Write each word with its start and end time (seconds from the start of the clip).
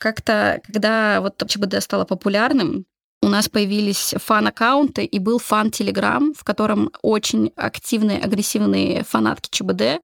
как-то, 0.00 0.60
когда 0.64 1.20
вот 1.20 1.42
ЧБД 1.46 1.82
стало 1.82 2.04
популярным, 2.04 2.86
у 3.22 3.28
нас 3.28 3.50
появились 3.50 4.14
фан-аккаунты 4.16 5.04
и 5.04 5.18
был 5.18 5.38
фан-телеграм, 5.38 6.32
в 6.34 6.42
котором 6.42 6.90
очень 7.02 7.52
активные, 7.54 8.18
агрессивные 8.18 9.04
фанатки 9.04 9.50
ЧБД 9.50 10.00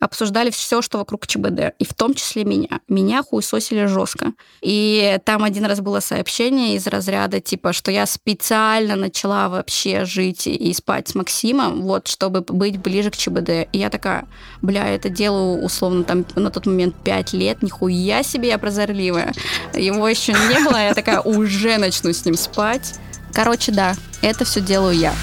обсуждали 0.00 0.50
все, 0.50 0.80
что 0.82 0.98
вокруг 0.98 1.26
ЧБД, 1.26 1.74
и 1.78 1.84
в 1.84 1.94
том 1.94 2.14
числе 2.14 2.44
меня. 2.44 2.80
Меня 2.88 3.22
хуесосили 3.22 3.86
жестко. 3.86 4.32
И 4.60 5.18
там 5.24 5.44
один 5.44 5.64
раз 5.64 5.80
было 5.80 6.00
сообщение 6.00 6.76
из 6.76 6.86
разряда, 6.86 7.40
типа, 7.40 7.72
что 7.72 7.90
я 7.90 8.06
специально 8.06 8.96
начала 8.96 9.48
вообще 9.48 10.04
жить 10.04 10.46
и 10.46 10.72
спать 10.72 11.08
с 11.08 11.14
Максимом, 11.14 11.82
вот, 11.82 12.08
чтобы 12.08 12.40
быть 12.40 12.78
ближе 12.78 13.10
к 13.10 13.16
ЧБД. 13.16 13.68
И 13.72 13.78
я 13.78 13.90
такая, 13.90 14.26
бля, 14.62 14.86
это 14.88 15.08
делаю 15.08 15.62
условно 15.62 16.04
там 16.04 16.24
на 16.36 16.50
тот 16.50 16.66
момент 16.66 16.94
5 17.02 17.32
лет, 17.32 17.62
нихуя 17.62 18.22
себе 18.22 18.48
я 18.48 18.58
прозорливая. 18.58 19.34
Его 19.74 20.08
еще 20.08 20.32
не 20.32 20.64
было, 20.64 20.76
я 20.76 20.94
такая, 20.94 21.20
уже 21.20 21.76
начну 21.78 22.12
с 22.12 22.24
ним 22.24 22.34
спать. 22.34 22.94
Короче, 23.32 23.72
да, 23.72 23.94
это 24.22 24.44
все 24.44 24.60
делаю 24.60 24.96
я. 24.96 25.14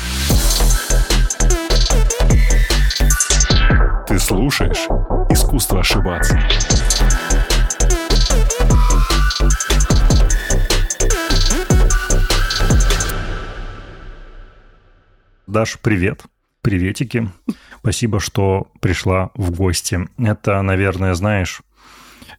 Ты 4.07 4.19
слушаешь 4.19 4.87
«Искусство 5.31 5.79
ошибаться». 5.79 6.39
Даш, 15.47 15.79
привет. 15.81 16.23
Приветики. 16.61 17.31
Спасибо, 17.79 18.19
что 18.19 18.67
пришла 18.79 19.31
в 19.33 19.49
гости. 19.49 20.07
Это, 20.19 20.61
наверное, 20.61 21.15
знаешь, 21.15 21.61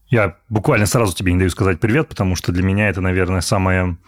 я 0.07 0.37
буквально 0.49 0.87
сразу 0.87 1.17
тебе 1.17 1.33
не 1.33 1.39
даю 1.41 1.51
сказать 1.51 1.81
привет, 1.81 2.09
потому 2.09 2.37
что 2.37 2.53
для 2.53 2.63
меня 2.63 2.89
это, 2.89 3.01
наверное, 3.01 3.41
самая, 3.41 3.99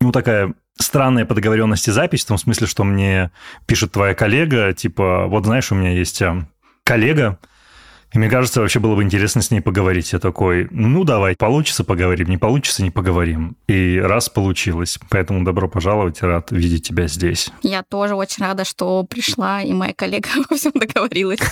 ну, 0.00 0.10
такая 0.10 0.52
странная 0.80 1.26
по 1.26 1.34
договоренности 1.34 1.90
запись, 1.90 2.24
в 2.24 2.28
том 2.28 2.38
смысле, 2.38 2.66
что 2.66 2.82
мне 2.82 3.30
пишет 3.66 3.92
твоя 3.92 4.14
коллега, 4.14 4.72
типа, 4.72 5.26
вот 5.26 5.44
знаешь, 5.44 5.70
у 5.70 5.76
меня 5.76 5.90
есть 5.90 6.22
а, 6.22 6.48
коллега, 6.88 7.38
и 8.14 8.18
мне 8.18 8.30
кажется, 8.30 8.62
вообще 8.62 8.80
было 8.80 8.96
бы 8.96 9.02
интересно 9.02 9.42
с 9.42 9.50
ней 9.50 9.60
поговорить. 9.60 10.14
Я 10.14 10.18
такой, 10.18 10.66
ну 10.70 11.04
давай, 11.04 11.36
получится 11.36 11.84
поговорим, 11.84 12.30
не 12.30 12.38
получится 12.38 12.82
не 12.82 12.90
поговорим. 12.90 13.58
И 13.66 14.00
раз 14.02 14.30
получилось. 14.30 14.98
Поэтому 15.10 15.44
добро 15.44 15.68
пожаловать, 15.68 16.22
рад 16.22 16.50
видеть 16.50 16.88
тебя 16.88 17.06
здесь. 17.06 17.50
Я 17.62 17.82
тоже 17.82 18.14
очень 18.14 18.42
рада, 18.42 18.64
что 18.64 19.04
пришла, 19.04 19.60
и 19.60 19.74
моя 19.74 19.92
коллега 19.92 20.28
во 20.50 20.56
всем 20.56 20.72
договорилась. 20.74 21.40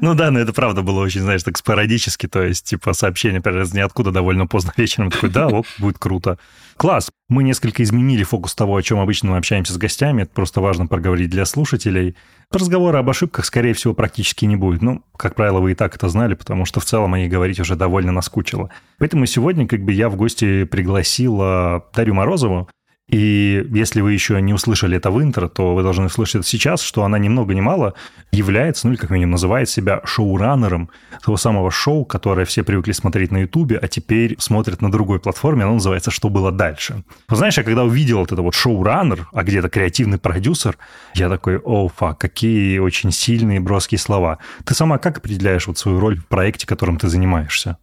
Ну 0.00 0.14
да, 0.14 0.30
но 0.30 0.40
это 0.40 0.52
правда 0.52 0.82
было 0.82 1.00
очень, 1.00 1.20
знаешь, 1.20 1.42
так 1.42 1.58
спорадически, 1.58 2.26
то 2.26 2.42
есть 2.42 2.64
типа 2.64 2.92
сообщение, 2.92 3.38
например, 3.38 3.66
ниоткуда 3.72 4.12
довольно 4.12 4.46
поздно 4.46 4.72
вечером. 4.78 5.10
Такой, 5.10 5.28
да, 5.28 5.48
вот, 5.48 5.66
будет 5.78 5.98
круто. 5.98 6.38
Класс. 6.76 7.10
Мы 7.28 7.44
несколько 7.44 7.82
изменили 7.82 8.24
фокус 8.24 8.54
того, 8.54 8.76
о 8.76 8.82
чем 8.82 8.98
обычно 8.98 9.30
мы 9.30 9.36
общаемся 9.36 9.72
с 9.72 9.76
гостями. 9.76 10.22
Это 10.22 10.32
просто 10.32 10.60
важно 10.60 10.86
проговорить 10.86 11.30
для 11.30 11.44
слушателей. 11.44 12.16
Разговора 12.50 12.98
об 12.98 13.10
ошибках, 13.10 13.44
скорее 13.44 13.74
всего, 13.74 13.94
практически 13.94 14.44
не 14.44 14.56
будет. 14.56 14.82
Ну, 14.82 15.02
как 15.16 15.34
правило, 15.34 15.60
вы 15.60 15.72
и 15.72 15.74
так 15.74 15.94
это 15.94 16.08
знали, 16.08 16.34
потому 16.34 16.64
что 16.64 16.80
в 16.80 16.84
целом 16.84 17.14
о 17.14 17.18
ней 17.18 17.28
говорить 17.28 17.60
уже 17.60 17.76
довольно 17.76 18.12
наскучило. 18.12 18.70
Поэтому 18.98 19.24
сегодня 19.26 19.66
как 19.68 19.84
бы 19.84 19.92
я 19.92 20.08
в 20.08 20.16
гости 20.16 20.64
пригласила 20.64 21.86
Дарью 21.94 22.14
Морозову, 22.14 22.68
и 23.08 23.66
если 23.70 24.00
вы 24.00 24.14
еще 24.14 24.40
не 24.40 24.54
услышали 24.54 24.96
это 24.96 25.10
в 25.10 25.22
интро, 25.22 25.48
то 25.48 25.74
вы 25.74 25.82
должны 25.82 26.06
услышать 26.06 26.36
это 26.36 26.46
сейчас, 26.46 26.80
что 26.80 27.04
она 27.04 27.18
ни 27.18 27.28
много 27.28 27.54
ни 27.54 27.60
мало 27.60 27.94
является, 28.32 28.86
ну 28.86 28.94
или 28.94 29.00
как 29.00 29.10
минимум 29.10 29.32
называет 29.32 29.68
себя 29.68 30.00
шоураннером 30.04 30.88
того 31.22 31.36
самого 31.36 31.70
шоу, 31.70 32.06
которое 32.06 32.46
все 32.46 32.62
привыкли 32.62 32.92
смотреть 32.92 33.30
на 33.30 33.42
Ютубе, 33.42 33.76
а 33.76 33.88
теперь 33.88 34.36
смотрят 34.38 34.80
на 34.80 34.90
другой 34.90 35.20
платформе, 35.20 35.64
оно 35.64 35.74
называется 35.74 36.10
«Что 36.10 36.30
было 36.30 36.50
дальше?». 36.50 37.04
Вы 37.28 37.36
знаешь, 37.36 37.58
я 37.58 37.62
когда 37.62 37.84
увидел 37.84 38.20
вот 38.20 38.32
это 38.32 38.40
вот 38.40 38.54
шоураннер, 38.54 39.28
а 39.32 39.42
где-то 39.44 39.68
креативный 39.68 40.18
продюсер, 40.18 40.78
я 41.14 41.28
такой, 41.28 41.58
о, 41.58 41.88
фак, 41.88 42.18
какие 42.18 42.78
очень 42.78 43.12
сильные 43.12 43.60
броские 43.60 43.98
слова. 43.98 44.38
Ты 44.64 44.74
сама 44.74 44.96
как 44.96 45.18
определяешь 45.18 45.66
вот 45.66 45.76
свою 45.76 46.00
роль 46.00 46.18
в 46.18 46.26
проекте, 46.26 46.66
которым 46.66 46.98
ты 46.98 47.08
занимаешься? 47.08 47.76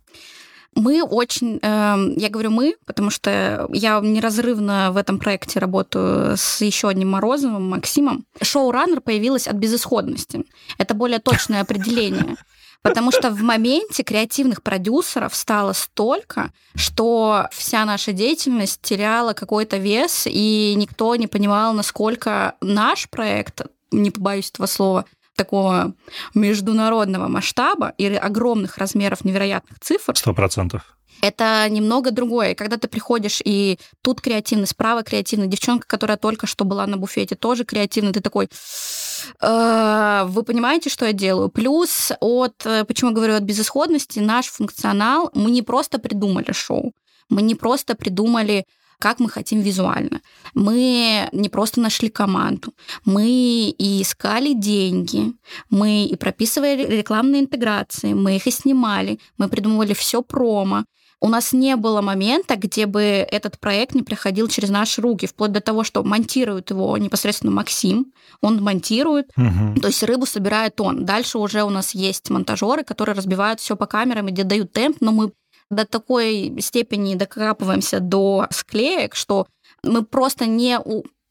Мы 0.74 1.04
очень, 1.04 1.60
э, 1.62 2.14
я 2.16 2.30
говорю 2.30 2.50
мы, 2.50 2.76
потому 2.86 3.10
что 3.10 3.68
я 3.74 4.00
неразрывно 4.00 4.92
в 4.92 4.98
этом 4.98 5.20
проекте 5.20 5.60
работаю 5.60 6.38
с 6.38 6.62
еще 6.62 6.88
одним 6.88 7.12
Морозовым, 7.12 7.70
Максимом. 7.70 8.26
Шоураннер 8.42 9.02
появилась 9.02 9.48
от 9.48 9.56
безысходности. 9.56 10.46
Это 10.78 10.94
более 10.94 11.20
точное 11.20 11.62
определение. 11.62 12.38
Потому 12.82 13.12
что 13.12 13.30
в 13.30 13.42
моменте 13.44 14.02
креативных 14.04 14.64
продюсеров 14.64 15.36
стало 15.36 15.74
столько, 15.74 16.52
что 16.76 17.48
вся 17.52 17.86
наша 17.86 18.12
деятельность 18.12 18.82
теряла 18.82 19.34
какой-то 19.34 19.78
вес, 19.78 20.24
и 20.26 20.74
никто 20.76 21.16
не 21.16 21.28
понимал, 21.28 21.74
насколько 21.74 22.56
наш 22.60 23.08
проект, 23.10 23.62
не 23.92 24.10
побоюсь 24.10 24.50
этого 24.50 24.66
слова, 24.66 25.06
такого 25.44 25.94
международного 26.36 27.28
масштаба 27.28 27.94
и 27.98 28.06
огромных 28.06 28.78
размеров 28.78 29.26
невероятных 29.26 29.80
цифр. 29.80 30.16
Сто 30.16 30.34
процентов. 30.34 30.82
Это 31.22 31.68
немного 31.70 32.12
другое. 32.12 32.56
Когда 32.56 32.78
ты 32.78 32.88
приходишь, 32.88 33.42
и 33.46 33.78
тут 34.02 34.22
креативный, 34.22 34.68
справа 34.68 35.04
креативный, 35.04 35.48
девчонка, 35.48 35.88
которая 35.88 36.18
только 36.18 36.48
что 36.48 36.66
была 36.66 36.88
на 36.88 36.98
буфете, 36.98 37.36
тоже 37.36 37.64
креативный, 37.64 38.12
ты 38.12 38.22
такой, 38.22 38.50
«Э, 39.40 40.24
вы 40.26 40.44
понимаете, 40.44 40.90
что 40.90 41.06
я 41.06 41.14
делаю? 41.14 41.50
Плюс 41.50 42.12
от, 42.20 42.66
э, 42.66 42.86
почему 42.86 43.12
я 43.12 43.16
говорю 43.16 43.36
от 43.36 43.44
безысходности, 43.44 44.20
наш 44.20 44.48
функционал, 44.48 45.30
мы 45.36 45.52
не 45.52 45.62
просто 45.62 46.00
придумали 46.00 46.52
шоу, 46.54 46.94
мы 47.30 47.44
не 47.44 47.56
просто 47.56 47.96
придумали 47.96 48.66
как 49.02 49.20
мы 49.20 49.30
хотим 49.30 49.62
визуально. 49.62 50.22
Мы 50.54 51.28
не 51.32 51.50
просто 51.50 51.82
нашли 51.82 52.10
команду, 52.10 52.74
мы 53.04 53.28
и 53.28 54.02
искали 54.02 54.54
деньги, 54.54 55.34
мы 55.70 56.06
и 56.06 56.16
прописывали 56.16 56.86
рекламные 56.86 57.42
интеграции, 57.42 58.14
мы 58.14 58.36
их 58.36 58.48
и 58.48 58.52
снимали, 58.52 59.20
мы 59.38 59.50
придумывали 59.50 59.94
все 59.94 60.22
промо. 60.22 60.86
У 61.24 61.30
нас 61.30 61.54
не 61.54 61.76
было 61.76 62.02
момента, 62.02 62.56
где 62.56 62.86
бы 62.88 63.02
этот 63.02 63.60
проект 63.60 63.94
не 63.94 64.02
проходил 64.02 64.48
через 64.48 64.70
наши 64.70 65.02
руки, 65.02 65.28
вплоть 65.28 65.52
до 65.52 65.62
того, 65.62 65.84
что 65.84 66.04
монтирует 66.04 66.72
его 66.72 66.98
непосредственно 66.98 67.52
Максим, 67.52 68.12
он 68.42 68.62
монтирует, 68.62 69.32
угу. 69.38 69.80
то 69.82 69.88
есть 69.88 70.02
рыбу 70.04 70.26
собирает 70.26 70.82
он. 70.82 71.06
Дальше 71.06 71.38
уже 71.38 71.64
у 71.64 71.70
нас 71.70 71.94
есть 71.94 72.30
монтажеры, 72.32 72.84
которые 72.84 73.16
разбивают 73.16 73.60
все 73.60 73.76
по 73.76 73.86
камерам, 73.86 74.28
где 74.28 74.44
дают 74.44 74.74
темп, 74.74 74.98
но 75.00 75.12
мы 75.12 75.32
до 75.72 75.86
такой 75.86 76.54
степени 76.60 77.16
докапываемся 77.16 78.00
до 78.00 78.48
склеек, 78.52 79.16
что 79.16 79.48
мы 79.84 80.04
просто 80.04 80.46
не 80.46 80.80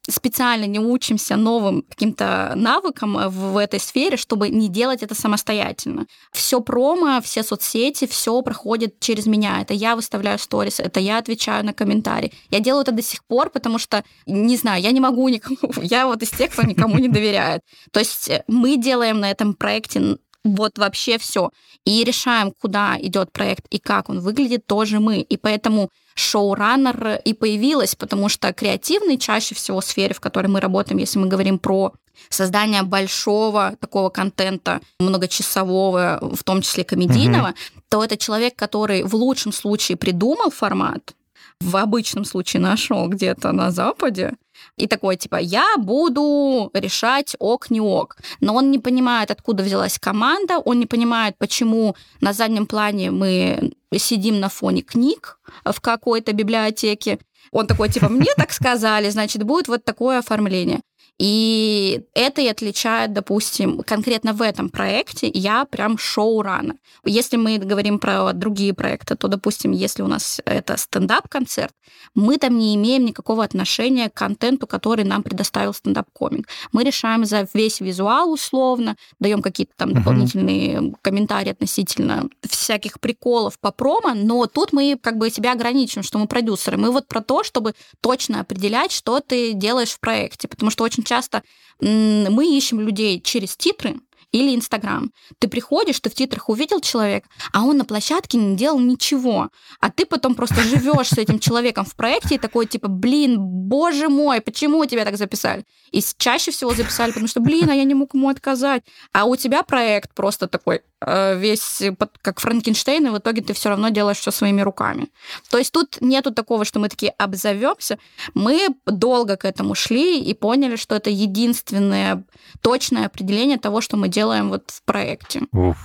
специально 0.08 0.64
не 0.64 0.80
учимся 0.80 1.36
новым 1.36 1.82
каким-то 1.82 2.54
навыкам 2.56 3.28
в 3.28 3.56
этой 3.58 3.78
сфере, 3.78 4.16
чтобы 4.16 4.48
не 4.48 4.68
делать 4.68 5.02
это 5.02 5.14
самостоятельно. 5.14 6.06
Все 6.32 6.60
промо, 6.60 7.20
все 7.20 7.42
соцсети, 7.42 8.06
все 8.06 8.40
проходит 8.42 8.98
через 8.98 9.26
меня. 9.26 9.60
Это 9.60 9.74
я 9.74 9.94
выставляю 9.94 10.38
сторис, 10.38 10.80
это 10.80 11.00
я 11.00 11.18
отвечаю 11.18 11.64
на 11.64 11.72
комментарии. 11.72 12.32
Я 12.50 12.60
делаю 12.60 12.82
это 12.82 12.92
до 12.92 13.02
сих 13.02 13.22
пор, 13.24 13.50
потому 13.50 13.78
что, 13.78 14.02
не 14.26 14.56
знаю, 14.56 14.82
я 14.82 14.90
не 14.90 15.00
могу 15.00 15.28
никому, 15.28 15.58
я 15.82 16.06
вот 16.06 16.22
из 16.22 16.30
тех, 16.30 16.50
кто 16.50 16.62
никому 16.62 16.98
не 16.98 17.08
доверяет. 17.08 17.60
То 17.92 18.00
есть 18.00 18.30
мы 18.48 18.78
делаем 18.78 19.20
на 19.20 19.30
этом 19.30 19.54
проекте 19.54 20.16
вот 20.44 20.78
вообще 20.78 21.18
все. 21.18 21.50
И 21.84 22.02
решаем, 22.04 22.52
куда 22.52 22.96
идет 23.00 23.32
проект 23.32 23.66
и 23.70 23.78
как 23.78 24.08
он 24.08 24.20
выглядит, 24.20 24.66
тоже 24.66 25.00
мы. 25.00 25.20
И 25.20 25.36
поэтому 25.36 25.90
шоураннер 26.14 27.20
и 27.24 27.34
появилась, 27.34 27.94
потому 27.94 28.28
что 28.28 28.52
креативный 28.52 29.18
чаще 29.18 29.54
всего 29.54 29.80
в 29.80 29.84
сфере, 29.84 30.14
в 30.14 30.20
которой 30.20 30.46
мы 30.46 30.60
работаем, 30.60 30.98
если 30.98 31.18
мы 31.18 31.26
говорим 31.26 31.58
про 31.58 31.92
создание 32.28 32.82
большого 32.82 33.76
такого 33.80 34.10
контента, 34.10 34.80
многочасового, 34.98 36.18
в 36.20 36.44
том 36.44 36.62
числе 36.62 36.84
комедийного, 36.84 37.48
угу. 37.48 37.82
то 37.88 38.04
это 38.04 38.16
человек, 38.16 38.56
который 38.56 39.02
в 39.02 39.14
лучшем 39.14 39.52
случае 39.52 39.96
придумал 39.96 40.50
формат, 40.50 41.14
в 41.60 41.76
обычном 41.76 42.24
случае 42.24 42.62
нашел 42.62 43.08
где-то 43.08 43.52
на 43.52 43.70
Западе, 43.70 44.34
и 44.76 44.86
такой, 44.86 45.16
типа, 45.16 45.36
я 45.36 45.76
буду 45.78 46.70
решать 46.74 47.36
ок, 47.38 47.70
не 47.70 47.80
ок. 47.80 48.16
Но 48.40 48.54
он 48.54 48.70
не 48.70 48.78
понимает, 48.78 49.30
откуда 49.30 49.62
взялась 49.62 49.98
команда, 49.98 50.58
он 50.58 50.78
не 50.78 50.86
понимает, 50.86 51.36
почему 51.38 51.96
на 52.20 52.32
заднем 52.32 52.66
плане 52.66 53.10
мы 53.10 53.72
сидим 53.94 54.40
на 54.40 54.48
фоне 54.48 54.82
книг 54.82 55.38
в 55.64 55.80
какой-то 55.80 56.32
библиотеке. 56.32 57.18
Он 57.52 57.66
такой, 57.66 57.88
типа, 57.88 58.08
мне 58.08 58.32
так 58.36 58.52
сказали, 58.52 59.10
значит, 59.10 59.42
будет 59.42 59.68
вот 59.68 59.84
такое 59.84 60.18
оформление. 60.18 60.80
И 61.20 62.00
это 62.14 62.40
и 62.40 62.48
отличает, 62.48 63.12
допустим, 63.12 63.82
конкретно 63.82 64.32
в 64.32 64.40
этом 64.40 64.70
проекте 64.70 65.30
я 65.34 65.66
прям 65.66 65.98
шоурана. 65.98 66.76
Если 67.04 67.36
мы 67.36 67.58
говорим 67.58 67.98
про 67.98 68.32
другие 68.32 68.72
проекты, 68.72 69.16
то, 69.16 69.28
допустим, 69.28 69.72
если 69.72 70.02
у 70.02 70.06
нас 70.06 70.40
это 70.46 70.78
стендап-концерт, 70.78 71.74
мы 72.14 72.38
там 72.38 72.56
не 72.56 72.74
имеем 72.74 73.04
никакого 73.04 73.44
отношения 73.44 74.08
к 74.08 74.14
контенту, 74.14 74.66
который 74.66 75.04
нам 75.04 75.22
предоставил 75.22 75.74
стендап-комик. 75.74 76.48
Мы 76.72 76.84
решаем 76.84 77.26
за 77.26 77.46
весь 77.52 77.80
визуал 77.80 78.32
условно, 78.32 78.96
даем 79.18 79.42
какие-то 79.42 79.74
там 79.76 79.92
дополнительные 79.92 80.78
uh-huh. 80.78 80.94
комментарии 81.02 81.50
относительно 81.50 82.30
всяких 82.48 82.98
приколов 82.98 83.58
по 83.58 83.72
промо, 83.72 84.14
но 84.14 84.46
тут 84.46 84.72
мы 84.72 84.98
как 84.98 85.18
бы 85.18 85.28
себя 85.28 85.52
ограничиваем, 85.52 86.02
что 86.02 86.18
мы 86.18 86.26
продюсеры. 86.26 86.78
Мы 86.78 86.90
вот 86.90 87.08
про 87.08 87.20
то, 87.20 87.44
чтобы 87.44 87.74
точно 88.00 88.40
определять, 88.40 88.90
что 88.90 89.20
ты 89.20 89.52
делаешь 89.52 89.90
в 89.90 90.00
проекте, 90.00 90.48
потому 90.48 90.70
что 90.70 90.82
очень 90.82 91.04
часто 91.10 91.42
мы 91.80 92.56
ищем 92.56 92.80
людей 92.80 93.20
через 93.20 93.56
титры, 93.56 93.96
или 94.32 94.54
Инстаграм. 94.54 95.12
Ты 95.38 95.48
приходишь, 95.48 96.00
ты 96.00 96.10
в 96.10 96.14
титрах 96.14 96.48
увидел 96.48 96.80
человека, 96.80 97.28
а 97.52 97.64
он 97.64 97.78
на 97.78 97.84
площадке 97.84 98.38
не 98.38 98.56
делал 98.56 98.78
ничего. 98.78 99.50
А 99.80 99.90
ты 99.90 100.06
потом 100.06 100.34
просто 100.34 100.62
живешь 100.62 101.08
с 101.08 101.18
этим 101.18 101.38
человеком 101.38 101.84
в 101.84 101.94
проекте 101.96 102.36
и 102.36 102.38
такой, 102.38 102.66
типа, 102.66 102.88
блин, 102.88 103.38
боже 103.38 104.08
мой, 104.08 104.40
почему 104.40 104.84
тебя 104.86 105.04
так 105.04 105.16
записали? 105.16 105.64
И 105.90 106.02
чаще 106.18 106.50
всего 106.50 106.74
записали, 106.74 107.10
потому 107.10 107.28
что, 107.28 107.40
блин, 107.40 107.68
а 107.70 107.74
я 107.74 107.84
не 107.84 107.94
мог 107.94 108.14
ему 108.14 108.28
отказать. 108.28 108.82
А 109.12 109.24
у 109.24 109.36
тебя 109.36 109.62
проект 109.62 110.14
просто 110.14 110.46
такой, 110.46 110.82
э, 111.00 111.38
весь 111.38 111.82
как 112.22 112.40
Франкенштейн, 112.40 113.06
и 113.06 113.10
в 113.10 113.18
итоге 113.18 113.42
ты 113.42 113.52
все 113.52 113.70
равно 113.70 113.88
делаешь 113.88 114.18
все 114.18 114.30
своими 114.30 114.60
руками. 114.60 115.08
То 115.50 115.58
есть 115.58 115.72
тут 115.72 115.98
нету 116.00 116.32
такого, 116.32 116.64
что 116.64 116.78
мы 116.78 116.88
такие 116.88 117.12
обзовемся. 117.18 117.98
Мы 118.34 118.68
долго 118.86 119.36
к 119.36 119.44
этому 119.44 119.74
шли 119.74 120.20
и 120.20 120.34
поняли, 120.34 120.76
что 120.76 120.94
это 120.94 121.10
единственное 121.10 122.24
точное 122.60 123.06
определение 123.06 123.58
того, 123.58 123.80
что 123.80 123.96
мы 123.96 124.08
делаем 124.08 124.19
вот 124.50 124.70
в 124.70 124.84
проекте. 124.84 125.42
Уф. 125.52 125.78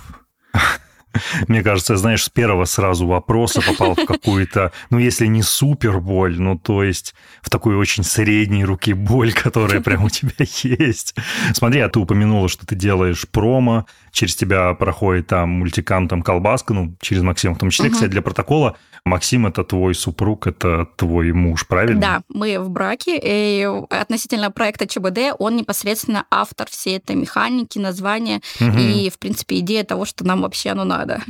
Мне 1.48 1.64
кажется, 1.64 1.98
знаешь, 1.98 2.24
с 2.24 2.30
первого 2.30 2.66
сразу 2.66 3.08
вопроса 3.08 3.62
попал 3.62 3.96
в 3.96 4.06
какую-то, 4.06 4.72
ну, 4.90 4.98
если 4.98 5.26
не 5.28 5.42
супер 5.42 6.00
боль, 6.00 6.40
ну, 6.40 6.58
то 6.58 6.84
есть 6.84 7.16
в 7.42 7.50
такую 7.50 7.80
очень 7.80 8.04
средней 8.04 8.66
руки 8.66 8.94
боль, 8.94 9.34
которая 9.34 9.82
прям 9.82 10.06
у 10.06 10.10
тебя 10.10 10.34
есть. 10.64 11.16
Смотри, 11.54 11.82
а 11.82 11.90
ты 11.90 12.00
упомянула, 12.00 12.50
что 12.50 12.66
ты 12.66 12.76
делаешь 12.76 13.28
промо, 13.30 13.86
через 14.12 14.36
тебя 14.36 14.74
проходит 14.74 15.28
там 15.28 15.50
мультикам, 15.50 16.08
там 16.08 16.22
колбаска, 16.22 16.74
ну, 16.74 16.96
через 17.02 17.22
Максима 17.22 17.56
в 17.56 17.60
том 17.60 17.70
числе, 17.70 17.90
кстати, 17.90 18.10
для 18.10 18.22
протокола. 18.22 18.78
Максим– 19.06 19.46
это 19.48 19.64
твой 19.64 19.94
супруг, 19.94 20.48
это 20.48 20.88
твой 20.96 21.32
муж, 21.32 21.68
правильно? 21.68 22.02
Да, 22.02 22.22
мы 22.28 22.60
в 22.60 22.70
браке, 22.70 23.20
и 23.24 23.64
относительно 23.92 24.50
проекта 24.50 24.88
ЧБД 24.88 25.36
он 25.38 25.56
непосредственно 25.56 26.26
автор 26.32 26.68
всей 26.68 26.98
этой 26.98 27.16
механики, 27.16 27.78
названия 27.78 28.42
угу. 28.60 28.80
и, 28.80 29.12
в 29.12 29.20
принципе, 29.20 29.60
идея 29.60 29.84
того, 29.84 30.06
что 30.06 30.26
нам 30.26 30.42
вообще 30.42 30.72
оно 30.72 30.86
надо. 30.86 31.05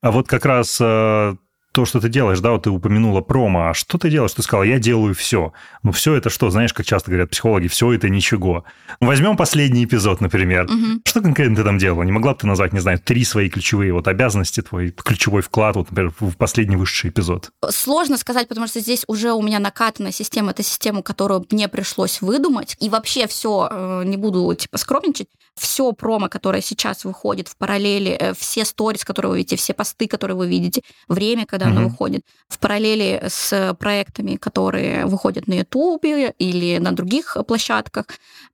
А 0.00 0.12
вот 0.12 0.28
как 0.28 0.44
раз 0.44 0.78
э, 0.80 1.34
то, 1.72 1.84
что 1.84 2.00
ты 2.00 2.08
делаешь, 2.08 2.40
да, 2.40 2.50
вот 2.50 2.64
ты 2.64 2.70
упомянула 2.70 3.20
промо, 3.20 3.68
а 3.68 3.74
что 3.74 3.98
ты 3.98 4.10
делаешь? 4.10 4.32
Ты 4.32 4.42
сказала, 4.42 4.64
я 4.64 4.78
делаю 4.78 5.14
все. 5.14 5.52
Ну, 5.82 5.92
все 5.92 6.14
это 6.14 6.30
что? 6.30 6.50
Знаешь, 6.50 6.72
как 6.72 6.86
часто 6.86 7.10
говорят 7.10 7.30
психологи, 7.30 7.68
все 7.68 7.92
это 7.92 8.08
ничего. 8.08 8.64
Возьмем 9.00 9.36
последний 9.36 9.84
эпизод, 9.84 10.20
например. 10.20 10.64
Угу. 10.64 11.02
Что 11.04 11.20
конкретно 11.20 11.56
ты 11.56 11.64
там 11.64 11.78
делала? 11.78 12.02
Не 12.02 12.12
могла 12.12 12.32
бы 12.32 12.40
ты 12.40 12.46
назвать, 12.46 12.72
не 12.72 12.80
знаю, 12.80 12.98
три 12.98 13.24
свои 13.24 13.48
ключевые 13.48 13.92
вот 13.92 14.08
обязанности, 14.08 14.60
твой 14.60 14.90
ключевой 14.90 15.42
вклад, 15.42 15.76
вот, 15.76 15.90
например, 15.90 16.12
в 16.18 16.36
последний 16.36 16.76
высший 16.76 17.10
эпизод? 17.10 17.50
Сложно 17.70 18.16
сказать, 18.16 18.48
потому 18.48 18.66
что 18.66 18.80
здесь 18.80 19.04
уже 19.06 19.32
у 19.32 19.42
меня 19.42 19.58
накатанная 19.58 20.12
система. 20.12 20.50
Это 20.50 20.62
система, 20.62 21.02
которую 21.02 21.46
мне 21.50 21.68
пришлось 21.68 22.20
выдумать. 22.22 22.76
И 22.80 22.88
вообще 22.88 23.26
все, 23.26 23.68
э, 23.70 24.02
не 24.04 24.16
буду, 24.16 24.52
типа, 24.54 24.78
скромничать, 24.78 25.28
все 25.58 25.92
промо, 25.92 26.28
которое 26.28 26.62
сейчас 26.62 27.04
выходит 27.04 27.48
в 27.48 27.56
параллели, 27.56 28.12
э, 28.12 28.34
все 28.34 28.64
сторис, 28.64 29.04
которые 29.04 29.30
вы 29.30 29.36
видите, 29.38 29.56
все 29.56 29.74
посты, 29.74 30.06
которые 30.08 30.36
вы 30.36 30.48
видите, 30.48 30.82
время, 31.08 31.46
когда 31.46 31.66
mm-hmm. 31.66 31.70
оно 31.70 31.88
выходит. 31.88 32.22
В 32.48 32.58
параллели 32.58 33.22
с 33.28 33.76
проектами, 33.78 34.36
которые 34.36 35.06
выходят 35.06 35.46
на 35.46 35.54
Ютубе 35.54 36.34
или 36.38 36.78
на 36.78 36.92
других 36.92 37.36
площадках, 37.46 38.06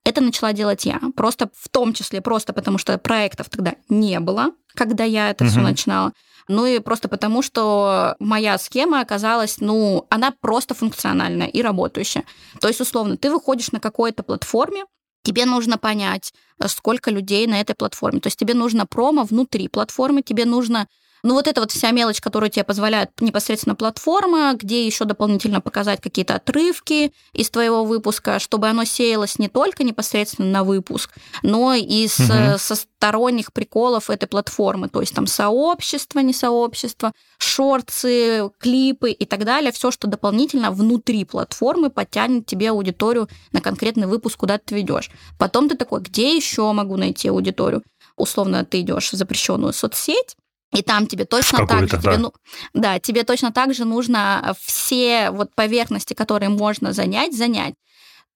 это 0.05 0.21
начала 0.21 0.53
делать 0.53 0.85
я. 0.85 1.01
Просто 1.17 1.51
в 1.55 1.69
том 1.69 1.93
числе 1.93 2.21
просто 2.21 2.53
потому, 2.53 2.79
что 2.79 2.99
проектов 2.99 3.49
тогда 3.51 3.75
не 3.89 4.19
было, 4.21 4.51
когда 4.75 5.05
я 5.05 5.31
это 5.31 5.45
mm-hmm. 5.45 5.49
все 5.49 5.61
начинала. 5.61 6.13
Ну 6.49 6.67
и 6.67 6.79
просто 6.79 7.09
потому, 7.09 7.43
что 7.43 8.17
моя 8.19 8.59
схема 8.59 9.01
оказалась, 9.01 9.57
ну, 9.61 10.07
она 10.11 10.31
просто 10.31 10.75
функциональная 10.75 11.47
и 11.47 11.63
работающая. 11.63 12.25
То 12.61 12.69
есть, 12.69 12.81
условно, 12.81 13.17
ты 13.17 13.31
выходишь 13.31 13.73
на 13.73 13.81
какой-то 13.81 14.23
платформе, 14.23 14.85
тебе 15.25 15.47
нужно 15.47 15.79
понять, 15.79 16.33
сколько 16.69 17.11
людей 17.11 17.47
на 17.49 17.61
этой 17.61 17.75
платформе. 17.75 18.21
То 18.21 18.29
есть 18.29 18.39
тебе 18.39 18.55
нужно 18.55 18.87
промо 18.87 19.25
внутри 19.25 19.67
платформы, 19.67 20.23
тебе 20.23 20.45
нужно 20.45 20.87
ну 21.25 21.35
вот 21.35 21.49
это 21.49 21.63
вот 21.63 21.73
вся 21.73 21.91
мелочь, 21.91 22.21
которую 22.21 22.51
тебе 22.51 22.65
позволяет 22.65 23.11
непосредственно 23.21 23.75
платформа, 23.75 24.53
где 24.55 24.87
еще 24.87 25.07
дополнительно 25.07 25.63
показать 25.63 26.03
какие-то 26.03 26.35
отрывки 26.35 27.13
из 27.33 27.49
твоего 27.49 27.85
выпуска, 27.85 28.39
чтобы 28.39 28.69
оно 28.69 28.85
сеялось 28.85 29.39
не 29.39 29.49
только 29.49 29.85
непосредственно 29.85 30.51
на 30.51 30.65
выпуск, 30.65 31.11
но 31.43 31.73
и 31.73 32.07
с, 32.07 32.21
угу. 32.21 32.59
со 32.59 32.75
сторонних 32.75 33.55
приколов 33.55 34.11
этой 34.11 34.27
платформы, 34.27 34.91
то 34.91 35.01
есть 35.01 35.15
там 35.15 35.27
сообщество, 35.27 36.19
не 36.19 36.35
сообщество, 36.35 37.13
шорты, 37.39 38.51
клипы 38.61 39.11
и 39.11 39.25
так 39.25 39.47
далее, 39.47 39.73
все, 39.73 39.91
что 39.91 40.07
дополнительно 40.07 40.71
внутри 40.71 41.25
платформы 41.25 41.89
подтянет 41.89 42.45
тебе 42.45 42.69
аудиторию 42.69 43.29
на 43.53 43.63
конкретный 43.63 44.07
выпуск, 44.07 44.39
куда 44.41 44.59
ты 44.59 44.75
ведешь. 44.75 45.11
Потом 45.39 45.71
ты 45.71 45.77
такой, 45.77 46.03
где 46.03 46.37
еще 46.37 46.71
могу 46.73 46.99
найти 46.99 47.29
аудиторию? 47.29 47.83
Условно, 48.17 48.65
ты 48.67 48.81
идешь 48.81 49.11
в 49.11 49.17
запрещенную 49.17 49.73
соцсеть, 49.73 50.37
и 50.75 50.83
там 50.83 51.07
тебе 51.07 51.25
точно 51.25 51.67
так 51.67 51.89
же, 51.89 51.97
да. 51.97 52.03
тебе, 52.03 52.19
ну, 52.19 52.33
да, 52.75 52.99
тебе 52.99 53.25
точно 53.25 53.53
так 53.53 53.75
же 53.75 53.85
нужно 53.85 54.55
все 54.61 55.31
вот 55.31 55.55
поверхности, 55.55 56.15
которые 56.15 56.49
можно 56.49 56.93
занять, 56.93 57.37
занять. 57.37 57.75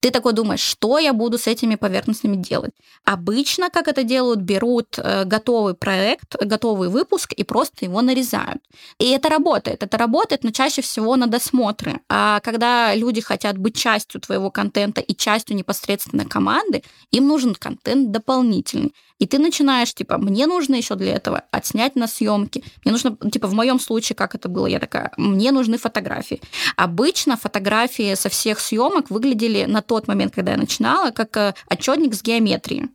Ты 0.00 0.12
такой 0.12 0.32
думаешь, 0.32 0.61
что 0.61 0.99
я 0.99 1.12
буду 1.12 1.38
с 1.38 1.49
этими 1.49 1.75
поверхностями 1.75 2.37
делать? 2.37 2.70
Обычно, 3.05 3.69
как 3.69 3.88
это 3.88 4.05
делают, 4.05 4.40
берут 4.40 4.96
э, 4.96 5.25
готовый 5.25 5.75
проект, 5.75 6.37
готовый 6.40 6.88
выпуск 6.88 7.32
и 7.32 7.43
просто 7.43 7.85
его 7.85 8.00
нарезают. 8.00 8.62
И 9.00 9.11
это 9.11 9.29
работает. 9.29 9.82
Это 9.82 9.99
работает, 9.99 10.44
но 10.44 10.52
чаще 10.52 10.82
всего 10.82 11.17
на 11.17 11.26
досмотры. 11.26 12.00
А 12.08 12.38
когда 12.40 12.94
люди 12.94 13.20
хотят 13.20 13.58
быть 13.58 13.76
частью 13.76 14.20
твоего 14.20 14.52
контента 14.52 15.00
и 15.00 15.17
частью 15.17 15.56
непосредственно 15.56 16.25
команды, 16.25 16.85
им 17.11 17.26
нужен 17.26 17.56
контент 17.56 18.12
дополнительный. 18.12 18.94
И 19.19 19.26
ты 19.26 19.38
начинаешь, 19.38 19.93
типа, 19.94 20.17
мне 20.19 20.47
нужно 20.47 20.76
еще 20.76 20.94
для 20.94 21.15
этого 21.15 21.43
отснять 21.50 21.97
на 21.97 22.06
съемки. 22.06 22.62
Мне 22.85 22.93
нужно, 22.93 23.17
типа, 23.31 23.49
в 23.49 23.55
моем 23.55 23.81
случае, 23.81 24.17
как 24.17 24.35
это 24.35 24.49
было, 24.49 24.67
я 24.67 24.79
такая, 24.79 25.12
мне 25.17 25.50
нужны 25.50 25.76
фотографии. 25.76 26.41
Обычно 26.76 27.37
фотографии 27.37 28.15
со 28.15 28.29
всех 28.29 28.61
съемок 28.61 29.11
выглядели 29.11 29.65
на 29.65 29.82
тот 29.82 30.09
момент, 30.09 30.35
когда 30.35 30.53
я 30.53 30.59
начинала, 30.59 31.11
как 31.11 31.37
э, 31.37 31.55
отчетник 31.67 32.15
с 32.15 32.23
геометрией. 32.23 32.91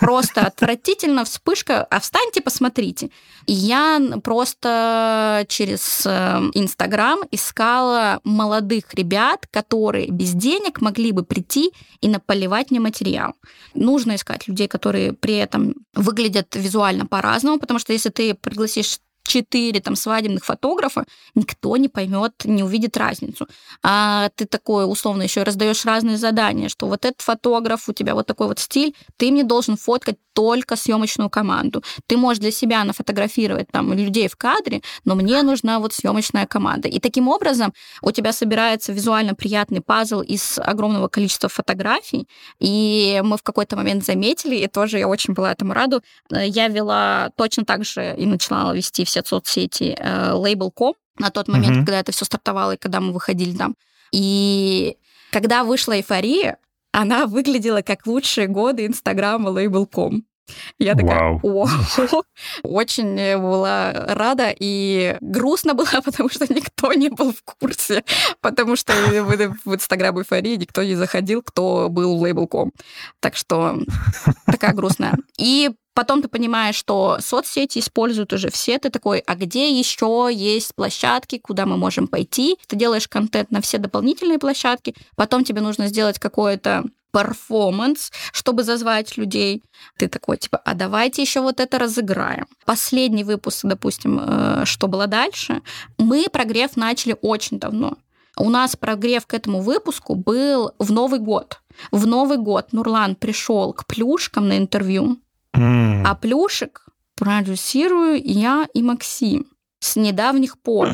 Просто 0.00 0.42
отвратительно, 0.42 1.24
вспышка, 1.24 1.84
а 1.84 1.98
встаньте, 1.98 2.40
посмотрите. 2.40 3.10
И 3.46 3.52
я 3.52 4.00
просто 4.22 5.44
через 5.48 6.06
э, 6.06 6.10
Инстаграм 6.54 7.20
искала 7.32 8.20
молодых 8.22 8.94
ребят, 8.94 9.46
которые 9.50 10.08
без 10.08 10.32
денег 10.32 10.80
могли 10.80 11.12
бы 11.12 11.24
прийти 11.24 11.72
и 12.00 12.08
наполивать 12.08 12.70
мне 12.70 12.80
материал. 12.80 13.34
Нужно 13.74 14.14
искать 14.14 14.46
людей, 14.46 14.68
которые 14.68 15.12
при 15.12 15.31
этом 15.38 15.74
выглядят 15.94 16.54
визуально 16.54 17.06
по-разному, 17.06 17.58
потому 17.58 17.78
что 17.78 17.92
если 17.92 18.10
ты 18.10 18.34
пригласишь 18.34 18.98
четыре 19.24 19.80
там 19.80 19.96
свадебных 19.96 20.44
фотографа, 20.44 21.04
никто 21.34 21.76
не 21.76 21.88
поймет, 21.88 22.32
не 22.44 22.62
увидит 22.62 22.96
разницу. 22.96 23.46
А 23.82 24.28
ты 24.36 24.46
такой 24.46 24.90
условно 24.90 25.22
еще 25.22 25.42
раздаешь 25.42 25.84
разные 25.84 26.16
задания, 26.16 26.68
что 26.68 26.86
вот 26.86 27.04
этот 27.04 27.20
фотограф, 27.20 27.88
у 27.88 27.92
тебя 27.92 28.14
вот 28.14 28.26
такой 28.26 28.48
вот 28.48 28.58
стиль, 28.58 28.94
ты 29.16 29.30
мне 29.30 29.44
должен 29.44 29.76
фоткать 29.76 30.16
только 30.32 30.76
съемочную 30.76 31.30
команду. 31.30 31.82
Ты 32.06 32.16
можешь 32.16 32.40
для 32.40 32.50
себя 32.50 32.84
нафотографировать 32.84 33.68
там 33.70 33.92
людей 33.92 34.28
в 34.28 34.36
кадре, 34.36 34.82
но 35.04 35.14
мне 35.14 35.42
нужна 35.42 35.78
вот 35.78 35.92
съемочная 35.92 36.46
команда. 36.46 36.88
И 36.88 36.98
таким 37.00 37.28
образом 37.28 37.72
у 38.00 38.10
тебя 38.10 38.32
собирается 38.32 38.92
визуально 38.92 39.34
приятный 39.34 39.80
пазл 39.80 40.20
из 40.20 40.58
огромного 40.58 41.08
количества 41.08 41.48
фотографий. 41.48 42.28
И 42.60 43.20
мы 43.24 43.36
в 43.36 43.42
какой-то 43.42 43.76
момент 43.76 44.04
заметили, 44.04 44.56
и 44.56 44.66
тоже 44.66 44.98
я 44.98 45.08
очень 45.08 45.34
была 45.34 45.52
этому 45.52 45.74
раду, 45.74 46.02
э, 46.30 46.46
я 46.46 46.68
вела 46.68 47.30
точно 47.36 47.64
так 47.64 47.84
же 47.84 48.14
и 48.16 48.26
начинала 48.26 48.72
вести 48.72 49.04
все 49.12 49.22
соцсети 49.24 49.94
э, 49.98 50.32
Label.com 50.32 50.94
на 51.18 51.30
тот 51.30 51.48
момент, 51.48 51.76
mm-hmm. 51.76 51.84
когда 51.84 52.00
это 52.00 52.12
все 52.12 52.24
стартовало 52.24 52.72
и 52.72 52.76
когда 52.78 53.00
мы 53.00 53.12
выходили 53.12 53.56
там. 53.56 53.76
И 54.10 54.96
когда 55.30 55.64
вышла 55.64 55.92
эйфория, 55.96 56.58
она 56.92 57.26
выглядела 57.26 57.82
как 57.82 58.06
лучшие 58.06 58.48
годы 58.48 58.86
Инстаграма 58.86 59.50
Label.com. 59.50 60.24
Я 60.78 60.94
такая, 60.94 61.40
Вау. 61.42 61.64
о, 61.64 61.68
очень 62.62 63.38
была 63.40 63.92
рада 63.92 64.54
и 64.58 65.16
грустно 65.20 65.74
было, 65.74 65.88
потому 66.04 66.28
что 66.28 66.52
никто 66.52 66.92
не 66.92 67.08
был 67.08 67.32
в 67.32 67.42
курсе, 67.42 68.04
потому 68.40 68.76
что 68.76 68.92
в, 68.92 69.74
Инстаграм 69.74 70.18
эйфории 70.18 70.56
никто 70.56 70.82
не 70.82 70.94
заходил, 70.94 71.42
кто 71.42 71.88
был 71.88 72.24
Label.com. 72.24 72.72
Так 73.20 73.36
что 73.36 73.78
такая 74.46 74.72
грустная. 74.72 75.16
И 75.38 75.70
Потом 75.94 76.22
ты 76.22 76.28
понимаешь, 76.28 76.74
что 76.74 77.18
соцсети 77.20 77.78
используют 77.78 78.32
уже 78.32 78.50
все. 78.50 78.78
Ты 78.78 78.88
такой, 78.88 79.18
а 79.20 79.34
где 79.34 79.78
еще 79.78 80.30
есть 80.32 80.74
площадки, 80.74 81.38
куда 81.38 81.66
мы 81.66 81.76
можем 81.76 82.08
пойти? 82.08 82.56
Ты 82.66 82.76
делаешь 82.76 83.08
контент 83.08 83.50
на 83.50 83.60
все 83.60 83.76
дополнительные 83.76 84.38
площадки. 84.38 84.94
Потом 85.16 85.44
тебе 85.44 85.60
нужно 85.60 85.88
сделать 85.88 86.18
какое-то 86.18 86.84
перформанс, 87.12 88.10
чтобы 88.32 88.64
зазвать 88.64 89.16
людей. 89.16 89.62
Ты 89.98 90.08
такой, 90.08 90.36
типа, 90.36 90.60
а 90.64 90.74
давайте 90.74 91.22
еще 91.22 91.40
вот 91.40 91.60
это 91.60 91.78
разыграем. 91.78 92.46
Последний 92.64 93.24
выпуск, 93.24 93.60
допустим, 93.64 94.20
э, 94.20 94.64
что 94.64 94.88
было 94.88 95.06
дальше, 95.06 95.62
мы 95.98 96.26
прогрев 96.32 96.76
начали 96.76 97.16
очень 97.22 97.58
давно. 97.58 97.96
У 98.36 98.48
нас 98.50 98.76
прогрев 98.76 99.26
к 99.26 99.34
этому 99.34 99.60
выпуску 99.60 100.14
был 100.14 100.72
в 100.78 100.90
Новый 100.90 101.20
год. 101.20 101.60
В 101.90 102.06
Новый 102.06 102.38
год 102.38 102.72
Нурлан 102.72 103.14
пришел 103.14 103.72
к 103.72 103.86
плюшкам 103.86 104.48
на 104.48 104.56
интервью, 104.56 105.18
М, 105.54 106.04
а 106.06 106.14
плюшек 106.14 106.86
продюсирую 107.16 108.20
я 108.24 108.66
и 108.72 108.82
Максим 108.82 109.46
с 109.82 109.96
недавних 109.96 110.56
пор. 110.58 110.88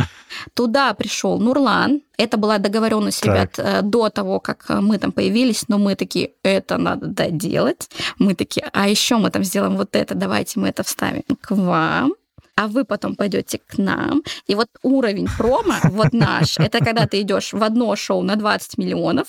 Туда 0.55 0.95
пришел 0.95 1.39
Нурлан. 1.39 2.01
Это 2.17 2.37
была 2.37 2.59
договоренность, 2.59 3.21
Так. 3.21 3.35
ребят, 3.35 3.59
э, 3.59 3.83
до 3.83 4.09
того, 4.09 4.41
как 4.41 4.65
э, 4.71 4.81
мы 4.81 4.99
там 4.99 5.13
появились, 5.13 5.69
но 5.69 5.79
мы 5.79 5.95
такие, 5.95 6.31
это 6.43 6.79
надо 6.79 7.07
доделать. 7.07 7.89
Мы 8.19 8.35
такие, 8.35 8.67
а 8.73 8.89
еще 8.89 9.19
мы 9.19 9.31
там 9.31 9.45
сделаем 9.45 9.77
вот 9.77 9.95
это, 9.95 10.15
давайте 10.15 10.59
мы 10.59 10.69
это 10.69 10.83
вставим 10.83 11.23
к 11.41 11.51
вам. 11.55 12.15
А 12.57 12.67
вы 12.67 12.85
потом 12.85 13.15
пойдете 13.15 13.59
к 13.59 13.79
нам. 13.79 14.23
И 14.49 14.57
вот 14.57 14.67
уровень 14.83 15.29
промо, 15.39 15.75
вот 15.85 16.13
наш, 16.13 16.59
это 16.59 16.79
когда 16.81 17.07
ты 17.07 17.21
идешь 17.21 17.53
в 17.53 17.63
одно 17.63 17.95
шоу 17.95 18.23
на 18.23 18.35
20 18.35 18.79
миллионов, 18.79 19.29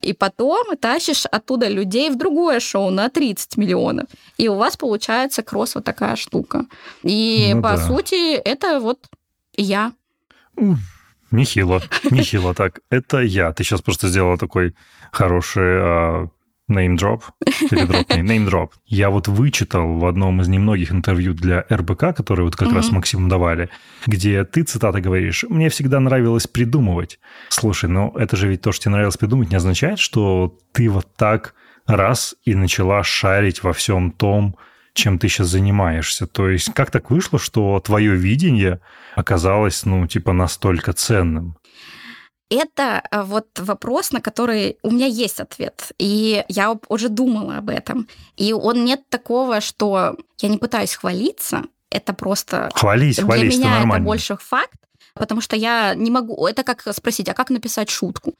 и 0.00 0.12
потом 0.12 0.76
тащишь 0.76 1.26
оттуда 1.26 1.68
людей 1.68 2.10
в 2.10 2.16
другое 2.16 2.60
шоу 2.60 2.90
на 2.90 3.08
30 3.08 3.56
миллионов. 3.56 4.06
И 4.36 4.48
у 4.48 4.54
вас 4.56 4.76
получается 4.76 5.42
кросс 5.42 5.74
вот 5.74 5.84
такая 5.84 6.16
штука. 6.16 6.66
И 7.02 7.52
Ну 7.54 7.62
по 7.62 7.76
да. 7.76 7.86
сути 7.86 8.34
это 8.34 8.80
вот 8.80 8.98
я. 9.56 9.92
Нехило, 11.30 11.82
нехило 12.10 12.54
так. 12.54 12.80
Это 12.90 13.18
я. 13.18 13.52
Ты 13.52 13.64
сейчас 13.64 13.80
просто 13.80 14.08
сделала 14.08 14.38
такой 14.38 14.74
хороший 15.10 15.80
а, 15.80 16.28
name 16.70 16.96
drop. 16.96 17.22
Или 17.70 17.86
drop 17.86 18.06
name, 18.08 18.24
name 18.24 18.48
drop. 18.48 18.70
Я 18.86 19.10
вот 19.10 19.28
вычитал 19.28 19.98
в 19.98 20.06
одном 20.06 20.40
из 20.40 20.48
немногих 20.48 20.92
интервью 20.92 21.34
для 21.34 21.64
РБК, 21.70 22.14
которые 22.16 22.46
вот 22.46 22.56
как 22.56 22.72
раз 22.72 22.86
Мгм. 22.86 22.96
Максиму 22.96 23.28
давали, 23.28 23.68
где 24.06 24.44
ты, 24.44 24.62
цитата, 24.62 25.00
говоришь, 25.00 25.44
«Мне 25.48 25.68
всегда 25.68 26.00
нравилось 26.00 26.46
придумывать». 26.46 27.18
Слушай, 27.48 27.90
ну 27.90 28.10
это 28.16 28.36
же 28.36 28.48
ведь 28.48 28.62
то, 28.62 28.72
что 28.72 28.84
тебе 28.84 28.92
нравилось 28.92 29.16
придумать, 29.16 29.50
не 29.50 29.56
означает, 29.56 29.98
что 29.98 30.56
ты 30.72 30.88
вот 30.88 31.06
так 31.16 31.54
раз 31.86 32.34
и 32.44 32.54
начала 32.54 33.02
шарить 33.02 33.62
во 33.62 33.72
всем 33.72 34.10
том, 34.10 34.56
чем 34.94 35.18
ты 35.18 35.28
сейчас 35.28 35.48
занимаешься. 35.48 36.26
То 36.26 36.48
есть 36.48 36.72
как 36.72 36.90
так 36.90 37.10
вышло, 37.10 37.38
что 37.38 37.80
твое 37.80 38.14
видение 38.14 38.80
оказалось, 39.16 39.84
ну, 39.84 40.06
типа, 40.06 40.32
настолько 40.32 40.92
ценным? 40.92 41.56
Это 42.54 43.02
э, 43.10 43.22
вот 43.22 43.46
вопрос, 43.58 44.12
на 44.12 44.20
который 44.20 44.78
у 44.82 44.90
меня 44.90 45.06
есть 45.06 45.40
ответ. 45.40 45.92
И 45.98 46.44
я 46.48 46.76
уже 46.88 47.08
думала 47.08 47.58
об 47.58 47.68
этом. 47.68 48.06
И 48.36 48.52
он 48.52 48.84
нет 48.84 49.08
такого, 49.08 49.60
что 49.60 50.16
я 50.38 50.48
не 50.48 50.58
пытаюсь 50.58 50.94
хвалиться. 50.94 51.62
Это 51.90 52.12
просто 52.12 52.70
Хвались, 52.74 53.16
для 53.16 53.24
хвались, 53.24 53.54
это 53.54 53.58
меня 53.58 53.70
это 53.70 53.78
нормально. 53.80 54.06
больше 54.06 54.36
факт, 54.36 54.78
потому 55.14 55.40
что 55.40 55.56
я 55.56 55.94
не 55.94 56.10
могу. 56.10 56.46
Это 56.46 56.64
как 56.64 56.82
спросить, 56.92 57.28
а 57.28 57.34
как 57.34 57.50
написать 57.50 57.90
шутку? 57.90 58.34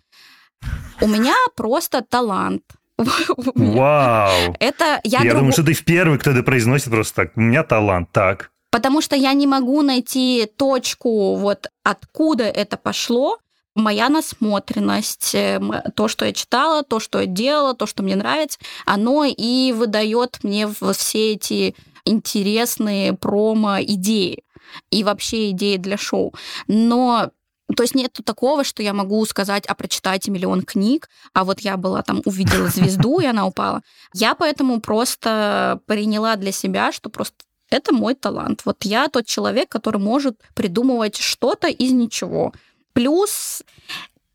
У 1.01 1.07
меня 1.07 1.35
просто 1.57 2.03
талант. 2.03 2.63
Вау! 3.55 4.57
Это 4.61 5.01
я, 5.05 5.23
Я, 5.23 5.35
думаю, 5.35 5.53
что 5.53 5.65
ты 5.65 5.73
в 5.73 5.85
первый, 5.85 6.19
кто 6.19 6.31
это 6.31 6.43
произносит 6.43 6.91
просто 6.91 7.15
так. 7.25 7.37
У 7.37 7.41
меня 7.41 7.65
талант. 7.65 8.11
Так. 8.13 8.51
Потому 8.71 9.01
что 9.01 9.15
я 9.17 9.33
не 9.35 9.47
могу 9.47 9.83
найти 9.83 10.51
точку, 10.57 11.37
вот 11.37 11.69
откуда 11.85 12.45
это 12.45 12.77
пошло. 12.77 13.39
Моя 13.75 14.09
насмотренность, 14.09 15.35
э, 15.35 15.61
то, 15.97 16.09
что 16.09 16.25
я 16.25 16.33
читала, 16.33 16.83
то, 16.83 17.01
что 17.01 17.21
я 17.21 17.27
делала, 17.27 17.75
то, 17.75 17.87
что 17.87 18.03
мне 18.03 18.17
нравится, 18.17 18.59
оно 18.87 19.25
и 19.25 19.73
выдает 19.73 20.39
мне 20.43 20.69
все 20.69 21.33
эти 21.33 21.75
интересные 22.05 23.15
промо-идеи 23.15 24.45
и 24.91 25.05
вообще 25.05 25.51
идеи 25.51 25.77
для 25.77 25.97
шоу. 25.97 26.35
Но 26.69 27.31
то 27.75 27.83
есть 27.83 27.95
нет 27.95 28.13
такого, 28.25 28.63
что 28.63 28.83
я 28.83 28.93
могу 28.93 29.25
сказать, 29.25 29.67
а 29.67 29.75
прочитайте 29.75 30.31
миллион 30.31 30.63
книг, 30.63 31.09
а 31.33 31.45
вот 31.45 31.61
я 31.61 31.77
была 31.77 32.03
там, 32.03 32.21
увидела 32.25 32.69
звезду, 32.69 33.21
и 33.21 33.27
она 33.27 33.47
упала. 33.47 33.83
Я 34.13 34.35
поэтому 34.35 34.81
просто 34.81 35.81
приняла 35.87 36.37
для 36.37 36.53
себя, 36.53 36.93
что 36.93 37.09
просто 37.09 37.37
это 37.71 37.93
мой 37.93 38.15
талант. 38.15 38.63
Вот 38.65 38.85
я 38.85 39.09
тот 39.09 39.27
человек, 39.27 39.71
который 39.71 40.01
может 40.01 40.39
придумывать 40.55 41.17
что-то 41.17 41.69
из 41.69 41.93
ничего. 41.93 42.53
Плюс, 42.95 43.63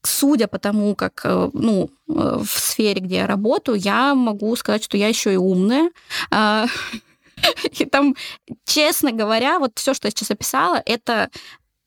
судя 0.03 0.47
по 0.47 0.59
тому, 0.59 0.95
как 0.95 1.21
э, 1.23 1.49
ну, 1.53 1.89
э, 2.07 2.37
в 2.43 2.47
сфере, 2.47 3.01
где 3.01 3.15
я 3.17 3.27
работаю, 3.27 3.77
я 3.77 4.13
могу 4.13 4.55
сказать, 4.55 4.83
что 4.83 4.95
я 4.97 5.07
еще 5.07 5.33
и 5.33 5.37
умная. 5.37 5.89
А, 6.29 6.67
И 7.79 7.85
там, 7.85 8.15
честно 8.65 9.11
говоря, 9.11 9.59
вот 9.59 9.71
все, 9.75 9.93
что 9.93 10.07
я 10.07 10.11
сейчас 10.11 10.31
описала, 10.31 10.81
это 10.85 11.29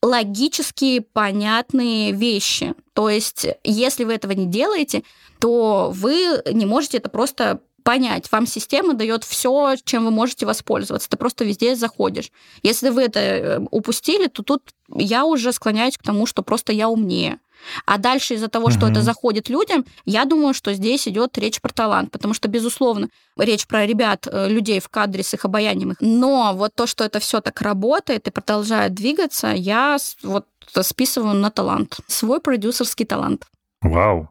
логически 0.03 1.01
понятные 1.01 2.13
вещи. 2.13 2.75
То 2.93 3.09
есть, 3.09 3.47
если 3.63 4.05
вы 4.05 4.15
этого 4.15 4.33
не 4.33 4.47
делаете, 4.47 5.05
то 5.39 5.91
вы 5.95 6.43
не 6.51 6.67
можете 6.67 6.99
это 6.99 7.09
просто 7.09 7.61
понять. 7.83 8.31
Вам 8.33 8.47
система 8.47 8.95
дает 8.95 9.25
все, 9.25 9.77
чем 9.85 10.05
вы 10.05 10.11
можете 10.11 10.47
воспользоваться. 10.47 11.09
Ты 11.09 11.17
просто 11.17 11.45
везде 11.45 11.75
заходишь. 11.75 12.31
Если 12.63 12.91
вы 12.91 13.03
это 13.03 13.21
э, 13.21 13.61
упустили, 13.71 14.27
то 14.27 14.43
тут 14.43 14.63
я 14.95 15.25
уже 15.25 15.53
склоняюсь 15.53 15.99
к 15.99 16.03
тому, 16.03 16.27
что 16.27 16.43
просто 16.43 16.73
я 16.73 16.89
умнее. 16.89 17.39
А 17.87 17.99
дальше 17.99 18.35
из-за 18.35 18.49
того, 18.49 18.71
что 18.71 18.89
это 18.89 19.03
заходит 19.03 19.49
людям, 19.49 19.85
я 20.05 20.25
думаю, 20.25 20.55
что 20.55 20.75
здесь 20.75 21.07
идет 21.07 21.39
речь 21.39 21.61
про 21.61 21.73
талант, 21.73 22.11
потому 22.11 22.35
что, 22.35 22.49
безусловно, 22.49 23.09
речь 23.37 23.67
про 23.67 23.87
ребят, 23.87 24.27
э, 24.31 24.49
людей 24.49 24.81
в 24.81 24.89
кадре 24.89 25.23
с 25.23 25.35
их 25.35 25.45
обаянием. 25.45 25.95
Но 26.01 26.53
вот 26.55 26.75
то, 26.75 26.87
что 26.87 27.05
это 27.05 27.21
все 27.21 27.41
так 27.41 27.61
работает 27.61 28.27
и 28.27 28.31
продолжает 28.31 28.95
двигаться, 28.95 29.49
я 29.49 29.97
вот 30.23 30.47
списываю 30.83 31.35
на 31.35 31.51
талант. 31.51 31.99
Свой 32.07 32.41
продюсерский 32.41 33.07
талант. 33.07 33.47
Вау. 33.81 34.29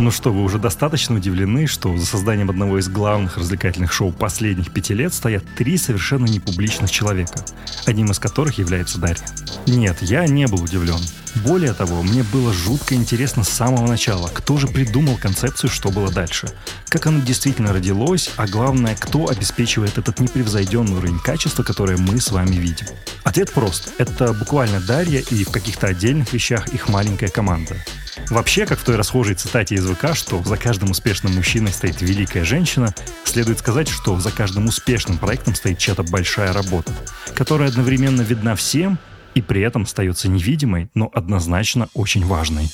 Ну 0.00 0.10
что, 0.10 0.32
вы 0.32 0.42
уже 0.42 0.58
достаточно 0.58 1.16
удивлены, 1.16 1.66
что 1.66 1.94
за 1.94 2.06
созданием 2.06 2.48
одного 2.48 2.78
из 2.78 2.88
главных 2.88 3.36
развлекательных 3.36 3.92
шоу 3.92 4.12
последних 4.12 4.70
пяти 4.70 4.94
лет 4.94 5.12
стоят 5.12 5.44
три 5.58 5.76
совершенно 5.76 6.24
непубличных 6.24 6.90
человека, 6.90 7.44
одним 7.84 8.10
из 8.10 8.18
которых 8.18 8.56
является 8.56 8.98
Дарья. 8.98 9.22
Нет, 9.66 9.98
я 10.00 10.26
не 10.26 10.46
был 10.46 10.62
удивлен. 10.62 11.00
Более 11.44 11.74
того, 11.74 12.02
мне 12.02 12.22
было 12.22 12.50
жутко 12.50 12.94
интересно 12.94 13.44
с 13.44 13.50
самого 13.50 13.86
начала, 13.86 14.28
кто 14.28 14.56
же 14.56 14.68
придумал 14.68 15.18
концепцию, 15.18 15.68
что 15.68 15.90
было 15.90 16.10
дальше. 16.10 16.50
Как 16.88 17.06
оно 17.06 17.20
действительно 17.20 17.74
родилось, 17.74 18.30
а 18.38 18.46
главное, 18.46 18.96
кто 18.98 19.28
обеспечивает 19.28 19.98
этот 19.98 20.18
непревзойденный 20.18 20.96
уровень 20.96 21.18
качества, 21.18 21.62
которое 21.62 21.98
мы 21.98 22.22
с 22.22 22.30
вами 22.30 22.56
видим. 22.56 22.86
Ответ 23.22 23.52
прост. 23.52 23.90
Это 23.98 24.32
буквально 24.32 24.80
Дарья 24.80 25.20
и 25.20 25.44
в 25.44 25.50
каких-то 25.50 25.88
отдельных 25.88 26.32
вещах 26.32 26.68
их 26.68 26.88
маленькая 26.88 27.28
команда. 27.28 27.76
Вообще, 28.28 28.66
как 28.66 28.78
в 28.78 28.84
той 28.84 28.96
расхожей 28.96 29.34
цитате 29.34 29.76
из 29.76 29.86
ВК, 29.86 30.14
что 30.14 30.42
за 30.42 30.56
каждым 30.56 30.90
успешным 30.90 31.34
мужчиной 31.34 31.72
стоит 31.72 32.00
великая 32.02 32.44
женщина, 32.44 32.94
следует 33.24 33.58
сказать, 33.58 33.88
что 33.88 34.18
за 34.18 34.30
каждым 34.30 34.66
успешным 34.66 35.18
проектом 35.18 35.54
стоит 35.54 35.78
чья-то 35.78 36.02
большая 36.02 36.52
работа, 36.52 36.92
которая 37.34 37.68
одновременно 37.68 38.22
видна 38.22 38.54
всем 38.54 38.98
и 39.34 39.42
при 39.42 39.62
этом 39.62 39.82
остается 39.82 40.28
невидимой, 40.28 40.90
но 40.94 41.10
однозначно 41.12 41.88
очень 41.94 42.24
важной. 42.24 42.68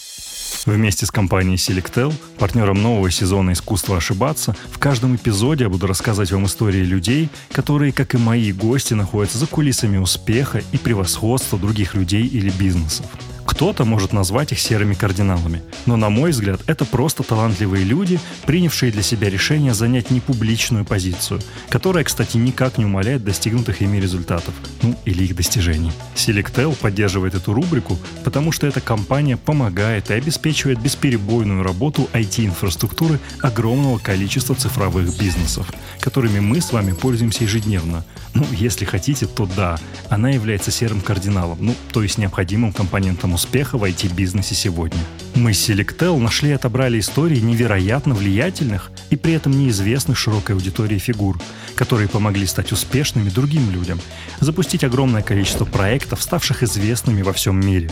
Вместе 0.65 1.07
с 1.07 1.11
компанией 1.11 1.57
Selectel, 1.57 2.13
партнером 2.39 2.83
нового 2.83 3.11
сезона 3.11 3.53
«Искусство 3.53 3.99
ошибаться», 3.99 4.57
в 4.73 4.79
каждом 4.79 5.15
эпизоде 5.15 5.65
я 5.65 5.71
буду 5.71 5.87
рассказывать 5.87 6.33
вам 6.33 6.47
истории 6.47 6.83
людей, 6.83 7.29
которые, 7.53 7.93
как 7.93 8.15
и 8.15 8.19
мои 8.19 8.53
гости, 8.53 8.95
находятся 8.95 9.39
за 9.39 9.47
кулисами 9.47 9.99
успеха 9.99 10.63
и 10.73 10.79
превосходства 10.79 11.59
других 11.59 11.95
людей 11.95 12.27
или 12.27 12.51
бизнесов. 12.51 13.07
Кто-то 13.47 13.85
может 13.85 14.13
назвать 14.13 14.53
их 14.53 14.59
серыми 14.59 14.95
кардиналами. 14.95 15.63
Но, 15.87 15.97
на 15.97 16.11
мой 16.11 16.33
взгляд, 16.33 16.61
это 16.67 16.85
просто 16.85 17.23
талантливые 17.23 17.85
люди, 17.85 18.19
принявшие 18.45 18.93
для 18.93 19.03
себя 19.03 19.31
решение 19.31 19.73
занять 19.73 20.11
непубличную 20.11 20.85
позицию, 20.85 21.41
которая, 21.69 22.05
кстати, 22.05 22.37
никак 22.37 22.77
не 22.77 22.85
умаляет 22.85 23.25
достигнутых 23.25 23.81
ими 23.81 23.99
результатов, 23.99 24.53
ну 24.83 24.97
или 25.05 25.25
их 25.25 25.37
достижений. 25.37 25.93
Selectel 26.15 26.75
поддерживает 26.77 27.35
эту 27.35 27.55
рубрику, 27.55 27.99
потому 28.25 28.53
что 28.53 28.67
эта 28.67 28.81
компания 28.81 29.37
помогает 29.37 30.11
и 30.11 30.15
обеспечивает 30.15 30.81
бесперебойную 30.81 31.63
работу 31.63 32.09
IT-инфраструктуры 32.13 33.21
огромного 33.41 33.99
количества 33.99 34.55
цифровых 34.55 35.17
бизнесов, 35.19 35.73
которыми 36.01 36.41
мы 36.41 36.61
с 36.61 36.73
вами 36.73 36.93
пользуемся 36.93 37.45
ежедневно. 37.45 38.05
Ну, 38.35 38.45
если 38.53 38.85
хотите, 38.85 39.27
то 39.27 39.49
да, 39.57 39.79
она 40.11 40.31
является 40.31 40.71
серым 40.71 41.01
кардиналом, 41.01 41.59
ну, 41.61 41.75
то 41.93 42.03
есть 42.03 42.19
необходимым 42.19 42.73
компонентом 42.73 43.36
успеха 43.37 43.77
в 43.77 43.85
IT-бизнесе 43.85 44.55
сегодня. 44.55 44.99
Мы 45.35 45.53
с 45.53 45.69
Selectel 45.69 46.17
нашли 46.19 46.49
и 46.49 46.53
отобрали 46.55 46.99
истории 46.99 47.39
невероятно 47.39 48.15
влиятельных 48.15 48.91
и 49.11 49.17
при 49.17 49.35
этом 49.35 49.53
неизвестных 49.53 50.17
широкой 50.17 50.57
аудитории 50.57 50.97
фигур, 50.97 51.39
которые 51.75 52.09
помогли 52.09 52.47
стать 52.47 52.73
успешными 52.73 53.29
другим 53.29 53.71
людям, 53.71 54.01
запустить 54.41 54.85
огромное 54.85 55.21
количество 55.21 55.67
проектов, 55.67 56.23
ставших 56.23 56.63
известными 56.63 57.21
во 57.21 57.35
всем 57.35 57.61
мире. 57.61 57.91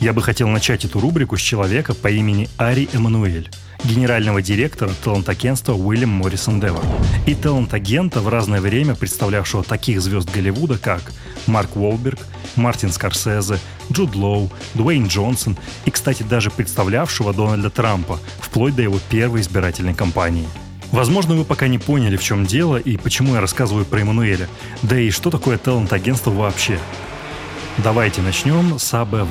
Я 0.00 0.12
бы 0.12 0.22
хотел 0.22 0.48
начать 0.48 0.84
эту 0.84 1.00
рубрику 1.00 1.36
с 1.36 1.40
человека 1.40 1.94
по 1.94 2.08
имени 2.08 2.48
Ари 2.58 2.88
Эммануэль, 2.92 3.50
генерального 3.84 4.42
директора 4.42 4.90
талант-агентства 5.02 5.72
Уильям 5.72 6.10
Моррисон 6.10 6.60
Девор 6.60 6.84
и 7.26 7.34
талант-агента 7.34 8.20
в 8.20 8.28
разное 8.28 8.60
время 8.60 8.94
представлявшего 8.94 9.62
таких 9.62 10.00
звезд 10.00 10.30
Голливуда, 10.34 10.78
как 10.78 11.12
Марк 11.46 11.76
Уолберг, 11.76 12.18
Мартин 12.56 12.92
Скорсезе, 12.92 13.58
Джуд 13.92 14.14
Лоу, 14.14 14.50
Дуэйн 14.74 15.06
Джонсон 15.06 15.56
и, 15.84 15.90
кстати, 15.90 16.22
даже 16.22 16.50
представлявшего 16.50 17.32
Дональда 17.32 17.70
Трампа, 17.70 18.18
вплоть 18.40 18.74
до 18.74 18.82
его 18.82 18.98
первой 19.10 19.40
избирательной 19.40 19.94
кампании. 19.94 20.48
Возможно, 20.92 21.34
вы 21.34 21.44
пока 21.44 21.66
не 21.66 21.78
поняли, 21.78 22.16
в 22.16 22.22
чем 22.22 22.46
дело 22.46 22.76
и 22.76 22.96
почему 22.96 23.34
я 23.34 23.40
рассказываю 23.40 23.84
про 23.84 24.00
Эммануэля, 24.00 24.48
да 24.82 24.98
и 24.98 25.10
что 25.10 25.30
такое 25.30 25.58
талант-агентство 25.58 26.30
вообще. 26.30 26.78
Давайте 27.82 28.22
начнем 28.22 28.78
с 28.78 28.94
АБВ. 28.94 29.28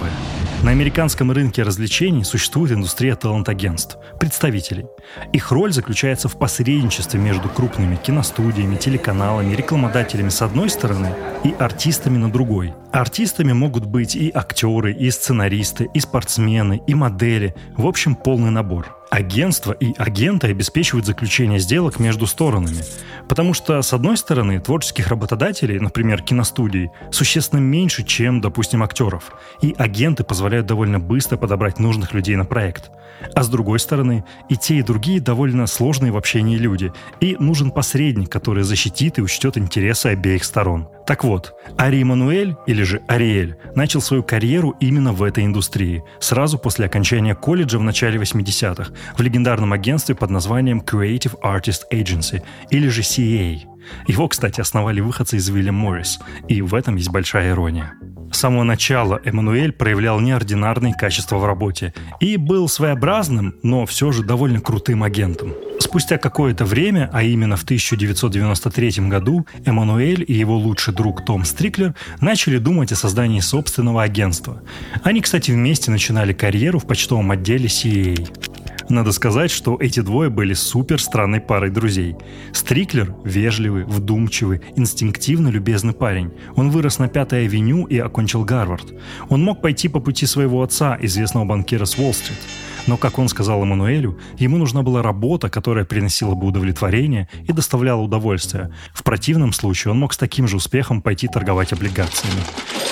На 0.63 0.71
американском 0.71 1.31
рынке 1.31 1.63
развлечений 1.63 2.25
существует 2.25 2.73
индустрия 2.73 3.15
талант-агентств, 3.15 3.97
представителей. 4.19 4.85
Их 5.31 5.51
роль 5.51 5.71
заключается 5.71 6.27
в 6.27 6.37
посредничестве 6.37 7.21
между 7.21 7.47
крупными 7.47 7.95
киностудиями, 7.95 8.75
телеканалами, 8.75 9.55
рекламодателями 9.55 10.29
с 10.29 10.41
одной 10.41 10.69
стороны 10.69 11.13
и 11.45 11.55
артистами 11.57 12.17
на 12.17 12.29
другой. 12.29 12.73
Артистами 12.91 13.53
могут 13.53 13.85
быть 13.85 14.15
и 14.15 14.29
актеры, 14.33 14.93
и 14.93 15.09
сценаристы, 15.09 15.89
и 15.93 15.99
спортсмены, 16.01 16.81
и 16.85 16.93
модели, 16.95 17.55
в 17.77 17.87
общем 17.87 18.15
полный 18.15 18.51
набор. 18.51 19.02
Агентства 19.13 19.73
и 19.73 19.93
агенты 19.99 20.47
обеспечивают 20.47 21.05
заключение 21.05 21.59
сделок 21.59 21.99
между 21.99 22.25
сторонами. 22.25 22.79
Потому 23.29 23.53
что, 23.53 23.79
с 23.79 23.93
одной 23.93 24.17
стороны, 24.17 24.59
творческих 24.59 25.07
работодателей, 25.07 25.77
например, 25.77 26.23
киностудий, 26.23 26.89
существенно 27.11 27.59
меньше, 27.59 28.01
чем, 28.01 28.41
допустим, 28.41 28.81
актеров. 28.81 29.33
И 29.61 29.75
агенты 29.77 30.23
позволяют 30.23 30.65
довольно 30.65 30.99
быстро 30.99 31.37
подобрать 31.37 31.77
нужных 31.77 32.15
людей 32.15 32.35
на 32.35 32.45
проект. 32.45 32.89
А 33.35 33.43
с 33.43 33.49
другой 33.49 33.77
стороны, 33.77 34.25
и 34.49 34.57
те, 34.57 34.77
и 34.77 34.81
другие 34.81 35.21
довольно 35.21 35.67
сложные 35.67 36.11
в 36.11 36.17
общении 36.17 36.57
люди. 36.57 36.91
И 37.19 37.37
нужен 37.39 37.69
посредник, 37.69 38.31
который 38.31 38.63
защитит 38.63 39.19
и 39.19 39.21
учтет 39.21 39.59
интересы 39.59 40.07
обеих 40.07 40.43
сторон. 40.43 40.87
Так 41.05 41.23
вот, 41.23 41.53
Ари 41.77 42.01
Эммануэль, 42.01 42.55
или 42.65 42.83
же 42.83 43.01
Ариэль, 43.07 43.57
начал 43.75 44.01
свою 44.01 44.23
карьеру 44.23 44.75
именно 44.79 45.11
в 45.11 45.21
этой 45.21 45.45
индустрии, 45.45 46.03
сразу 46.19 46.57
после 46.57 46.85
окончания 46.85 47.35
колледжа 47.35 47.77
в 47.77 47.83
начале 47.83 48.17
80-х, 48.17 48.91
в 49.17 49.21
легендарном 49.21 49.73
агентстве 49.73 50.15
под 50.15 50.29
названием 50.29 50.79
Creative 50.79 51.39
Artist 51.43 51.81
Agency, 51.91 52.41
или 52.69 52.87
же 52.87 53.01
CA. 53.01 53.59
Его, 54.07 54.27
кстати, 54.27 54.61
основали 54.61 55.01
выходцы 55.01 55.37
из 55.37 55.49
Уильям 55.49 55.75
Моррис, 55.75 56.19
и 56.47 56.61
в 56.61 56.73
этом 56.73 56.95
есть 56.95 57.09
большая 57.09 57.51
ирония. 57.51 57.93
С 58.31 58.37
самого 58.39 58.63
начала 58.63 59.21
Эммануэль 59.23 59.71
проявлял 59.71 60.19
неординарные 60.19 60.95
качества 60.95 61.37
в 61.37 61.45
работе 61.45 61.93
и 62.19 62.37
был 62.37 62.67
своеобразным, 62.67 63.55
но 63.61 63.85
все 63.85 64.11
же 64.11 64.23
довольно 64.23 64.59
крутым 64.59 65.03
агентом. 65.03 65.53
Спустя 65.79 66.17
какое-то 66.17 66.65
время, 66.65 67.11
а 67.13 67.21
именно 67.21 67.57
в 67.57 67.63
1993 67.63 69.07
году, 69.07 69.45
Эммануэль 69.65 70.25
и 70.27 70.33
его 70.33 70.57
лучший 70.57 70.95
друг 70.95 71.23
Том 71.23 71.45
Стриклер 71.45 71.93
начали 72.21 72.57
думать 72.57 72.91
о 72.91 72.95
создании 72.95 73.39
собственного 73.39 74.01
агентства. 74.01 74.63
Они, 75.03 75.21
кстати, 75.21 75.51
вместе 75.51 75.91
начинали 75.91 76.33
карьеру 76.33 76.79
в 76.79 76.87
почтовом 76.87 77.29
отделе 77.29 77.67
CA. 77.67 78.27
Надо 78.89 79.11
сказать, 79.11 79.51
что 79.51 79.77
эти 79.79 80.01
двое 80.01 80.29
были 80.29 80.53
супер 80.53 81.01
странной 81.01 81.41
парой 81.41 81.69
друзей. 81.69 82.15
Стриклер– 82.51 83.15
вежливый, 83.23 83.85
вдумчивый, 83.85 84.61
инстинктивно 84.75 85.47
любезный 85.49 85.93
парень. 85.93 86.31
Он 86.55 86.69
вырос 86.69 86.99
на 86.99 87.07
Пятой 87.07 87.45
авеню 87.45 87.85
и 87.85 87.97
окончил 87.97 88.43
Гарвард. 88.43 88.93
Он 89.29 89.43
мог 89.43 89.61
пойти 89.61 89.87
по 89.87 89.99
пути 89.99 90.25
своего 90.25 90.61
отца, 90.63 90.97
известного 91.01 91.45
банкира 91.45 91.85
с 91.85 91.97
Уолл-стрит. 91.97 92.39
Но, 92.87 92.97
как 92.97 93.19
он 93.19 93.29
сказал 93.29 93.61
Эммануэлю, 93.63 94.17
ему 94.37 94.57
нужна 94.57 94.81
была 94.81 95.01
работа, 95.01 95.49
которая 95.49 95.85
приносила 95.85 96.35
бы 96.35 96.47
удовлетворение 96.47 97.29
и 97.47 97.53
доставляла 97.53 98.01
удовольствие. 98.01 98.73
В 98.93 99.03
противном 99.03 99.53
случае 99.53 99.91
он 99.91 99.99
мог 99.99 100.13
с 100.13 100.17
таким 100.17 100.47
же 100.47 100.57
успехом 100.57 101.01
пойти 101.01 101.27
торговать 101.27 101.73
облигациями. 101.73 102.41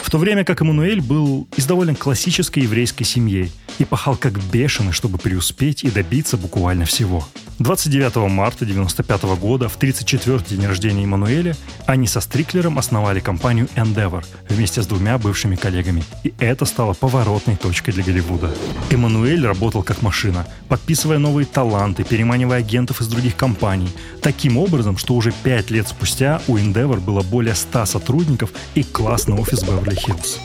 В 0.03 0.09
то 0.09 0.17
время 0.17 0.43
как 0.43 0.61
Эммануэль 0.61 1.01
был 1.01 1.47
из 1.55 1.65
довольно 1.65 1.95
классической 1.95 2.63
еврейской 2.63 3.03
семьи 3.03 3.51
и 3.79 3.85
пахал 3.85 4.15
как 4.15 4.33
бешеный, 4.51 4.91
чтобы 4.91 5.17
преуспеть 5.17 5.83
и 5.83 5.91
добиться 5.91 6.37
буквально 6.37 6.85
всего. 6.85 7.25
29 7.59 8.29
марта 8.29 8.65
1995 8.65 9.39
года, 9.39 9.69
в 9.69 9.77
34-й 9.77 10.55
день 10.55 10.65
рождения 10.65 11.03
Эммануэля, 11.03 11.55
они 11.85 12.07
со 12.07 12.19
Стриклером 12.19 12.79
основали 12.79 13.19
компанию 13.19 13.67
Endeavor 13.75 14.25
вместе 14.49 14.81
с 14.81 14.87
двумя 14.87 15.17
бывшими 15.17 15.55
коллегами. 15.55 16.03
И 16.23 16.33
это 16.39 16.65
стало 16.65 16.93
поворотной 16.93 17.55
точкой 17.55 17.91
для 17.91 18.03
Голливуда. 18.03 18.51
Эммануэль 18.89 19.45
работал 19.45 19.80
как 19.83 20.01
машина, 20.01 20.47
подписывая 20.67 21.17
новые 21.17 21.45
таланты, 21.45 22.03
переманивая 22.03 22.59
агентов 22.59 23.01
из 23.01 23.07
других 23.07 23.35
компаний. 23.35 23.89
Таким 24.21 24.57
образом, 24.57 24.97
что 24.97 25.15
уже 25.15 25.31
пять 25.31 25.69
лет 25.71 25.87
спустя 25.87 26.41
у 26.47 26.57
Endeavor 26.57 26.99
было 26.99 27.21
более 27.21 27.55
100 27.55 27.85
сотрудников 27.85 28.51
и 28.75 28.83
классный 28.83 29.35
офис 29.35 29.63
Беверли-Хиллз. 29.63 30.39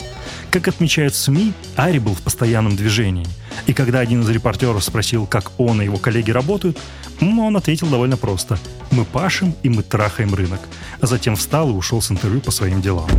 Как 0.51 0.67
отмечают 0.67 1.13
СМИ, 1.13 1.53
Ари 1.75 1.99
был 1.99 2.13
в 2.15 2.21
постоянном 2.21 2.75
движении. 2.75 3.27
И 3.65 3.73
когда 3.73 3.99
один 3.99 4.21
из 4.21 4.29
репортеров 4.29 4.83
спросил, 4.83 5.25
как 5.25 5.51
он 5.59 5.81
и 5.81 5.85
его 5.85 5.97
коллеги 5.97 6.31
работают, 6.31 6.77
он 7.19 7.57
ответил 7.57 7.87
довольно 7.87 8.17
просто. 8.17 8.57
«Мы 8.91 9.03
пашем 9.03 9.55
и 9.63 9.69
мы 9.69 9.83
трахаем 9.83 10.33
рынок». 10.33 10.61
А 11.01 11.07
затем 11.07 11.35
встал 11.35 11.69
и 11.69 11.73
ушел 11.73 12.01
с 12.01 12.11
интервью 12.11 12.41
по 12.41 12.51
своим 12.51 12.81
делам. 12.81 13.09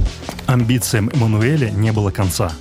Амбициям 0.46 1.10
Эммануэля 1.10 1.70
не 1.70 1.92
было 1.92 2.10
конца. 2.10 2.52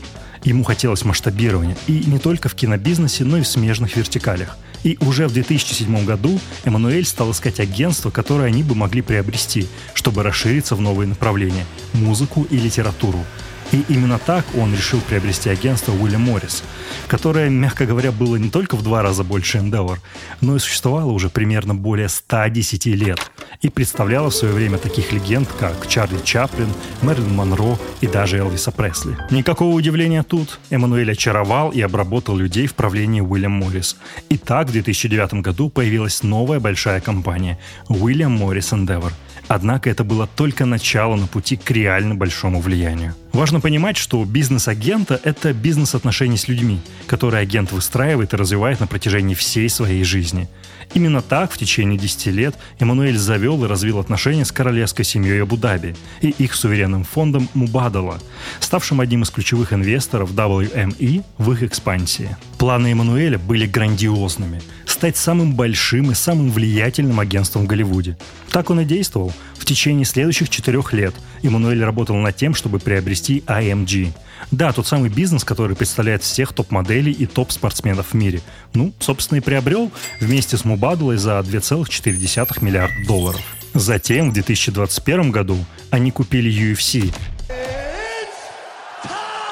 Ему 0.48 0.64
хотелось 0.64 1.04
масштабирования 1.04 1.76
и 1.88 2.06
не 2.06 2.20
только 2.20 2.48
в 2.48 2.56
кинобизнесе, 2.56 3.26
но 3.26 3.38
и 3.38 3.42
в 3.42 3.48
смежных 3.48 3.98
вертикалях. 3.98 4.58
И 4.82 4.98
уже 5.02 5.28
в 5.28 5.34
2007 5.34 6.06
году 6.06 6.40
Эммануэль 6.64 7.06
стал 7.06 7.32
искать 7.32 7.60
агентство, 7.60 8.12
которое 8.12 8.46
они 8.46 8.64
бы 8.64 8.74
могли 8.74 9.02
приобрести, 9.02 9.68
чтобы 9.94 10.24
расшириться 10.24 10.78
в 10.78 10.80
новые 10.80 11.10
направления– 11.10 11.66
музыку 11.94 12.48
и 12.50 12.56
литературу– 12.56 13.20
и 13.72 13.84
именно 13.90 14.20
так 14.20 14.46
он 14.56 14.74
решил 14.74 15.02
приобрести 15.02 15.50
агентство 15.50 15.92
Уильям 15.92 16.22
Моррис, 16.22 16.64
которое, 17.08 17.50
мягко 17.50 17.86
говоря, 17.86 18.12
было 18.12 18.36
не 18.38 18.50
только 18.50 18.76
в 18.76 18.84
два 18.84 19.02
раза 19.02 19.24
больше 19.24 19.58
Endeavor, 19.58 19.98
но 20.42 20.56
и 20.56 20.60
существовало 20.60 21.12
уже 21.12 21.30
примерно 21.30 21.76
более 21.76 22.10
110 22.10 22.86
лет 22.88 23.32
и 23.62 23.70
представляло 23.70 24.30
в 24.30 24.36
свое 24.36 24.54
время 24.54 24.78
таких 24.78 25.12
легенд, 25.12 25.50
как 25.60 25.88
Чарли 25.88 26.20
Чаплин, 26.24 26.70
Мэрилин 27.02 27.36
Монро 27.36 27.78
и 28.02 28.08
даже 28.08 28.38
Элвиса 28.38 28.72
Пресли. 28.72 29.18
Никакого 29.32 29.74
удивления 29.74 30.24
тут. 30.24 30.60
Эммануэль 30.70 31.12
очаровал 31.12 31.72
и 31.72 31.82
обработал 31.82 32.36
людей 32.36 32.68
в 32.68 32.74
правлении 32.74 33.22
Уильям 33.22 33.54
Моррис. 33.54 33.98
И 34.30 34.38
так 34.38 34.68
в 34.68 34.72
2009 34.72 35.36
году 35.36 35.70
появилась 35.70 36.24
новая 36.24 36.60
большая 36.60 37.02
компания– 37.02 37.60
Уильям 37.90 38.34
Моррис 38.34 38.72
Endeavor– 38.74 39.12
Однако 39.48 39.90
это 39.90 40.04
было 40.04 40.28
только 40.28 40.66
начало 40.66 41.16
на 41.16 41.28
пути 41.28 41.56
к 41.56 41.72
реально 41.72 42.16
большому 42.16 42.60
влиянию. 42.60 43.16
Важно 43.32 43.60
понимать, 43.60 43.98
что 43.98 44.24
бизнес 44.26 44.68
агента– 44.68 45.20
это 45.24 45.54
бизнес 45.54 45.96
отношений 45.96 46.38
с 46.38 46.48
людьми, 46.48 46.82
которые 47.06 47.42
агент 47.42 47.72
выстраивает 47.72 48.34
и 48.34 48.38
развивает 48.38 48.80
на 48.80 48.88
протяжении 48.88 49.36
всей 49.36 49.70
своей 49.70 50.04
жизни. 50.04 50.50
Именно 50.94 51.22
так 51.22 51.52
в 51.52 51.58
течение 51.58 52.00
10 52.00 52.28
лет 52.28 52.56
Эммануэль 52.80 53.18
завел 53.18 53.64
и 53.64 53.68
развил 53.68 54.00
отношения 54.00 54.46
с 54.46 54.52
королевской 54.52 55.06
семьей 55.06 55.44
Абу-Даби 55.44 55.96
и 56.22 56.30
их 56.30 56.56
суверенным 56.56 57.04
фондом 57.04 57.50
Мубадала, 57.54 58.20
ставшим 58.60 59.02
одним 59.02 59.24
из 59.24 59.30
ключевых 59.30 59.74
инвесторов 59.74 60.32
WME 60.32 61.24
в 61.38 61.52
их 61.52 61.64
экспансии. 61.64 62.36
Планы 62.58 62.92
Эммануэля 62.92 63.38
были 63.38 63.66
грандиозными– 63.66 64.62
стать 64.98 65.16
самым 65.16 65.54
большим 65.54 66.10
и 66.10 66.16
самым 66.16 66.50
влиятельным 66.50 67.20
агентством 67.20 67.66
в 67.66 67.68
Голливуде. 67.68 68.18
Так 68.50 68.72
он 68.72 68.80
и 68.80 68.86
действовал. 68.86 69.32
В 69.56 69.64
течение 69.64 70.06
следующих 70.06 70.50
четырех 70.50 70.92
лет 70.92 71.14
Эммануэль 71.44 71.84
работал 71.84 72.16
над 72.16 72.36
тем, 72.36 72.56
чтобы 72.56 72.80
приобрести 72.80 73.44
IMG. 73.46 74.12
Да, 74.50 74.74
тот 74.74 74.88
самый 74.88 75.12
бизнес, 75.12 75.44
который 75.44 75.76
представляет 75.76 76.24
всех 76.24 76.52
топ-моделей 76.52 77.12
и 77.12 77.28
топ-спортсменов 77.28 78.08
в 78.08 78.14
мире. 78.16 78.42
Ну, 78.74 78.92
собственно, 78.98 79.38
и 79.38 79.42
приобрел 79.42 79.92
вместе 80.20 80.58
с 80.58 80.66
Мубадулой 80.66 81.18
за 81.18 81.38
2,4 81.42 82.64
миллиарда 82.64 82.96
долларов. 83.08 83.42
Затем, 83.76 84.32
в 84.32 84.34
2021 84.34 85.30
году, 85.30 85.64
они 85.92 86.10
купили 86.10 86.50
UFC, 86.50 87.14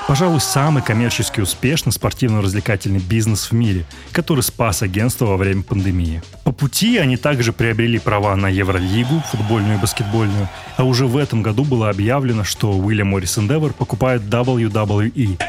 Пожалуй, 0.07 0.39
самый 0.39 0.83
коммерчески 0.83 1.41
успешный 1.41 1.91
спортивно-развлекательный 1.91 2.99
бизнес 2.99 3.49
в 3.49 3.53
мире, 3.53 3.85
который 4.11 4.41
спас 4.41 4.83
агентство 4.83 5.25
во 5.25 5.35
время 5.35 5.63
пандемии. 5.63 6.21
По 6.43 6.51
пути 6.51 6.97
они 6.97 7.17
также 7.17 7.51
приобрели 7.51 7.97
права 7.97 8.35
на 8.35 8.47
Евролигу, 8.47 9.23
футбольную 9.31 9.77
и 9.77 9.81
баскетбольную, 9.81 10.47
а 10.77 10.83
уже 10.83 11.07
в 11.07 11.17
этом 11.17 11.41
году 11.41 11.63
было 11.63 11.89
объявлено, 11.89 12.43
что 12.43 12.71
Уильям 12.71 13.07
Моррис 13.07 13.37
Endeavor 13.39 13.73
покупает 13.73 14.21
WWE. 14.21 15.39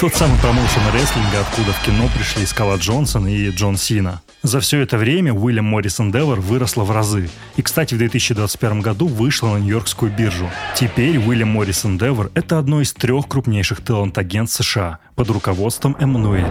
Тот 0.00 0.14
самый 0.14 0.38
промоушен 0.40 0.82
рестлинга, 0.92 1.40
откуда 1.40 1.72
в 1.72 1.82
кино 1.84 2.08
пришли 2.16 2.44
Скала 2.46 2.76
Джонсон 2.76 3.28
и 3.28 3.50
Джон 3.50 3.76
Сина. 3.76 4.20
За 4.42 4.60
все 4.60 4.80
это 4.80 4.96
время 4.96 5.34
Уильям 5.34 5.64
Моррис 5.64 5.98
Endeavor 5.98 6.40
выросла 6.40 6.84
в 6.84 6.92
разы. 6.92 7.28
И, 7.56 7.62
кстати, 7.62 7.94
в 7.94 7.98
2021 7.98 8.80
году 8.80 9.08
вышла 9.08 9.54
на 9.54 9.58
Нью-Йоркскую 9.58 10.12
биржу. 10.16 10.48
Теперь 10.76 11.18
Уильям 11.18 11.48
Моррис 11.48 11.84
Endeavor– 11.84 12.30
это 12.34 12.58
одно 12.58 12.80
из 12.80 12.92
трех 12.92 13.26
крупнейших 13.26 13.80
талант-агентств 13.80 14.62
США 14.62 15.00
под 15.16 15.30
руководством 15.30 15.96
Эммануэля. 15.98 16.48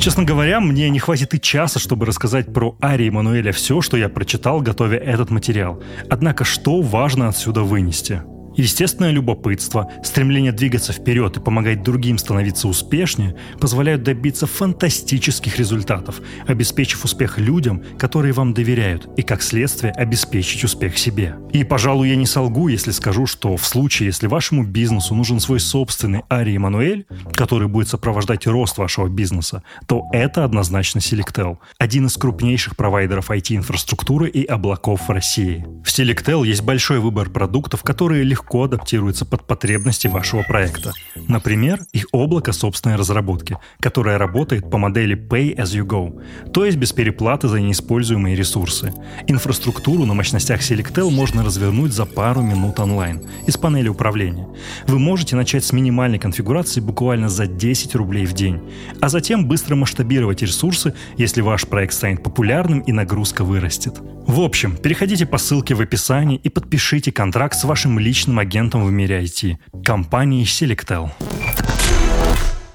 Честно 0.00 0.24
говоря, 0.24 0.60
мне 0.60 0.90
не 0.90 0.98
хватит 0.98 1.32
и 1.34 1.40
часа, 1.40 1.78
чтобы 1.78 2.04
рассказать 2.04 2.52
про 2.52 2.76
Ари 2.80 3.08
Эммануэля 3.08 3.52
все, 3.52 3.80
что 3.80 3.96
я 3.96 4.08
прочитал, 4.08 4.60
готовя 4.60 4.98
этот 4.98 5.30
материал. 5.30 5.80
Однако, 6.08 6.44
что 6.44 6.82
важно 6.82 7.28
отсюда 7.28 7.62
вынести? 7.62 8.22
Естественное 8.60 9.10
любопытство, 9.10 9.90
стремление 10.04 10.52
двигаться 10.52 10.92
вперед 10.92 11.34
и 11.34 11.40
помогать 11.40 11.82
другим 11.82 12.18
становиться 12.18 12.68
успешнее 12.68 13.34
позволяют 13.58 14.02
добиться 14.02 14.46
фантастических 14.46 15.58
результатов, 15.58 16.20
обеспечив 16.46 17.06
успех 17.06 17.38
людям, 17.38 17.82
которые 17.98 18.34
вам 18.34 18.52
доверяют, 18.52 19.08
и 19.16 19.22
как 19.22 19.40
следствие 19.40 19.94
обеспечить 19.94 20.62
успех 20.62 20.98
себе. 20.98 21.36
И, 21.54 21.64
пожалуй, 21.64 22.10
я 22.10 22.16
не 22.16 22.26
солгу, 22.26 22.68
если 22.68 22.90
скажу, 22.90 23.24
что 23.24 23.56
в 23.56 23.64
случае, 23.64 24.08
если 24.08 24.26
вашему 24.26 24.66
бизнесу 24.66 25.14
нужен 25.14 25.40
свой 25.40 25.58
собственный 25.58 26.20
Ари 26.28 26.56
Эммануэль, 26.56 27.06
который 27.32 27.66
будет 27.66 27.88
сопровождать 27.88 28.46
рост 28.46 28.76
вашего 28.76 29.08
бизнеса, 29.08 29.62
то 29.86 30.02
это 30.12 30.44
однозначно 30.44 30.98
Selectel, 30.98 31.56
один 31.78 32.08
из 32.08 32.16
крупнейших 32.18 32.76
провайдеров 32.76 33.30
IT-инфраструктуры 33.30 34.28
и 34.28 34.44
облаков 34.44 35.08
в 35.08 35.10
России. 35.10 35.64
В 35.82 35.88
Selectel 35.88 36.46
есть 36.46 36.62
большой 36.62 36.98
выбор 36.98 37.30
продуктов, 37.30 37.82
которые 37.82 38.22
легко 38.22 38.49
легко 38.50 38.64
адаптируется 38.64 39.24
под 39.24 39.46
потребности 39.46 40.08
вашего 40.08 40.42
проекта. 40.42 40.92
Например, 41.28 41.78
их 41.92 42.06
облако 42.10 42.52
собственной 42.52 42.96
разработки, 42.96 43.58
которое 43.78 44.18
работает 44.18 44.68
по 44.68 44.76
модели 44.76 45.16
Pay 45.16 45.56
as 45.56 45.66
you 45.66 45.86
go, 45.86 46.20
то 46.52 46.64
есть 46.64 46.76
без 46.76 46.92
переплаты 46.92 47.46
за 47.46 47.60
неиспользуемые 47.60 48.34
ресурсы. 48.34 48.92
Инфраструктуру 49.28 50.04
на 50.04 50.14
мощностях 50.14 50.62
Selectel 50.62 51.10
можно 51.10 51.44
развернуть 51.44 51.92
за 51.92 52.06
пару 52.06 52.42
минут 52.42 52.80
онлайн 52.80 53.22
из 53.46 53.56
панели 53.56 53.88
управления. 53.88 54.48
Вы 54.88 54.98
можете 54.98 55.36
начать 55.36 55.64
с 55.64 55.72
минимальной 55.72 56.18
конфигурации 56.18 56.80
буквально 56.80 57.28
за 57.28 57.46
10 57.46 57.94
рублей 57.94 58.26
в 58.26 58.32
день, 58.32 58.60
а 59.00 59.08
затем 59.08 59.46
быстро 59.46 59.76
масштабировать 59.76 60.42
ресурсы, 60.42 60.92
если 61.16 61.40
ваш 61.40 61.68
проект 61.68 61.94
станет 61.94 62.24
популярным 62.24 62.80
и 62.80 62.90
нагрузка 62.90 63.44
вырастет. 63.44 64.00
В 64.26 64.40
общем, 64.40 64.76
переходите 64.76 65.26
по 65.26 65.38
ссылке 65.38 65.74
в 65.74 65.80
описании 65.80 66.40
и 66.42 66.48
подпишите 66.48 67.10
контракт 67.10 67.58
с 67.58 67.64
вашим 67.64 67.98
личным 67.98 68.29
агентом 68.38 68.84
в 68.84 68.92
мире 68.92 69.22
IT– 69.22 69.56
компанией 69.84 70.44
Selectel. 70.44 71.10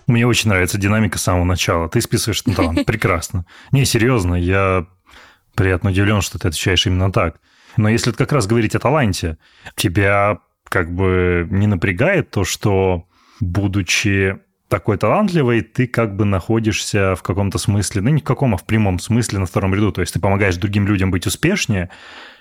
Мне 0.08 0.28
очень 0.28 0.50
нравится 0.50 0.78
динамика 0.78 1.18
с 1.18 1.24
самого 1.24 1.46
начала. 1.46 1.90
Ты 1.90 2.02
списываешь 2.02 2.46
на 2.46 2.54
талант. 2.54 2.86
Прекрасно. 2.86 3.46
Не, 3.72 3.86
серьезно, 3.86 4.36
я 4.36 4.86
приятно 5.56 5.90
удивлен, 5.90 6.22
что 6.22 6.38
ты 6.38 6.48
отвечаешь 6.48 6.86
именно 6.86 7.12
так. 7.12 7.40
Но 7.78 7.90
если 7.90 8.12
как 8.12 8.32
раз 8.32 8.48
говорить 8.48 8.76
о 8.76 8.80
таланте, 8.80 9.38
тебя 9.76 10.40
как 10.70 10.94
бы 10.94 11.48
не 11.50 11.68
напрягает 11.68 12.30
то, 12.32 12.44
что, 12.44 13.08
будучи 13.40 14.38
такой 14.68 14.98
талантливый, 14.98 15.62
ты 15.62 15.88
как 15.88 16.16
бы 16.16 16.26
находишься 16.26 17.16
в 17.16 17.24
каком-то 17.24 17.58
смысле, 17.58 18.02
ну 18.02 18.10
не 18.10 18.22
в 18.22 18.24
каком, 18.24 18.56
а 18.56 18.58
в 18.58 18.66
прямом 18.66 19.00
смысле 19.00 19.40
на 19.40 19.46
втором 19.46 19.74
ряду. 19.74 19.92
То 19.92 20.02
есть 20.02 20.14
ты 20.14 20.20
помогаешь 20.20 20.58
другим 20.58 20.88
людям 20.88 21.12
быть 21.12 21.28
успешнее, 21.28 21.90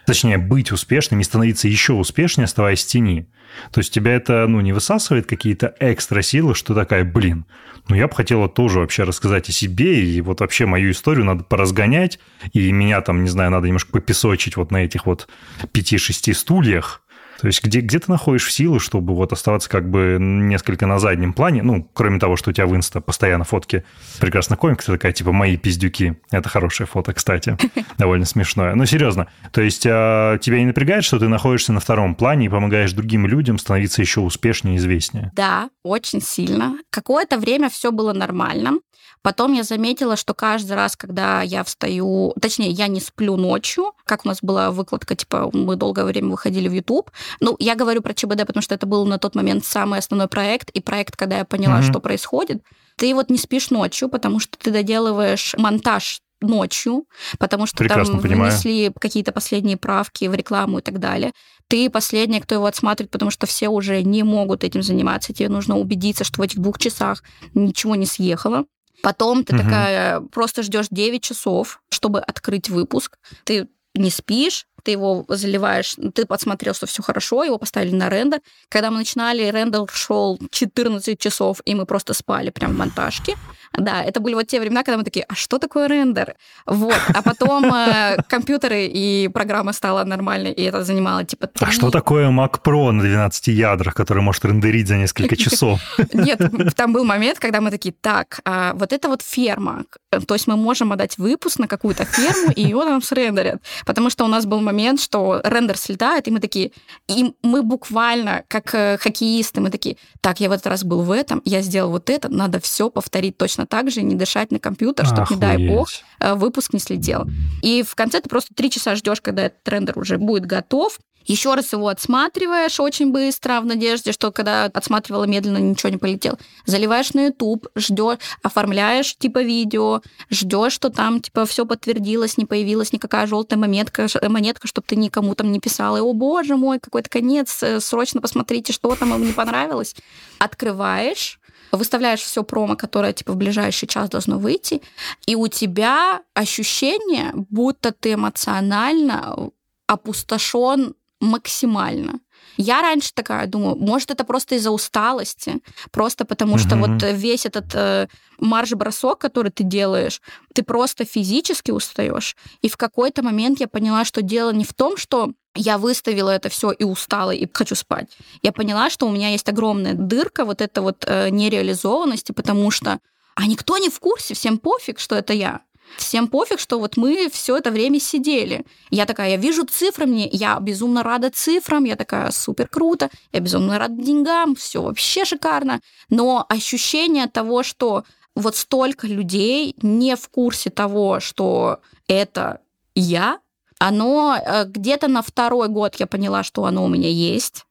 точнее, 0.06 0.38
быть 0.38 0.72
успешным 0.72 1.20
и 1.20 1.24
становиться 1.24 1.68
еще 1.68 1.94
успешнее, 1.94 2.44
оставаясь 2.44 2.84
в 2.84 2.86
тени. 2.86 3.28
То 3.70 3.80
есть 3.80 3.92
тебя 3.92 4.14
это, 4.14 4.46
ну, 4.48 4.60
не 4.60 4.72
высасывает 4.72 5.26
какие-то 5.26 5.74
экстра 5.80 6.22
силы, 6.22 6.54
что 6.54 6.74
такая, 6.74 7.04
блин, 7.04 7.46
ну, 7.88 7.94
я 7.94 8.08
бы 8.08 8.14
хотела 8.14 8.48
тоже 8.48 8.80
вообще 8.80 9.04
рассказать 9.04 9.48
о 9.48 9.52
себе, 9.52 10.04
и 10.04 10.20
вот 10.20 10.40
вообще 10.40 10.66
мою 10.66 10.90
историю 10.90 11.24
надо 11.24 11.44
поразгонять, 11.44 12.18
и 12.52 12.72
меня 12.72 13.00
там, 13.02 13.22
не 13.22 13.28
знаю, 13.28 13.50
надо 13.50 13.66
немножко 13.66 13.92
попесочить 13.92 14.56
вот 14.56 14.70
на 14.70 14.78
этих 14.84 15.06
вот 15.06 15.28
пяти-шести 15.72 16.32
стульях, 16.32 17.02
то 17.44 17.48
есть 17.48 17.62
где, 17.62 17.80
где 17.80 17.98
ты 17.98 18.10
находишь 18.10 18.50
силы, 18.50 18.80
чтобы 18.80 19.14
вот 19.14 19.34
оставаться 19.34 19.68
как 19.68 19.90
бы 19.90 20.16
несколько 20.18 20.86
на 20.86 20.98
заднем 20.98 21.34
плане, 21.34 21.62
ну, 21.62 21.86
кроме 21.92 22.18
того, 22.18 22.36
что 22.36 22.48
у 22.48 22.52
тебя 22.54 22.66
в 22.66 22.74
инста 22.74 23.02
постоянно 23.02 23.44
фотки 23.44 23.84
прекрасно 24.18 24.56
комик, 24.56 24.82
ты 24.82 24.90
такая, 24.90 25.12
типа, 25.12 25.30
мои 25.30 25.58
пиздюки. 25.58 26.18
Это 26.30 26.48
хорошее 26.48 26.86
фото, 26.86 27.12
кстати. 27.12 27.58
Довольно 27.98 28.24
смешное. 28.24 28.74
Ну, 28.74 28.86
серьезно. 28.86 29.28
То 29.52 29.60
есть 29.60 29.86
а, 29.86 30.38
тебя 30.38 30.58
не 30.58 30.64
напрягает, 30.64 31.04
что 31.04 31.18
ты 31.18 31.28
находишься 31.28 31.74
на 31.74 31.80
втором 31.80 32.14
плане 32.14 32.46
и 32.46 32.48
помогаешь 32.48 32.94
другим 32.94 33.26
людям 33.26 33.58
становиться 33.58 34.00
еще 34.00 34.20
успешнее 34.20 34.76
и 34.76 34.78
известнее? 34.78 35.30
Да, 35.36 35.68
очень 35.82 36.22
сильно. 36.22 36.78
Какое-то 36.88 37.36
время 37.38 37.68
все 37.68 37.92
было 37.92 38.14
нормально. 38.14 38.78
Потом 39.24 39.54
я 39.54 39.62
заметила, 39.62 40.16
что 40.16 40.34
каждый 40.34 40.74
раз, 40.74 40.96
когда 40.96 41.40
я 41.40 41.64
встаю, 41.64 42.34
точнее, 42.42 42.68
я 42.68 42.88
не 42.88 43.00
сплю 43.00 43.36
ночью, 43.36 43.92
как 44.04 44.26
у 44.26 44.28
нас 44.28 44.40
была 44.42 44.70
выкладка, 44.70 45.16
типа, 45.16 45.48
мы 45.54 45.76
долгое 45.76 46.04
время 46.04 46.28
выходили 46.28 46.68
в 46.68 46.72
YouTube. 46.72 47.10
Ну, 47.40 47.56
я 47.58 47.74
говорю 47.74 48.02
про 48.02 48.12
ЧБД, 48.12 48.46
потому 48.46 48.60
что 48.62 48.74
это 48.74 48.84
был 48.84 49.06
на 49.06 49.18
тот 49.18 49.34
момент 49.34 49.64
самый 49.64 50.00
основной 50.00 50.28
проект, 50.28 50.68
и 50.68 50.80
проект, 50.80 51.16
когда 51.16 51.38
я 51.38 51.46
поняла, 51.46 51.80
mm-hmm. 51.80 51.90
что 51.90 52.00
происходит. 52.00 52.62
Ты 52.96 53.14
вот 53.14 53.30
не 53.30 53.38
спишь 53.38 53.70
ночью, 53.70 54.10
потому 54.10 54.40
что 54.40 54.58
ты 54.58 54.70
доделываешь 54.70 55.54
монтаж 55.56 56.20
ночью, 56.42 57.06
потому 57.38 57.64
что 57.64 57.78
Прекрасно 57.78 58.14
там 58.14 58.22
понимаю. 58.22 58.52
внесли 58.52 58.92
какие-то 59.00 59.32
последние 59.32 59.78
правки 59.78 60.26
в 60.26 60.34
рекламу 60.34 60.80
и 60.80 60.82
так 60.82 60.98
далее. 60.98 61.32
Ты 61.68 61.88
последний, 61.88 62.40
кто 62.40 62.56
его 62.56 62.66
отсматривает, 62.66 63.10
потому 63.10 63.30
что 63.30 63.46
все 63.46 63.70
уже 63.70 64.02
не 64.02 64.22
могут 64.22 64.64
этим 64.64 64.82
заниматься. 64.82 65.32
Тебе 65.32 65.48
нужно 65.48 65.78
убедиться, 65.78 66.24
что 66.24 66.42
в 66.42 66.44
этих 66.44 66.58
двух 66.58 66.78
часах 66.78 67.22
ничего 67.54 67.94
не 67.94 68.04
съехало. 68.04 68.66
Потом 69.04 69.44
ты 69.44 69.54
угу. 69.54 69.62
такая 69.62 70.20
просто 70.20 70.62
ждешь 70.62 70.86
9 70.90 71.22
часов, 71.22 71.82
чтобы 71.90 72.20
открыть 72.20 72.70
выпуск. 72.70 73.18
Ты 73.44 73.68
не 73.94 74.10
спишь, 74.10 74.66
ты 74.82 74.92
его 74.92 75.26
заливаешь, 75.28 75.96
ты 76.14 76.24
подсмотрел, 76.24 76.74
что 76.74 76.86
все 76.86 77.02
хорошо, 77.02 77.44
его 77.44 77.58
поставили 77.58 77.94
на 77.94 78.08
рендер. 78.08 78.40
Когда 78.70 78.90
мы 78.90 78.98
начинали, 78.98 79.50
рендер 79.50 79.86
шел 79.92 80.38
14 80.50 81.18
часов, 81.18 81.60
и 81.66 81.74
мы 81.74 81.84
просто 81.84 82.14
спали 82.14 82.48
прям 82.50 82.72
в 82.72 82.78
монтажке. 82.78 83.36
Да, 83.76 84.02
это 84.02 84.20
были 84.20 84.34
вот 84.34 84.46
те 84.46 84.60
времена, 84.60 84.82
когда 84.84 84.98
мы 84.98 85.04
такие, 85.04 85.24
а 85.28 85.34
что 85.34 85.58
такое 85.58 85.88
рендер? 85.88 86.34
Вот. 86.66 87.00
А 87.12 87.22
потом 87.22 87.64
э, 87.64 88.16
компьютеры 88.28 88.86
и 88.86 89.28
программа 89.28 89.72
стала 89.72 90.04
нормальной, 90.04 90.52
и 90.52 90.62
это 90.62 90.84
занимало 90.84 91.24
типа 91.24 91.48
3... 91.48 91.66
А 91.66 91.70
что 91.72 91.90
такое 91.90 92.30
Mac 92.30 92.60
Pro 92.62 92.92
на 92.92 93.02
12 93.02 93.48
ядрах, 93.48 93.94
который 93.94 94.22
может 94.22 94.44
рендерить 94.44 94.86
за 94.86 94.96
несколько 94.96 95.36
часов? 95.36 95.80
Нет, 96.12 96.40
там 96.76 96.92
был 96.92 97.04
момент, 97.04 97.38
когда 97.40 97.60
мы 97.60 97.70
такие, 97.70 97.94
так, 98.00 98.40
а 98.44 98.74
вот 98.74 98.92
это 98.92 99.08
вот 99.08 99.22
ферма, 99.22 99.84
то 100.26 100.34
есть 100.34 100.46
мы 100.46 100.56
можем 100.56 100.92
отдать 100.92 101.18
выпуск 101.18 101.58
на 101.58 101.66
какую-то 101.66 102.04
ферму, 102.04 102.52
и 102.52 102.62
ее 102.62 102.76
нам 102.84 103.02
срендерят. 103.02 103.60
Потому 103.86 104.10
что 104.10 104.24
у 104.24 104.28
нас 104.28 104.46
был 104.46 104.60
момент, 104.60 105.00
что 105.00 105.40
рендер 105.44 105.76
слетает, 105.76 106.28
и 106.28 106.30
мы 106.30 106.40
такие, 106.40 106.70
и 107.08 107.34
мы 107.42 107.62
буквально, 107.62 108.44
как 108.48 108.74
э, 108.74 108.98
хоккеисты, 108.98 109.60
мы 109.60 109.70
такие, 109.70 109.96
так, 110.20 110.40
я 110.40 110.48
в 110.48 110.52
этот 110.52 110.66
раз 110.68 110.84
был 110.84 111.02
в 111.02 111.10
этом, 111.10 111.42
я 111.44 111.60
сделал 111.60 111.90
вот 111.90 112.10
это, 112.10 112.28
надо 112.28 112.60
все 112.60 112.88
повторить 112.88 113.36
точно 113.36 113.63
точно 113.64 113.66
так 113.66 113.90
же 113.90 114.02
не 114.02 114.14
дышать 114.14 114.52
на 114.52 114.58
компьютер, 114.58 115.06
чтобы, 115.06 115.26
не 115.30 115.36
дай 115.36 115.68
бог, 115.68 115.88
э, 116.20 116.34
выпуск 116.34 116.72
не 116.72 116.80
слетел. 116.80 117.26
И 117.62 117.82
в 117.82 117.94
конце 117.94 118.20
ты 118.20 118.28
просто 118.28 118.54
три 118.54 118.70
часа 118.70 118.94
ждешь, 118.94 119.20
когда 119.20 119.44
этот 119.44 119.68
рендер 119.68 119.98
уже 119.98 120.18
будет 120.18 120.46
готов, 120.46 120.98
еще 121.26 121.54
раз 121.54 121.72
его 121.72 121.88
отсматриваешь 121.88 122.78
очень 122.80 123.10
быстро, 123.10 123.60
в 123.62 123.64
надежде, 123.64 124.12
что 124.12 124.30
когда 124.30 124.64
отсматривала 124.64 125.24
медленно, 125.24 125.56
ничего 125.56 125.88
не 125.88 125.96
полетело. 125.96 126.38
Заливаешь 126.66 127.14
на 127.14 127.26
YouTube, 127.26 127.66
ждешь, 127.76 128.18
оформляешь 128.42 129.16
типа 129.16 129.42
видео, 129.42 130.02
ждешь, 130.30 130.74
что 130.74 130.90
там 130.90 131.20
типа 131.20 131.46
все 131.46 131.64
подтвердилось, 131.64 132.36
не 132.36 132.44
появилась 132.44 132.92
никакая 132.92 133.26
желтая 133.26 133.58
монетка, 133.58 134.06
монетка, 134.28 134.68
чтобы 134.68 134.86
ты 134.86 134.96
никому 134.96 135.34
там 135.34 135.50
не 135.50 135.60
писала, 135.60 135.98
о 136.02 136.12
боже 136.12 136.56
мой, 136.56 136.78
какой-то 136.78 137.08
конец, 137.08 137.62
э, 137.62 137.80
срочно 137.80 138.20
посмотрите, 138.20 138.74
что 138.74 138.94
там 138.94 139.14
им 139.14 139.24
не 139.26 139.32
понравилось. 139.32 139.96
Открываешь, 140.38 141.40
выставляешь 141.72 142.20
все 142.20 142.42
промо, 142.42 142.76
которое 142.76 143.12
типа 143.12 143.32
в 143.32 143.36
ближайший 143.36 143.86
час 143.86 144.08
должно 144.08 144.38
выйти, 144.38 144.82
и 145.26 145.34
у 145.34 145.48
тебя 145.48 146.22
ощущение, 146.34 147.32
будто 147.34 147.92
ты 147.92 148.14
эмоционально 148.14 149.50
опустошен 149.86 150.94
максимально. 151.20 152.20
Я 152.56 152.82
раньше 152.82 153.10
такая 153.14 153.46
думаю, 153.46 153.76
может, 153.76 154.10
это 154.10 154.24
просто 154.24 154.54
из-за 154.56 154.70
усталости, 154.70 155.60
просто 155.90 156.24
потому 156.24 156.58
что 156.58 156.76
вот 156.76 157.02
весь 157.02 157.46
этот 157.46 157.74
э, 157.74 158.08
марш-бросок, 158.38 159.18
который 159.18 159.50
ты 159.50 159.64
делаешь, 159.64 160.20
ты 160.52 160.62
просто 160.62 161.04
физически 161.04 161.70
устаешь. 161.70 162.36
И 162.62 162.68
в 162.68 162.76
какой-то 162.76 163.22
момент 163.22 163.60
я 163.60 163.68
поняла, 163.68 164.04
что 164.04 164.22
дело 164.22 164.52
не 164.52 164.64
в 164.64 164.72
том, 164.72 164.96
что 164.96 165.32
я 165.54 165.78
выставила 165.78 166.30
это 166.30 166.48
все 166.48 166.72
и 166.72 166.84
устала, 166.84 167.30
и 167.30 167.48
хочу 167.52 167.74
спать. 167.74 168.16
Я 168.42 168.52
поняла, 168.52 168.90
что 168.90 169.06
у 169.06 169.10
меня 169.10 169.30
есть 169.30 169.48
огромная 169.48 169.94
дырка 169.94 170.44
вот 170.44 170.60
этой 170.60 170.82
вот 170.82 171.04
э, 171.06 171.30
нереализованности, 171.30 172.32
потому 172.32 172.70
что 172.70 172.98
а 173.36 173.46
никто 173.46 173.78
не 173.78 173.90
в 173.90 173.98
курсе, 173.98 174.34
всем 174.34 174.58
пофиг, 174.58 175.00
что 175.00 175.16
это 175.16 175.32
я. 175.32 175.62
Всем 175.96 176.28
пофиг, 176.28 176.60
что 176.60 176.78
вот 176.78 176.96
мы 176.96 177.28
все 177.30 177.56
это 177.56 177.70
время 177.70 178.00
сидели. 178.00 178.64
Я 178.90 179.06
такая, 179.06 179.30
я 179.30 179.36
вижу 179.36 179.64
цифры, 179.64 180.06
мне, 180.06 180.28
я 180.28 180.58
безумно 180.60 181.02
рада 181.02 181.30
цифрам, 181.30 181.84
я 181.84 181.96
такая, 181.96 182.30
супер 182.30 182.68
круто, 182.68 183.10
я 183.32 183.40
безумно 183.40 183.78
рада 183.78 184.02
деньгам, 184.02 184.54
все 184.54 184.82
вообще 184.82 185.24
шикарно. 185.24 185.80
Но 186.08 186.44
ощущение 186.48 187.26
того, 187.26 187.62
что 187.62 188.04
вот 188.34 188.56
столько 188.56 189.06
людей 189.06 189.74
не 189.82 190.16
в 190.16 190.28
курсе 190.28 190.70
того, 190.70 191.20
что 191.20 191.80
это 192.08 192.60
я, 192.94 193.38
оно 193.78 194.36
э, 194.36 194.64
где-то 194.66 195.08
на 195.08 195.22
второй 195.22 195.68
год 195.68 195.96
я 195.96 196.06
поняла, 196.06 196.42
что 196.42 196.64
оно 196.64 196.84
у 196.84 196.88
меня 196.88 197.08
есть 197.08 197.64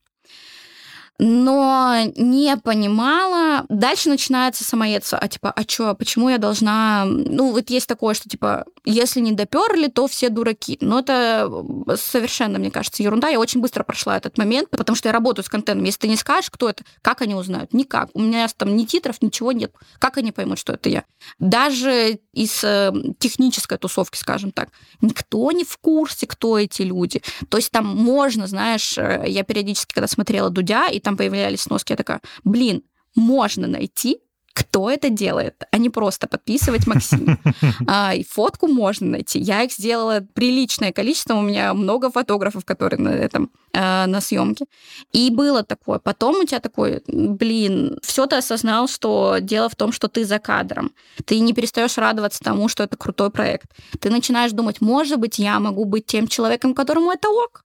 но 1.20 1.96
не 2.16 2.58
понимала. 2.58 3.66
Дальше 3.70 4.10
начинается 4.10 4.64
самоедство. 4.64 5.18
А 5.18 5.28
типа, 5.28 5.52
а 5.56 5.64
чё, 5.64 5.96
почему 5.96 6.30
я 6.30 6.38
должна... 6.38 7.06
Ну, 7.06 7.52
вот 7.52 7.70
есть 7.70 7.88
такое, 7.88 8.14
что 8.14 8.30
типа, 8.30 8.66
если 8.86 9.20
не 9.22 9.32
доперли, 9.32 9.88
то 9.88 10.08
все 10.08 10.30
дураки. 10.30 10.78
Но 10.82 11.00
это 11.00 11.50
совершенно, 11.96 12.60
мне 12.60 12.72
кажется, 12.72 13.04
ерунда. 13.04 13.30
Я 13.30 13.40
очень 13.40 13.62
быстро 13.62 13.84
прошла 13.84 14.18
этот 14.18 14.38
момент, 14.38 14.70
потому 14.70 14.96
что 14.96 15.10
я 15.10 15.14
работаю 15.14 15.46
с 15.46 15.50
контентом. 15.50 15.86
Если 15.86 16.00
ты 16.00 16.08
не 16.08 16.18
скажешь, 16.18 16.50
кто 16.50 16.70
это, 16.70 16.84
как 17.02 17.22
они 17.22 17.36
узнают? 17.36 17.74
Никак. 17.74 18.10
У 18.14 18.22
меня 18.22 18.48
там 18.50 18.76
ни 18.76 18.86
титров, 18.86 19.22
ничего 19.22 19.52
нет. 19.52 19.74
Как 20.00 20.18
они 20.18 20.32
поймут, 20.32 20.60
что 20.60 20.74
это 20.74 20.90
я? 20.90 21.06
Даже 21.40 22.20
из 22.34 22.64
э, 22.64 22.92
технической 23.20 23.78
тусовки, 23.78 24.18
скажем 24.18 24.52
так, 24.52 24.70
никто 25.02 25.52
не 25.52 25.64
в 25.64 25.78
курсе, 25.78 26.28
кто 26.28 26.60
эти 26.60 26.82
люди. 26.82 27.22
То 27.50 27.58
есть 27.58 27.72
там 27.72 27.86
можно, 27.86 28.48
знаешь, 28.48 28.98
э, 28.98 29.24
я 29.28 29.44
периодически, 29.44 29.94
когда 29.94 30.08
смотрела 30.08 30.50
Дудя, 30.50 30.88
и 30.88 31.00
там 31.00 31.16
появлялись 31.16 31.62
сноски, 31.62 31.94
я 31.94 31.98
такая, 31.98 32.22
блин, 32.44 32.84
можно 33.16 33.68
найти 33.68 34.20
кто 34.54 34.90
это 34.90 35.10
делает, 35.10 35.64
а 35.72 35.78
не 35.78 35.90
просто 35.90 36.28
подписывать 36.28 36.88
Максим. 36.88 37.40
А, 37.88 38.14
и 38.14 38.24
фотку 38.24 38.68
можно 38.68 39.08
найти. 39.08 39.40
Я 39.40 39.64
их 39.64 39.72
сделала 39.72 40.26
приличное 40.34 40.92
количество, 40.92 41.36
у 41.36 41.42
меня 41.42 41.74
много 41.74 42.10
фотографов, 42.10 42.66
которые 42.66 43.00
на 43.00 43.10
этом 43.10 43.52
а, 43.74 44.06
на 44.08 44.22
съемке. 44.22 44.66
И 45.12 45.30
было 45.30 45.64
такое. 45.64 46.00
Потом 46.00 46.38
у 46.38 46.44
тебя 46.46 46.60
такой, 46.60 47.04
блин, 47.08 48.00
все 48.02 48.26
ты 48.26 48.38
осознал, 48.38 48.88
что 48.88 49.38
дело 49.40 49.70
в 49.70 49.76
том, 49.76 49.92
что 49.92 50.08
ты 50.08 50.26
за 50.26 50.40
кадром. 50.40 50.92
Ты 51.26 51.40
не 51.40 51.54
перестаешь 51.54 51.98
радоваться 51.98 52.44
тому, 52.44 52.68
что 52.68 52.84
это 52.84 52.98
крутой 52.98 53.32
проект. 53.32 53.72
Ты 54.00 54.10
начинаешь 54.10 54.52
думать, 54.52 54.82
может 54.82 55.20
быть, 55.20 55.40
я 55.40 55.60
могу 55.60 55.86
быть 55.86 56.06
тем 56.06 56.28
человеком, 56.28 56.74
которому 56.74 57.12
это 57.12 57.30
ок 57.30 57.64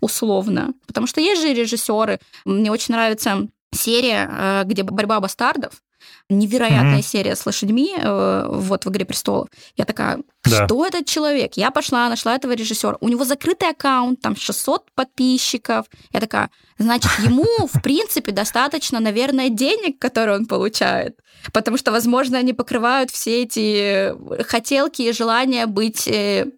условно. 0.00 0.74
Потому 0.86 1.06
что 1.06 1.20
есть 1.20 1.42
же 1.42 1.52
режиссеры. 1.52 2.20
Мне 2.44 2.70
очень 2.70 2.94
нравится 2.94 3.48
серия, 3.72 4.28
э, 4.30 4.62
где 4.64 4.82
борьба 4.82 5.20
бастардов. 5.20 5.82
Невероятная 6.28 6.98
mm-hmm. 6.98 7.02
серия 7.02 7.36
с 7.36 7.44
лошадьми 7.46 7.94
э, 7.96 8.46
вот 8.48 8.84
в 8.84 8.90
«Игре 8.90 9.04
престолов». 9.04 9.48
Я 9.76 9.84
такая, 9.84 10.20
да. 10.44 10.66
что 10.66 10.86
этот 10.86 11.06
человек? 11.06 11.54
Я 11.54 11.70
пошла, 11.70 12.08
нашла 12.08 12.34
этого 12.34 12.52
режиссера. 12.52 12.96
У 13.00 13.08
него 13.08 13.24
закрытый 13.24 13.70
аккаунт, 13.70 14.20
там 14.20 14.36
600 14.36 14.90
подписчиков. 14.94 15.86
Я 16.12 16.20
такая, 16.20 16.50
значит, 16.78 17.10
ему, 17.18 17.46
в 17.72 17.82
принципе, 17.82 18.32
достаточно, 18.32 19.00
наверное, 19.00 19.48
денег, 19.48 19.98
которые 19.98 20.38
он 20.38 20.46
получает. 20.46 21.18
Потому 21.52 21.76
что, 21.76 21.92
возможно, 21.92 22.38
они 22.38 22.52
покрывают 22.52 23.10
все 23.10 23.42
эти 23.42 24.14
хотелки 24.44 25.02
и 25.02 25.12
желания 25.12 25.66
быть 25.66 26.08
э, 26.08 26.50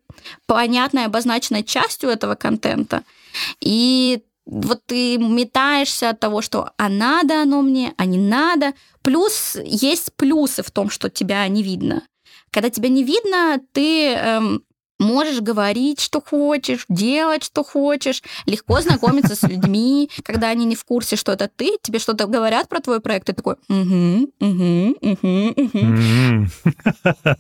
понятной, 0.47 1.07
обозначенной 1.07 1.65
частью 1.65 2.11
этого 2.11 2.35
контента. 2.35 3.03
И 3.61 4.23
вот 4.47 4.83
ты 4.87 5.17
метаешься 5.19 6.11
от 6.11 6.21
того, 6.21 6.43
что 6.43 6.71
а 6.77 6.89
надо 6.89 7.43
оно 7.43 7.63
мне, 7.63 7.95
а 7.97 8.05
не 8.05 8.19
надо. 8.19 8.75
Плюс 9.03 9.57
есть 9.65 10.13
плюсы 10.17 10.63
в 10.63 10.71
том, 10.71 10.91
что 10.91 11.09
тебя 11.09 11.47
не 11.49 11.63
видно. 11.63 12.03
Когда 12.51 12.71
тебя 12.71 12.89
не 12.89 13.03
видно, 13.03 13.59
ты 13.73 14.13
эм, 14.13 14.63
можешь 14.99 15.41
говорить, 15.41 16.01
что 16.01 16.21
хочешь, 16.21 16.85
делать, 16.89 17.43
что 17.43 17.65
хочешь, 17.65 18.23
легко 18.47 18.81
знакомиться 18.81 19.35
с 19.35 19.43
людьми, 19.49 20.11
когда 20.23 20.49
они 20.49 20.65
не 20.65 20.77
в 20.77 20.85
курсе, 20.85 21.17
что 21.17 21.33
это 21.33 21.49
ты, 21.49 21.79
тебе 21.83 21.99
что-то 21.99 22.27
говорят 22.27 22.69
про 22.69 22.81
твой 22.81 23.01
проект, 23.01 23.27
ты 23.27 23.33
такой, 23.33 23.57
угу, 23.69 24.31
угу, 24.41 24.97
угу, 25.01 25.55
угу. 25.57 26.47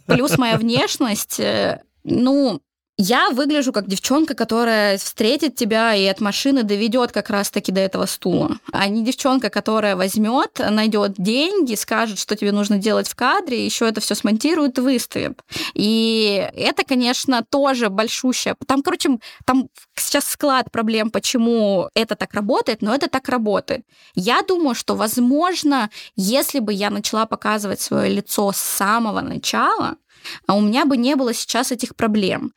Плюс 0.06 0.38
моя 0.38 0.56
внешность, 0.56 1.38
э, 1.38 1.82
ну, 2.02 2.60
я 2.96 3.30
выгляжу 3.30 3.72
как 3.72 3.88
девчонка, 3.88 4.34
которая 4.34 4.98
встретит 4.98 5.56
тебя 5.56 5.94
и 5.94 6.06
от 6.06 6.20
машины 6.20 6.62
доведет 6.62 7.10
как 7.10 7.28
раз-таки 7.28 7.72
до 7.72 7.80
этого 7.80 8.06
стула, 8.06 8.58
а 8.72 8.86
не 8.88 9.04
девчонка, 9.04 9.50
которая 9.50 9.96
возьмет, 9.96 10.60
найдет 10.70 11.14
деньги, 11.18 11.74
скажет, 11.74 12.18
что 12.18 12.36
тебе 12.36 12.52
нужно 12.52 12.78
делать 12.78 13.08
в 13.08 13.16
кадре, 13.16 13.64
еще 13.64 13.88
это 13.88 14.00
все 14.00 14.14
смонтирует 14.14 14.78
и 14.78 14.80
выставит. 14.80 15.42
И 15.74 16.48
это, 16.54 16.84
конечно, 16.84 17.44
тоже 17.48 17.88
большущее. 17.88 18.54
Там, 18.66 18.82
короче, 18.82 19.18
там 19.44 19.68
сейчас 19.96 20.26
склад 20.26 20.70
проблем, 20.70 21.10
почему 21.10 21.88
это 21.94 22.14
так 22.14 22.32
работает, 22.34 22.80
но 22.80 22.94
это 22.94 23.08
так 23.08 23.28
работает. 23.28 23.84
Я 24.14 24.42
думаю, 24.42 24.74
что, 24.74 24.94
возможно, 24.94 25.90
если 26.14 26.60
бы 26.60 26.72
я 26.72 26.90
начала 26.90 27.26
показывать 27.26 27.80
свое 27.80 28.08
лицо 28.08 28.52
с 28.52 28.58
самого 28.58 29.20
начала, 29.20 29.96
у 30.48 30.60
меня 30.60 30.86
бы 30.86 30.96
не 30.96 31.16
было 31.16 31.34
сейчас 31.34 31.72
этих 31.72 31.96
проблем. 31.96 32.52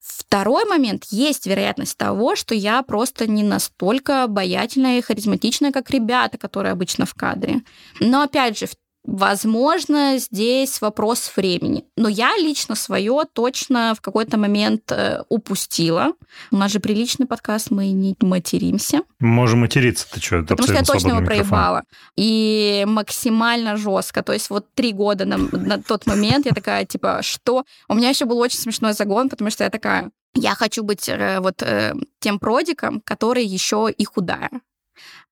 Второй 0.00 0.64
момент, 0.64 1.04
есть 1.10 1.46
вероятность 1.46 1.96
того, 1.96 2.36
что 2.36 2.54
я 2.54 2.82
просто 2.82 3.26
не 3.26 3.42
настолько 3.42 4.24
обаятельная 4.24 4.98
и 4.98 5.02
харизматичная, 5.02 5.72
как 5.72 5.90
ребята, 5.90 6.38
которые 6.38 6.72
обычно 6.72 7.04
в 7.04 7.14
кадре. 7.14 7.62
Но 7.98 8.22
опять 8.22 8.58
же, 8.58 8.66
Возможно, 9.04 10.18
здесь 10.18 10.80
вопрос 10.80 11.32
времени. 11.34 11.84
Но 11.96 12.08
я 12.08 12.36
лично 12.36 12.74
свое 12.74 13.22
точно 13.32 13.94
в 13.96 14.00
какой-то 14.00 14.36
момент 14.36 14.92
э, 14.92 15.22
упустила. 15.28 16.12
У 16.50 16.56
нас 16.56 16.72
же 16.72 16.80
приличный 16.80 17.26
подкаст, 17.26 17.70
мы 17.70 17.90
не 17.90 18.16
материмся. 18.20 19.02
Можем 19.18 19.60
материться, 19.60 20.06
ты 20.12 20.20
что? 20.20 20.42
Потому 20.42 20.62
что 20.64 20.74
я 20.74 20.82
точно 20.82 21.08
его 21.12 21.24
проебала. 21.24 21.84
И 22.16 22.84
максимально 22.86 23.76
жестко. 23.76 24.22
То 24.22 24.32
есть 24.32 24.50
вот 24.50 24.66
три 24.74 24.92
года 24.92 25.24
на, 25.24 25.38
на 25.38 25.82
тот 25.82 26.06
момент 26.06 26.46
я 26.46 26.52
такая, 26.52 26.84
типа, 26.84 27.20
что? 27.22 27.64
У 27.88 27.94
меня 27.94 28.10
еще 28.10 28.26
был 28.26 28.38
очень 28.38 28.58
смешной 28.58 28.92
загон, 28.92 29.30
потому 29.30 29.50
что 29.50 29.64
я 29.64 29.70
такая, 29.70 30.10
я 30.34 30.54
хочу 30.54 30.82
быть 30.82 31.08
э, 31.08 31.40
вот 31.40 31.62
э, 31.62 31.94
тем 32.20 32.38
продиком, 32.38 33.00
который 33.00 33.44
еще 33.44 33.88
и 33.96 34.04
худая. 34.04 34.50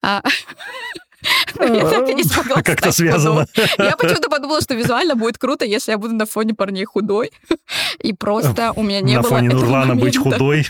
А, 1.59 2.63
Как-то 2.63 2.93
связано. 2.93 3.47
Я 3.79 3.97
почему-то 3.97 4.29
подумала, 4.29 4.61
что 4.61 4.75
визуально 4.75 5.15
будет 5.15 5.39
круто, 5.39 5.65
если 5.65 5.93
я 5.93 5.99
буду 5.99 6.15
на 6.15 6.27
фоне 6.27 6.55
парней 6.55 6.85
худой. 6.85 7.31
И 8.01 8.13
просто 8.13 8.73
у 8.77 8.83
меня 8.83 9.01
не 9.01 9.15
было 9.15 9.23
На 9.23 9.29
фоне 9.29 9.49
Нурлана 9.49 9.97
быть 9.97 10.17
худой. 10.17 10.67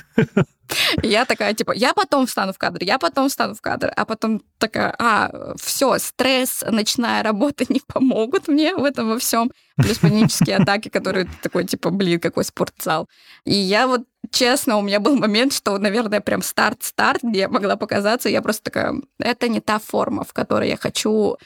Я 1.03 1.25
такая, 1.25 1.55
типа, 1.55 1.73
я 1.73 1.95
потом 1.95 2.27
встану 2.27 2.53
в 2.53 2.59
кадр, 2.59 2.83
я 2.83 2.99
потом 2.99 3.29
встану 3.29 3.55
в 3.55 3.61
кадр, 3.61 3.92
а 3.95 4.05
потом 4.05 4.42
такая, 4.59 4.95
а, 4.99 5.55
все, 5.57 5.99
стресс, 5.99 6.64
ночная 6.69 7.23
работа 7.23 7.64
не 7.69 7.81
помогут 7.87 8.49
мне 8.49 8.75
в 8.75 8.85
этом 8.85 9.09
во 9.09 9.19
всем. 9.19 9.51
Плюс 9.77 9.99
панические 9.99 10.57
атаки, 10.57 10.88
которые 10.88 11.29
такой, 11.42 11.64
типа, 11.64 11.90
блин, 11.90 12.19
какой 12.19 12.45
спортзал. 12.45 13.09
И 13.45 13.55
я 13.55 13.87
вот, 13.87 14.03
честно, 14.31 14.77
у 14.77 14.83
меня 14.83 15.01
был 15.01 15.17
момент, 15.17 15.53
что, 15.53 15.79
наверное, 15.79 16.21
прям 16.21 16.43
старт-старт, 16.43 17.23
где 17.23 17.41
я 17.41 17.49
могла 17.49 17.77
показаться, 17.77 18.29
я 18.29 18.43
просто 18.43 18.65
такая, 18.65 18.95
это 19.19 19.49
не 19.49 19.61
та 19.61 19.79
форма, 19.79 20.25
в 20.25 20.33
которой 20.33 20.69
я 20.69 20.77
хочу 20.77 21.37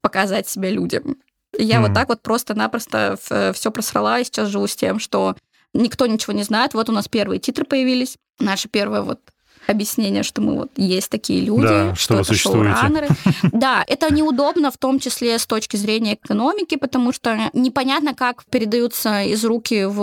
показать 0.00 0.48
себя 0.48 0.70
людям. 0.70 1.16
И 1.58 1.64
я 1.64 1.78
mm. 1.78 1.82
вот 1.82 1.94
так 1.94 2.08
вот 2.08 2.22
просто-напросто 2.22 3.18
все 3.54 3.70
просрала, 3.70 4.20
и 4.20 4.24
сейчас 4.24 4.48
живу 4.48 4.66
с 4.66 4.76
тем, 4.76 4.98
что 4.98 5.36
никто 5.74 6.06
ничего 6.06 6.32
не 6.32 6.42
знает. 6.42 6.74
Вот 6.74 6.88
у 6.88 6.92
нас 6.92 7.08
первые 7.08 7.38
титры 7.40 7.64
появились. 7.64 8.16
Наше 8.38 8.68
первое 8.68 9.02
вот 9.02 9.20
объяснение, 9.70 10.22
что 10.22 10.40
мы 10.40 10.56
вот 10.56 10.70
есть 10.76 11.10
такие 11.10 11.40
люди, 11.40 11.62
да, 11.62 11.94
что, 11.94 12.22
что 12.22 12.32
это 12.32 12.34
шоураннеры. 12.34 13.08
Да, 13.52 13.84
это 13.86 14.12
неудобно 14.12 14.70
в 14.70 14.78
том 14.78 14.98
числе 14.98 15.38
с 15.38 15.46
точки 15.46 15.76
зрения 15.76 16.14
экономики, 16.14 16.76
потому 16.76 17.12
что 17.12 17.50
непонятно, 17.52 18.14
как 18.14 18.44
передаются 18.46 19.22
из 19.22 19.44
руки 19.44 19.84
в, 19.84 19.94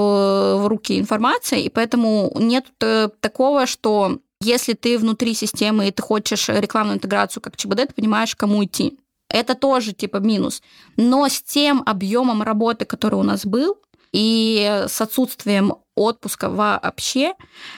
в 0.57 0.67
руки 0.67 0.99
информация, 0.99 1.59
и 1.59 1.69
поэтому 1.69 2.31
нет 2.39 2.65
э, 2.81 3.09
такого, 3.19 3.65
что 3.65 4.19
если 4.41 4.73
ты 4.73 4.97
внутри 4.97 5.33
системы 5.33 5.87
и 5.87 5.91
ты 5.91 6.01
хочешь 6.01 6.49
рекламную 6.49 6.97
интеграцию 6.97 7.41
как 7.41 7.57
ЧБД, 7.57 7.87
ты 7.87 7.93
понимаешь, 7.93 8.35
кому 8.35 8.63
идти. 8.63 8.97
это 9.29 9.55
тоже 9.55 9.93
типа 9.93 10.17
минус. 10.17 10.61
Но 10.95 11.27
с 11.27 11.41
тем 11.41 11.83
объемом 11.85 12.43
работы, 12.43 12.85
который 12.85 13.15
у 13.15 13.23
нас 13.23 13.45
был, 13.45 13.77
и 14.11 14.85
с 14.87 15.01
отсутствием 15.01 15.75
отпуска 15.97 16.49
вообще, 16.49 17.33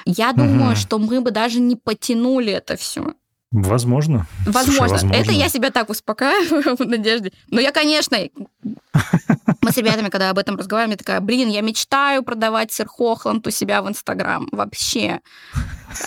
я 0.05 0.33
думаю, 0.33 0.71
угу. 0.71 0.75
что 0.75 0.99
мы 0.99 1.21
бы 1.21 1.31
даже 1.31 1.59
не 1.59 1.75
потянули 1.75 2.53
это 2.53 2.75
все. 2.75 3.13
Возможно. 3.51 4.27
Возможно. 4.45 4.63
Слушай, 4.63 4.89
возможно. 4.91 5.15
Это 5.15 5.31
я 5.31 5.49
себя 5.49 5.71
так 5.71 5.89
успокаиваю 5.89 6.75
в 6.77 6.85
надежде. 6.85 7.31
Но 7.47 7.59
я, 7.59 7.71
конечно, 7.71 8.17
мы 9.61 9.71
с 9.71 9.77
ребятами, 9.77 10.09
когда 10.09 10.29
об 10.29 10.37
этом 10.37 10.55
разговариваем, 10.55 10.91
я 10.91 10.97
такая, 10.97 11.19
блин, 11.19 11.49
я 11.49 11.61
мечтаю 11.61 12.21
продавать 12.21 12.71
сыр 12.71 12.87
Хохланд 12.87 13.47
у 13.47 13.49
себя 13.49 13.81
в 13.81 13.89
Инстаграм. 13.89 14.47
Вообще. 14.51 15.21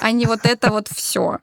А 0.01 0.13
не 0.13 0.27
вот 0.27 0.41
это 0.45 0.71
вот 0.71 0.87
все. 0.89 1.39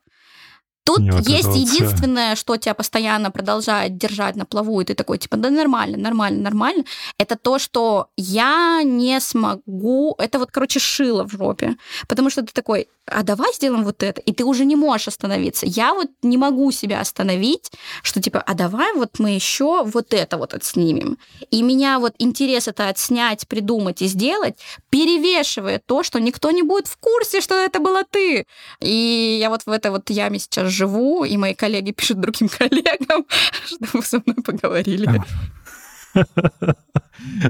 Тут 0.95 1.27
есть 1.27 1.55
единственное, 1.55 2.35
что 2.35 2.57
тебя 2.57 2.73
постоянно 2.73 3.29
продолжает 3.31 3.97
держать 3.97 4.35
на 4.35 4.45
плаву, 4.45 4.81
и 4.81 4.85
ты 4.85 4.95
такой, 4.95 5.19
типа, 5.19 5.37
да 5.37 5.49
нормально, 5.49 5.97
нормально, 5.97 6.41
нормально. 6.41 6.83
Это 7.19 7.35
то, 7.35 7.59
что 7.59 8.07
я 8.17 8.81
не 8.83 9.19
смогу... 9.19 10.15
Это 10.17 10.39
вот, 10.39 10.49
короче, 10.51 10.79
шило 10.79 11.27
в 11.27 11.31
жопе. 11.31 11.75
Потому 12.07 12.29
что 12.29 12.41
ты 12.41 12.51
такой, 12.53 12.87
а 13.11 13.23
давай 13.23 13.53
сделаем 13.53 13.83
вот 13.83 14.03
это, 14.03 14.21
и 14.21 14.31
ты 14.31 14.43
уже 14.43 14.65
не 14.65 14.75
можешь 14.75 15.07
остановиться. 15.07 15.65
Я 15.65 15.93
вот 15.93 16.07
не 16.21 16.37
могу 16.37 16.71
себя 16.71 17.01
остановить, 17.01 17.71
что 18.03 18.21
типа, 18.21 18.39
а 18.39 18.53
давай 18.53 18.93
вот 18.93 19.19
мы 19.19 19.31
еще 19.31 19.83
вот 19.83 20.13
это 20.13 20.37
вот 20.37 20.53
отснимем. 20.53 21.17
И 21.51 21.61
меня 21.61 21.99
вот 21.99 22.13
интерес 22.19 22.67
это 22.67 22.87
отснять, 22.87 23.47
придумать 23.47 24.01
и 24.01 24.07
сделать 24.07 24.57
перевешивает 24.89 25.85
то, 25.85 26.03
что 26.03 26.19
никто 26.19 26.51
не 26.51 26.63
будет 26.63 26.87
в 26.87 26.97
курсе, 26.97 27.41
что 27.41 27.55
это 27.55 27.79
была 27.79 28.03
ты. 28.03 28.45
И 28.81 29.37
я 29.39 29.49
вот 29.49 29.61
в 29.65 29.69
этой 29.69 29.91
вот 29.91 30.09
яме 30.09 30.39
сейчас 30.39 30.71
живу, 30.79 31.25
и 31.25 31.37
мои 31.37 31.53
коллеги 31.53 31.91
пишут 31.91 32.19
другим 32.19 32.49
коллегам, 32.59 33.25
чтобы 33.65 34.03
со 34.03 34.21
мной 34.25 34.37
поговорили. 34.43 35.21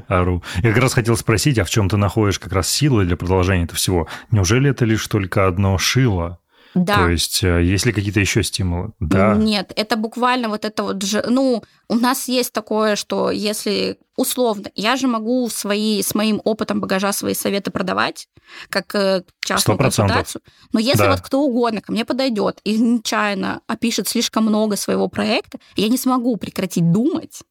Ару. 0.08 0.44
Я 0.64 0.74
как 0.74 0.82
раз 0.84 0.94
хотел 0.94 1.16
спросить, 1.16 1.60
а 1.60 1.64
в 1.64 1.70
чем 1.70 1.90
ты 1.90 1.98
находишь 1.98 2.40
как 2.40 2.54
раз 2.54 2.70
силы 2.70 3.06
для 3.06 3.16
продолжения 3.16 3.64
этого 3.64 3.78
всего? 3.78 4.08
Неужели 4.32 4.70
это 4.72 4.86
лишь 4.86 5.08
только 5.08 5.48
одно 5.48 5.78
шило? 5.78 6.40
Да. 6.76 6.96
То 6.96 7.10
есть, 7.10 7.44
э, 7.44 7.64
есть 7.64 7.86
ли 7.86 7.94
какие-то 7.94 8.20
еще 8.20 8.44
стимулы? 8.44 8.92
Да. 9.00 9.36
Нет, 9.36 9.74
это 9.76 9.96
буквально 9.96 10.50
вот 10.50 10.66
это 10.66 10.84
вот 10.84 11.02
же, 11.02 11.24
ну, 11.28 11.64
у 11.88 11.96
нас 11.96 12.28
есть 12.28 12.54
такое, 12.54 12.96
что 12.96 13.32
если 13.32 13.98
условно, 14.20 14.70
я 14.76 14.98
же 14.98 15.08
могу 15.08 15.50
свои, 15.50 16.04
с 16.04 16.14
моим 16.14 16.42
опытом 16.44 16.82
багажа 16.82 17.14
свои 17.14 17.34
советы 17.34 17.72
продавать, 17.72 18.28
как 18.70 18.94
э, 18.94 19.24
частную 19.40 19.80
100%. 19.80 19.82
консультацию. 19.82 20.42
Но 20.74 20.80
если 20.80 21.04
да. 21.04 21.12
вот 21.12 21.22
кто 21.22 21.42
угодно 21.42 21.82
ко 21.82 21.92
мне 21.92 22.04
подойдет 22.04 22.60
и 22.66 22.78
нечаянно 22.78 23.62
опишет 23.66 24.10
слишком 24.10 24.46
много 24.46 24.76
своего 24.76 25.08
проекта, 25.08 25.60
я 25.78 25.88
не 25.88 25.98
смогу 25.98 26.36
прекратить 26.36 26.92
думать, 26.92 27.42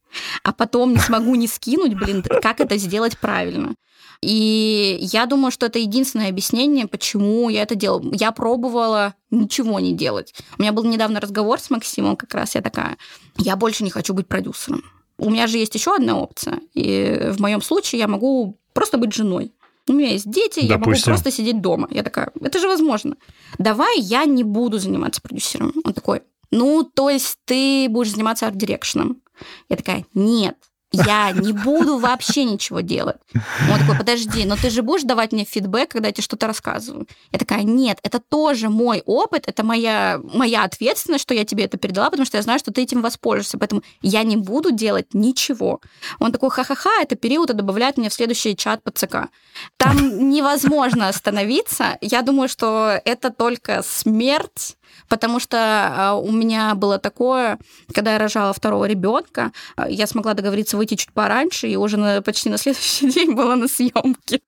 а 0.45 0.53
потом 0.53 0.93
не 0.93 0.99
смогу 0.99 1.35
не 1.37 1.49
скинуть, 1.49 1.95
блин, 1.95 2.23
как 2.23 2.61
это 2.61 2.77
сделать 2.77 3.19
правильно. 3.19 3.75
И 4.21 4.99
я 5.01 5.27
думаю, 5.27 5.53
что 5.53 5.67
это 5.67 5.79
единственное 5.79 6.29
объяснение, 6.29 6.87
почему 6.87 7.49
я 7.49 7.63
это 7.63 7.77
делала. 7.77 8.11
Я 8.13 8.33
пробовала 8.33 9.15
ничего 9.31 9.79
не 9.79 9.95
делать. 9.95 10.35
У 10.59 10.63
меня 10.63 10.73
был 10.73 10.85
недавно 10.85 11.21
разговор 11.21 11.61
с 11.61 11.71
Максимом, 11.71 12.17
как 12.17 12.35
раз 12.35 12.55
я 12.55 12.61
такая, 12.61 12.97
я 13.37 13.57
больше 13.57 13.85
не 13.85 13.91
хочу 13.91 14.15
быть 14.15 14.27
продюсером. 14.27 14.83
У 15.19 15.31
меня 15.31 15.47
же 15.47 15.59
есть 15.59 15.75
еще 15.75 15.95
одна 15.95 16.19
опция. 16.19 16.61
И 16.75 17.31
в 17.33 17.41
моем 17.41 17.63
случае 17.63 18.01
я 18.01 18.09
могу 18.09 18.59
просто 18.73 18.99
быть 18.99 19.13
женой. 19.13 19.53
У 19.89 19.93
меня 19.93 20.11
есть 20.11 20.31
дети, 20.31 20.61
Допустим. 20.67 20.69
я 20.69 20.79
могу 20.79 21.03
просто 21.05 21.31
сидеть 21.31 21.61
дома. 21.61 21.89
Я 21.91 22.03
такая, 22.03 22.31
это 22.41 22.59
же 22.59 22.69
возможно. 22.69 23.17
Давай 23.59 23.99
я 24.01 24.25
не 24.25 24.45
буду 24.45 24.79
заниматься 24.79 25.23
продюсером. 25.23 25.73
Он 25.85 25.95
такой, 25.95 26.23
ну, 26.51 26.83
то 26.83 27.09
есть 27.09 27.39
ты 27.45 27.89
будешь 27.89 28.13
заниматься 28.13 28.47
арт-дирекшеном. 28.47 29.21
Я 29.69 29.77
такая, 29.77 30.05
нет, 30.15 30.57
я 30.93 31.33
не 31.33 31.53
буду 31.53 31.99
вообще 31.99 32.45
ничего 32.45 32.81
делать. 32.81 33.17
Он 33.71 33.79
такой, 33.79 33.97
подожди, 33.99 34.45
но 34.45 34.57
ты 34.57 34.71
же 34.71 34.83
будешь 34.83 35.03
давать 35.03 35.33
мне 35.33 35.45
фидбэк, 35.45 35.91
когда 35.91 36.09
я 36.09 36.13
тебе 36.13 36.23
что-то 36.23 36.47
рассказываю? 36.47 37.07
Я 37.33 37.39
такая, 37.39 37.63
нет, 37.63 37.99
это 38.03 38.21
тоже 38.21 38.69
мой 38.69 39.03
опыт, 39.05 39.45
это 39.47 39.65
моя, 39.65 40.21
моя 40.23 40.65
ответственность, 40.65 41.23
что 41.23 41.35
я 41.35 41.45
тебе 41.45 41.65
это 41.65 41.77
передала, 41.77 42.11
потому 42.11 42.27
что 42.27 42.39
я 42.39 42.43
знаю, 42.43 42.59
что 42.59 42.73
ты 42.73 42.83
этим 42.83 43.03
воспользуешься, 43.03 43.59
поэтому 43.59 43.83
я 44.01 44.23
не 44.23 44.37
буду 44.37 44.71
делать 44.71 45.13
ничего. 45.13 45.81
Он 46.19 46.33
такой, 46.33 46.51
ха-ха-ха, 46.51 47.03
это 47.03 47.17
период, 47.17 47.51
и 47.51 47.55
добавляет 47.55 47.99
меня 47.99 48.09
в 48.09 48.15
следующий 48.15 48.57
чат 48.57 48.83
по 48.83 48.91
ЦК. 48.91 49.29
Там 49.77 50.31
невозможно 50.31 51.09
остановиться. 51.09 51.99
Я 52.01 52.23
думаю, 52.23 52.49
что 52.49 53.01
это 53.05 53.31
только 53.31 53.83
смерть 53.83 54.78
Потому 55.09 55.41
что 55.41 55.59
а, 55.59 56.15
у 56.15 56.31
меня 56.31 56.75
было 56.75 56.99
такое, 56.99 57.59
когда 57.93 58.13
я 58.13 58.19
рожала 58.19 58.53
второго 58.53 58.85
ребенка, 58.85 59.53
а, 59.77 59.89
я 59.89 60.07
смогла 60.07 60.35
договориться 60.35 60.77
выйти 60.77 60.95
чуть 60.95 61.13
пораньше, 61.13 61.69
и 61.69 61.77
уже 61.77 61.97
на, 61.97 62.23
почти 62.23 62.51
на 62.51 62.59
следующий 62.59 63.11
день 63.13 63.35
была 63.35 63.57
на 63.57 63.69
съемке. 63.69 64.41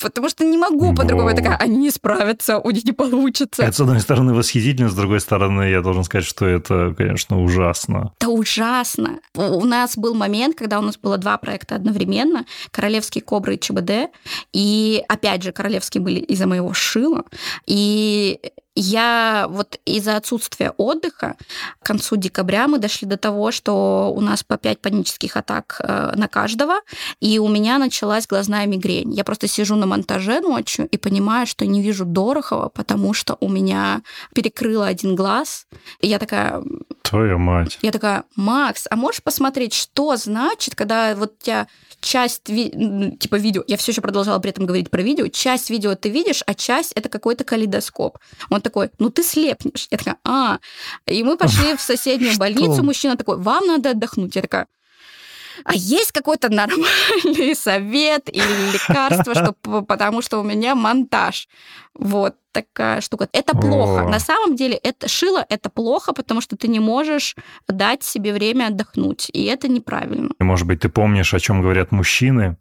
Потому 0.00 0.28
что 0.28 0.44
не 0.44 0.56
могу 0.56 0.94
по-другому. 0.94 1.30
Я 1.30 1.34
такая, 1.34 1.56
они 1.56 1.76
не 1.78 1.90
справятся, 1.90 2.58
у 2.58 2.70
них 2.70 2.84
не 2.84 2.92
получится. 2.92 3.64
Это, 3.64 3.72
с 3.72 3.80
одной 3.80 4.00
стороны, 4.00 4.32
восхитительно, 4.32 4.88
с 4.88 4.94
другой 4.94 5.18
стороны, 5.20 5.62
я 5.62 5.82
должен 5.82 6.04
сказать, 6.04 6.24
что 6.24 6.46
это, 6.46 6.94
конечно, 6.96 7.42
ужасно. 7.42 8.12
Это 8.20 8.28
ужасно. 8.28 9.18
У 9.34 9.64
нас 9.64 9.96
был 9.96 10.14
момент, 10.14 10.56
когда 10.56 10.78
у 10.78 10.82
нас 10.82 10.96
было 10.96 11.18
два 11.18 11.36
проекта 11.36 11.74
одновременно, 11.74 12.44
«Королевские 12.70 13.22
кобры» 13.22 13.56
и 13.56 13.58
ЧБД, 13.58 13.90
и, 14.52 15.02
опять 15.08 15.42
же, 15.42 15.50
«Королевские» 15.50 16.00
были 16.00 16.20
из-за 16.20 16.46
моего 16.46 16.72
шила, 16.72 17.24
и 17.66 18.38
я 18.80 19.46
вот 19.48 19.78
из-за 19.84 20.16
отсутствия 20.16 20.72
отдыха 20.76 21.36
к 21.80 21.86
концу 21.86 22.16
декабря 22.16 22.68
мы 22.68 22.78
дошли 22.78 23.06
до 23.06 23.16
того, 23.16 23.50
что 23.50 24.12
у 24.14 24.20
нас 24.20 24.42
по 24.44 24.56
5 24.56 24.80
панических 24.80 25.36
атак 25.36 25.80
э, 25.82 26.12
на 26.14 26.28
каждого, 26.28 26.80
и 27.20 27.38
у 27.38 27.48
меня 27.48 27.78
началась 27.78 28.26
глазная 28.26 28.66
мигрень. 28.66 29.12
Я 29.12 29.24
просто 29.24 29.48
сижу 29.48 29.76
на 29.76 29.86
монтаже 29.86 30.40
ночью 30.40 30.86
и 30.86 30.96
понимаю, 30.96 31.46
что 31.46 31.66
не 31.66 31.82
вижу 31.82 32.04
Дорохова, 32.04 32.68
потому 32.68 33.14
что 33.14 33.36
у 33.40 33.48
меня 33.48 34.02
перекрыло 34.34 34.86
один 34.86 35.16
глаз. 35.16 35.66
И 36.00 36.06
я 36.06 36.18
такая... 36.18 36.62
Твоя 37.02 37.38
мать. 37.38 37.78
Я 37.82 37.90
такая, 37.90 38.24
Макс, 38.36 38.86
а 38.90 38.96
можешь 38.96 39.22
посмотреть, 39.22 39.74
что 39.74 40.16
значит, 40.16 40.74
когда 40.74 41.14
вот 41.14 41.34
у 41.40 41.44
тебя 41.44 41.66
часть, 42.00 42.48
ви... 42.48 42.70
типа 43.18 43.36
видео, 43.36 43.64
я 43.66 43.76
все 43.76 43.92
еще 43.92 44.00
продолжала 44.00 44.38
при 44.38 44.50
этом 44.50 44.66
говорить 44.66 44.90
про 44.90 45.02
видео, 45.02 45.28
часть 45.28 45.70
видео 45.70 45.94
ты 45.94 46.10
видишь, 46.10 46.42
а 46.46 46.54
часть 46.54 46.92
это 46.92 47.08
какой-то 47.08 47.44
калейдоскоп. 47.44 48.18
Он 48.50 48.60
такой, 48.68 48.90
ну 48.98 49.10
ты 49.10 49.22
слепнешь. 49.22 49.88
Я 49.90 49.98
такая, 49.98 50.16
а. 50.24 50.58
И 51.06 51.22
мы 51.22 51.36
пошли 51.36 51.76
в 51.76 51.80
соседнюю 51.80 52.36
больницу, 52.38 52.82
мужчина 52.82 53.16
такой, 53.16 53.38
вам 53.38 53.66
надо 53.66 53.90
отдохнуть. 53.90 54.36
Я 54.36 54.42
такая, 54.42 54.66
а 55.64 55.74
есть 55.74 56.12
какой-то 56.12 56.48
нормальный 56.48 57.54
совет 57.54 58.28
или 58.28 58.72
лекарство, 58.72 59.34
что, 59.34 59.52
потому 59.82 60.22
что 60.22 60.40
у 60.40 60.42
меня 60.42 60.74
монтаж. 60.74 61.48
Вот 61.94 62.36
такая 62.62 63.00
штука. 63.00 63.28
Это 63.32 63.56
плохо. 63.56 64.04
О. 64.04 64.08
На 64.08 64.18
самом 64.18 64.56
деле 64.56 64.74
это 64.74 65.08
шило 65.08 65.44
это 65.48 65.70
плохо, 65.70 66.12
потому 66.12 66.40
что 66.40 66.56
ты 66.56 66.68
не 66.68 66.80
можешь 66.80 67.36
дать 67.68 68.02
себе 68.02 68.32
время 68.32 68.66
отдохнуть, 68.68 69.30
и 69.32 69.44
это 69.44 69.68
неправильно. 69.68 70.30
Может 70.40 70.66
быть, 70.66 70.80
ты 70.80 70.88
помнишь, 70.88 71.34
о 71.34 71.40
чем 71.40 71.62
говорят 71.62 71.92
мужчины? 71.92 72.56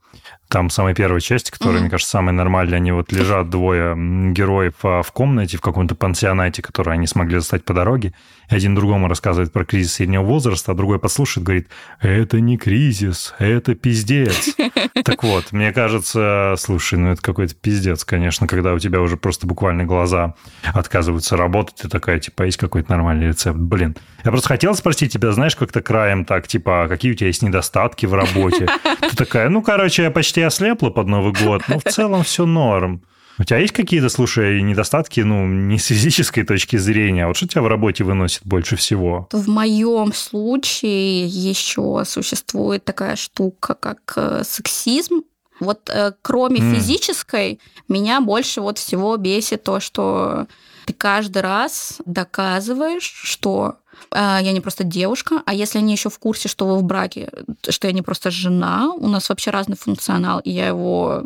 Там 0.49 0.69
самая 0.69 0.95
первая 0.95 1.19
часть, 1.19 1.51
которая, 1.51 1.77
mm-hmm. 1.77 1.81
мне 1.81 1.89
кажется, 1.89 2.12
самая 2.12 2.33
нормальная, 2.33 2.77
они 2.77 2.91
вот 2.93 3.12
лежат 3.12 3.49
двое 3.49 3.95
героев 4.31 4.75
а, 4.83 5.01
в 5.01 5.12
комнате 5.12 5.57
в 5.57 5.62
каком-то 5.62 5.93
пансионате, 5.93 6.62
который 6.62 6.93
они 6.93 7.05
смогли 7.05 7.39
застать 7.39 7.65
по 7.65 7.73
дороге, 7.73 8.13
и 8.49 8.55
один 8.55 8.73
другому 8.73 9.10
рассказывает 9.10 9.51
про 9.51 9.65
кризис 9.65 9.93
среднего 9.95 10.23
возраста, 10.23 10.71
а 10.71 10.75
другой 10.75 10.99
послушает, 10.99 11.45
говорит, 11.45 11.67
это 11.99 12.39
не 12.39 12.57
кризис, 12.57 13.33
это 13.39 13.75
пиздец. 13.75 14.55
Так 15.03 15.23
вот, 15.23 15.51
мне 15.51 15.71
кажется, 15.71 16.55
слушай, 16.57 16.97
ну 16.97 17.12
это 17.12 17.21
какой-то 17.21 17.55
пиздец, 17.55 18.03
конечно, 18.03 18.47
когда 18.47 18.73
у 18.73 18.79
тебя 18.79 18.99
уже 18.99 19.15
просто 19.15 19.47
буквально 19.47 19.86
глаза 19.88 20.36
отказываются 20.63 21.36
работать, 21.36 21.78
ты 21.78 21.89
такая, 21.89 22.19
типа, 22.19 22.43
есть 22.43 22.58
какой-то 22.58 22.91
нормальный 22.91 23.30
рецепт. 23.30 23.58
Блин, 23.58 23.95
я 24.23 24.32
просто 24.32 24.50
хотел 24.50 24.76
спросить 24.76 25.12
тебя, 25.12 25.32
знаешь, 25.32 25.56
как-то 25.56 25.82
краем 25.82 26.26
так, 26.26 26.47
типа, 26.47 26.84
а 26.84 26.88
какие 26.88 27.13
у 27.13 27.15
тебя 27.15 27.28
есть 27.28 27.41
недостатки 27.41 28.06
в 28.06 28.13
работе? 28.13 28.67
Ты 29.02 29.15
такая, 29.15 29.50
ну, 29.50 29.62
короче, 29.62 30.04
я 30.04 30.12
почти 30.12 30.41
ослепла 30.41 30.91
под 30.91 31.08
Новый 31.08 31.34
год, 31.34 31.63
но 31.67 31.80
в 31.80 31.84
целом 31.84 32.23
все 32.23 32.45
норм. 32.45 33.02
У 33.39 33.43
тебя 33.43 33.60
есть 33.60 33.73
какие-то, 33.73 34.10
слушай, 34.10 34.62
недостатки, 34.63 35.19
ну, 35.21 35.45
не 35.45 35.78
с 35.78 35.86
физической 35.86 36.43
точки 36.43 36.78
зрения, 36.78 37.26
а 37.26 37.28
вот 37.28 37.38
что 37.38 37.47
тебя 37.47 37.62
в 37.62 37.67
работе 37.67 38.04
выносит 38.04 38.41
больше 38.45 38.76
всего? 38.76 39.28
В 39.32 39.47
моем 39.47 40.12
случае 40.13 41.28
еще 41.28 42.04
существует 42.06 42.84
такая 42.84 43.15
штука, 43.15 43.76
как 43.76 44.00
э, 44.15 44.41
сексизм. 44.43 45.21
Вот 45.59 45.89
э, 45.89 46.13
кроме 46.21 46.59
mm. 46.59 46.75
физической, 46.75 47.59
меня 47.87 48.21
больше 48.21 48.61
вот 48.61 48.77
всего 48.77 49.17
бесит 49.17 49.63
то, 49.63 49.79
что 49.79 50.47
ты 50.85 50.93
каждый 50.93 51.41
раз 51.41 51.99
доказываешь, 52.05 53.11
что 53.23 53.75
э, 54.11 54.39
я 54.41 54.51
не 54.51 54.61
просто 54.61 54.83
девушка, 54.83 55.41
а 55.45 55.53
если 55.53 55.79
они 55.79 55.93
еще 55.93 56.09
в 56.09 56.19
курсе, 56.19 56.47
что 56.47 56.67
вы 56.67 56.77
в 56.77 56.83
браке, 56.83 57.29
что 57.67 57.87
я 57.87 57.93
не 57.93 58.01
просто 58.01 58.31
жена, 58.31 58.91
у 58.95 59.07
нас 59.07 59.29
вообще 59.29 59.51
разный 59.51 59.77
функционал, 59.77 60.39
и 60.39 60.51
я 60.51 60.67
его 60.67 61.25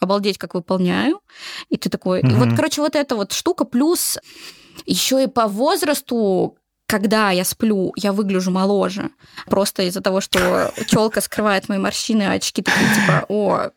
обалдеть, 0.00 0.38
как 0.38 0.54
выполняю. 0.54 1.20
И 1.68 1.76
ты 1.76 1.90
такой... 1.90 2.20
Угу. 2.20 2.28
И 2.28 2.34
вот, 2.34 2.48
короче, 2.56 2.80
вот 2.80 2.96
эта 2.96 3.16
вот 3.16 3.32
штука, 3.32 3.64
плюс 3.64 4.18
еще 4.86 5.22
и 5.22 5.26
по 5.26 5.46
возрасту 5.46 6.56
когда 6.88 7.30
я 7.30 7.44
сплю, 7.44 7.92
я 7.96 8.12
выгляжу 8.12 8.50
моложе. 8.50 9.10
Просто 9.46 9.82
из-за 9.82 10.00
того, 10.00 10.22
что 10.22 10.72
челка 10.86 11.20
скрывает 11.20 11.68
мои 11.68 11.78
морщины, 11.78 12.22
а 12.22 12.32
очки 12.32 12.62
такие 12.62 12.88
типа, 12.94 13.26
о, 13.28 13.70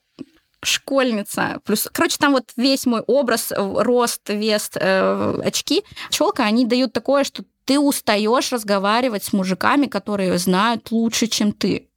школьница. 0.63 1.59
Плюс, 1.65 1.89
короче, 1.91 2.17
там 2.17 2.31
вот 2.31 2.51
весь 2.55 2.85
мой 2.85 3.01
образ, 3.01 3.51
рост, 3.55 4.21
вес, 4.29 4.71
э, 4.75 5.41
очки, 5.43 5.83
челка, 6.09 6.45
они 6.45 6.65
дают 6.65 6.93
такое, 6.93 7.25
что 7.25 7.43
ты 7.65 7.79
устаешь 7.79 8.51
разговаривать 8.53 9.25
с 9.25 9.33
мужиками, 9.33 9.87
которые 9.87 10.37
знают 10.37 10.89
лучше, 10.91 11.27
чем 11.27 11.51
ты. 11.51 11.89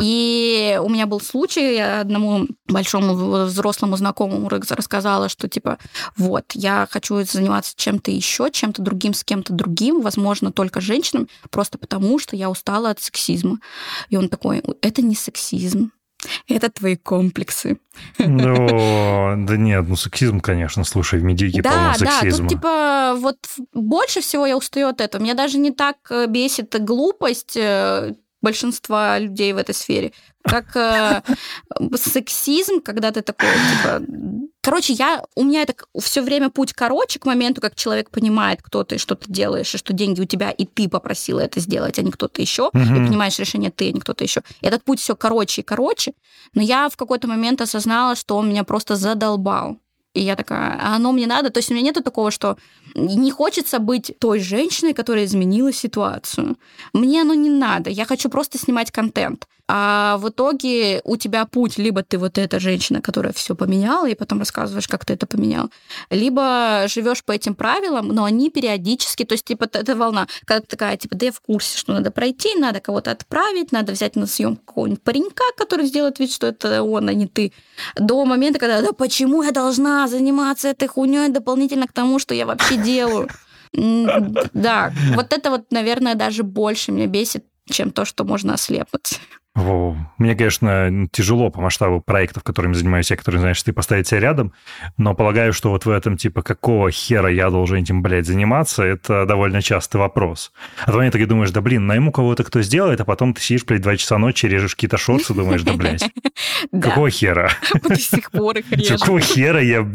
И 0.00 0.78
у 0.82 0.88
меня 0.88 1.06
был 1.06 1.20
случай, 1.20 1.76
я 1.76 2.00
одному 2.00 2.46
большому 2.68 3.44
взрослому 3.44 3.96
знакомому 3.96 4.48
рассказала, 4.48 5.28
что 5.28 5.48
типа, 5.48 5.78
вот, 6.16 6.44
я 6.54 6.86
хочу 6.90 7.22
заниматься 7.24 7.72
чем-то 7.76 8.10
еще, 8.10 8.50
чем-то 8.50 8.82
другим, 8.82 9.14
с 9.14 9.24
кем-то 9.24 9.52
другим, 9.52 10.02
возможно, 10.02 10.52
только 10.52 10.80
женщинам, 10.80 11.28
просто 11.50 11.78
потому, 11.78 12.18
что 12.18 12.36
я 12.36 12.50
устала 12.50 12.90
от 12.90 13.00
сексизма. 13.00 13.58
И 14.08 14.16
он 14.16 14.28
такой, 14.28 14.62
это 14.82 15.02
не 15.02 15.16
сексизм, 15.16 15.90
это 16.48 16.70
твои 16.70 16.96
комплексы. 16.96 17.78
Ну, 18.18 18.66
да 19.46 19.56
нет, 19.56 19.84
ну 19.88 19.96
сексизм, 19.96 20.40
конечно, 20.40 20.84
слушай, 20.84 21.18
в 21.18 21.24
медике 21.24 21.62
да, 21.62 21.70
полно 21.70 21.94
сексизма. 21.94 22.30
Да, 22.30 22.36
тут 22.36 22.48
типа 22.48 23.14
вот 23.18 23.38
больше 23.72 24.20
всего 24.20 24.46
я 24.46 24.56
устаю 24.56 24.88
от 24.88 25.00
этого. 25.00 25.22
Меня 25.22 25.34
даже 25.34 25.58
не 25.58 25.72
так 25.72 25.96
э, 26.10 26.26
бесит 26.26 26.74
глупость 26.82 27.56
э, 27.56 28.14
большинства 28.46 29.18
людей 29.18 29.52
в 29.52 29.56
этой 29.56 29.74
сфере, 29.74 30.12
как 30.44 30.76
э, 30.76 31.22
сексизм, 31.96 32.80
когда 32.80 33.10
ты 33.10 33.22
такой, 33.22 33.48
типа... 33.48 34.02
Короче, 34.62 34.92
я, 34.92 35.24
у 35.34 35.42
меня 35.42 35.62
это 35.62 35.74
все 36.00 36.22
время 36.22 36.50
путь 36.50 36.72
короче 36.72 37.18
к 37.18 37.26
моменту, 37.26 37.60
как 37.60 37.74
человек 37.74 38.10
понимает, 38.10 38.62
кто 38.62 38.84
ты, 38.84 38.98
что 38.98 39.16
ты 39.16 39.32
делаешь, 39.32 39.74
и 39.74 39.78
что 39.78 39.92
деньги 39.92 40.20
у 40.20 40.24
тебя, 40.24 40.50
и 40.50 40.64
ты 40.64 40.88
попросила 40.88 41.40
это 41.40 41.58
сделать, 41.58 41.98
а 41.98 42.02
не 42.02 42.12
кто-то 42.12 42.40
еще, 42.40 42.68
угу. 42.68 42.78
и 42.78 43.06
принимаешь 43.06 43.38
решение 43.38 43.72
ты, 43.72 43.88
а 43.88 43.92
не 43.92 44.00
кто-то 44.00 44.22
еще. 44.22 44.42
Этот 44.62 44.84
путь 44.84 45.00
все 45.00 45.16
короче 45.16 45.62
и 45.62 45.64
короче, 45.64 46.12
но 46.54 46.62
я 46.62 46.88
в 46.88 46.96
какой-то 46.96 47.26
момент 47.26 47.60
осознала, 47.60 48.14
что 48.14 48.36
он 48.36 48.48
меня 48.48 48.62
просто 48.62 48.94
задолбал. 48.94 49.78
И 50.16 50.20
я 50.20 50.34
такая, 50.34 50.78
а 50.80 50.96
оно 50.96 51.12
мне 51.12 51.26
надо? 51.26 51.50
То 51.50 51.58
есть 51.58 51.70
у 51.70 51.74
меня 51.74 51.84
нету 51.84 52.02
такого, 52.02 52.30
что 52.30 52.56
не 52.94 53.30
хочется 53.30 53.78
быть 53.78 54.12
той 54.18 54.40
женщиной, 54.40 54.94
которая 54.94 55.26
изменила 55.26 55.72
ситуацию. 55.72 56.56
Мне 56.94 57.20
оно 57.20 57.34
не 57.34 57.50
надо. 57.50 57.90
Я 57.90 58.06
хочу 58.06 58.30
просто 58.30 58.58
снимать 58.58 58.90
контент. 58.90 59.46
А 59.68 60.16
в 60.18 60.28
итоге 60.28 61.00
у 61.04 61.16
тебя 61.16 61.44
путь, 61.44 61.76
либо 61.76 62.04
ты 62.04 62.18
вот 62.18 62.38
эта 62.38 62.60
женщина, 62.60 63.02
которая 63.02 63.32
все 63.32 63.56
поменяла, 63.56 64.08
и 64.08 64.14
потом 64.14 64.38
рассказываешь, 64.38 64.86
как 64.86 65.04
ты 65.04 65.14
это 65.14 65.26
поменял, 65.26 65.70
либо 66.08 66.84
живешь 66.86 67.24
по 67.24 67.32
этим 67.32 67.56
правилам, 67.56 68.08
но 68.08 68.22
они 68.22 68.48
периодически, 68.50 69.24
то 69.24 69.32
есть, 69.32 69.44
типа, 69.44 69.64
эта 69.72 69.96
волна, 69.96 70.28
когда 70.44 70.60
ты 70.60 70.68
такая, 70.68 70.96
типа, 70.96 71.16
да 71.16 71.26
я 71.26 71.32
в 71.32 71.40
курсе, 71.40 71.78
что 71.78 71.92
надо 71.94 72.12
пройти, 72.12 72.54
надо 72.56 72.78
кого-то 72.78 73.10
отправить, 73.10 73.72
надо 73.72 73.90
взять 73.90 74.14
на 74.14 74.26
съемку 74.26 74.62
какого-нибудь 74.64 75.02
паренька, 75.02 75.44
который 75.56 75.86
сделает 75.86 76.20
вид, 76.20 76.32
что 76.32 76.46
это 76.46 76.84
он, 76.84 77.08
а 77.08 77.12
не 77.12 77.26
ты, 77.26 77.52
до 77.96 78.24
момента, 78.24 78.60
когда, 78.60 78.80
да 78.82 78.92
почему 78.92 79.42
я 79.42 79.50
должна 79.50 80.05
заниматься 80.08 80.68
этой 80.68 80.88
хуйней 80.88 81.28
дополнительно 81.28 81.86
к 81.86 81.92
тому, 81.92 82.18
что 82.18 82.34
я 82.34 82.46
вообще 82.46 82.76
делаю? 82.76 83.28
Да, 83.72 84.92
вот 85.14 85.32
это 85.32 85.50
вот, 85.50 85.70
наверное, 85.70 86.14
даже 86.14 86.42
больше 86.42 86.92
меня 86.92 87.06
бесит, 87.06 87.44
чем 87.68 87.90
то, 87.90 88.04
что 88.04 88.24
можно 88.24 88.54
ослепнуть. 88.54 89.20
Мне, 90.18 90.34
конечно, 90.34 91.08
тяжело 91.10 91.50
по 91.50 91.62
масштабу 91.62 92.00
проектов, 92.00 92.42
которыми 92.42 92.74
занимаюсь 92.74 93.10
я, 93.10 93.16
которые, 93.16 93.40
знаешь, 93.40 93.62
ты 93.62 93.72
поставить 93.72 94.06
себя 94.06 94.20
рядом, 94.20 94.52
но 94.98 95.14
полагаю, 95.14 95.54
что 95.54 95.70
вот 95.70 95.86
в 95.86 95.90
этом, 95.90 96.18
типа, 96.18 96.42
какого 96.42 96.90
хера 96.90 97.30
я 97.30 97.48
должен 97.48 97.78
этим, 97.78 98.02
блядь, 98.02 98.26
заниматься, 98.26 98.82
это 98.82 99.24
довольно 99.24 99.62
частый 99.62 99.98
вопрос. 99.98 100.52
А 100.84 100.92
то 100.92 101.10
ты 101.10 101.26
думаешь, 101.26 101.50
да, 101.52 101.62
блин, 101.62 101.86
найму 101.86 102.12
кого-то, 102.12 102.44
кто 102.44 102.60
сделает, 102.60 103.00
а 103.00 103.06
потом 103.06 103.32
ты 103.32 103.40
сидишь, 103.40 103.64
блядь, 103.64 103.80
два 103.80 103.96
часа 103.96 104.18
ночи, 104.18 104.46
режешь 104.46 104.74
какие-то 104.74 104.98
шорты, 104.98 105.32
думаешь, 105.32 105.62
да, 105.62 105.72
блядь, 105.72 106.04
какого 106.70 107.08
хера? 107.10 107.50
До 107.82 107.96
сих 107.96 108.30
пор 108.30 108.58
их. 108.58 108.66
Какого 108.88 109.20
хера 109.20 109.60
я... 109.60 109.86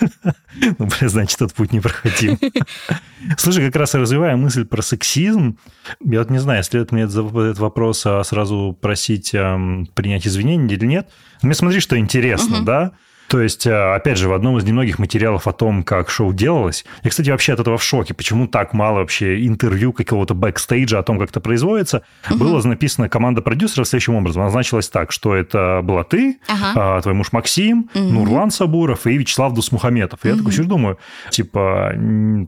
Ну, 0.78 0.86
бля, 0.86 1.08
значит, 1.08 1.40
этот 1.40 1.54
путь 1.54 1.72
не 1.72 1.80
проходим. 1.80 2.38
Слушай, 3.38 3.66
как 3.66 3.76
раз 3.76 3.94
развивая 3.94 4.36
мысль 4.36 4.64
про 4.64 4.82
сексизм, 4.82 5.58
я 6.04 6.18
вот 6.18 6.30
не 6.30 6.38
знаю, 6.38 6.64
следует 6.64 6.92
мне 6.92 7.04
этот 7.04 7.58
вопрос 7.58 8.04
а 8.04 8.22
сразу 8.24 8.76
просить 8.80 9.30
принять 9.30 10.26
извинения 10.26 10.74
или 10.74 10.86
нет. 10.86 11.08
Мне 11.42 11.54
смотри, 11.54 11.80
что 11.80 11.98
интересно, 11.98 12.64
да? 12.64 12.92
То 13.30 13.40
есть, 13.40 13.64
э, 13.64 13.94
опять 13.94 14.18
же, 14.18 14.28
в 14.28 14.32
одном 14.32 14.58
из 14.58 14.64
немногих 14.64 14.98
материалов 14.98 15.46
о 15.46 15.52
том, 15.52 15.84
как 15.84 16.10
шоу 16.10 16.32
делалось, 16.32 16.84
я, 17.04 17.10
кстати, 17.10 17.30
вообще 17.30 17.52
от 17.52 17.60
этого 17.60 17.78
в 17.78 17.82
шоке, 17.84 18.12
почему 18.12 18.48
так 18.48 18.72
мало 18.72 18.98
вообще 18.98 19.46
интервью 19.46 19.92
какого-то 19.92 20.34
бэкстейджа 20.34 20.98
о 20.98 21.04
том, 21.04 21.16
как 21.20 21.30
это 21.30 21.38
производится, 21.38 22.02
угу. 22.28 22.40
было 22.40 22.60
написано 22.66 23.08
команда 23.08 23.40
продюсеров 23.40 23.86
следующим 23.86 24.16
образом. 24.16 24.42
Она 24.42 24.50
значилась 24.50 24.88
так, 24.88 25.12
что 25.12 25.36
это 25.36 25.80
была 25.84 26.02
ты, 26.02 26.40
ага. 26.48 26.96
А, 26.96 27.00
твой 27.02 27.14
муж 27.14 27.30
Максим, 27.30 27.88
угу. 27.94 28.02
Нурлан 28.02 28.50
Сабуров 28.50 29.06
и 29.06 29.16
Вячеслав 29.16 29.54
Дусмухаметов. 29.54 30.18
И 30.24 30.28
угу. 30.28 30.34
я 30.34 30.36
такой 30.36 30.52
сижу, 30.52 30.68
думаю, 30.68 30.98
типа, 31.30 31.92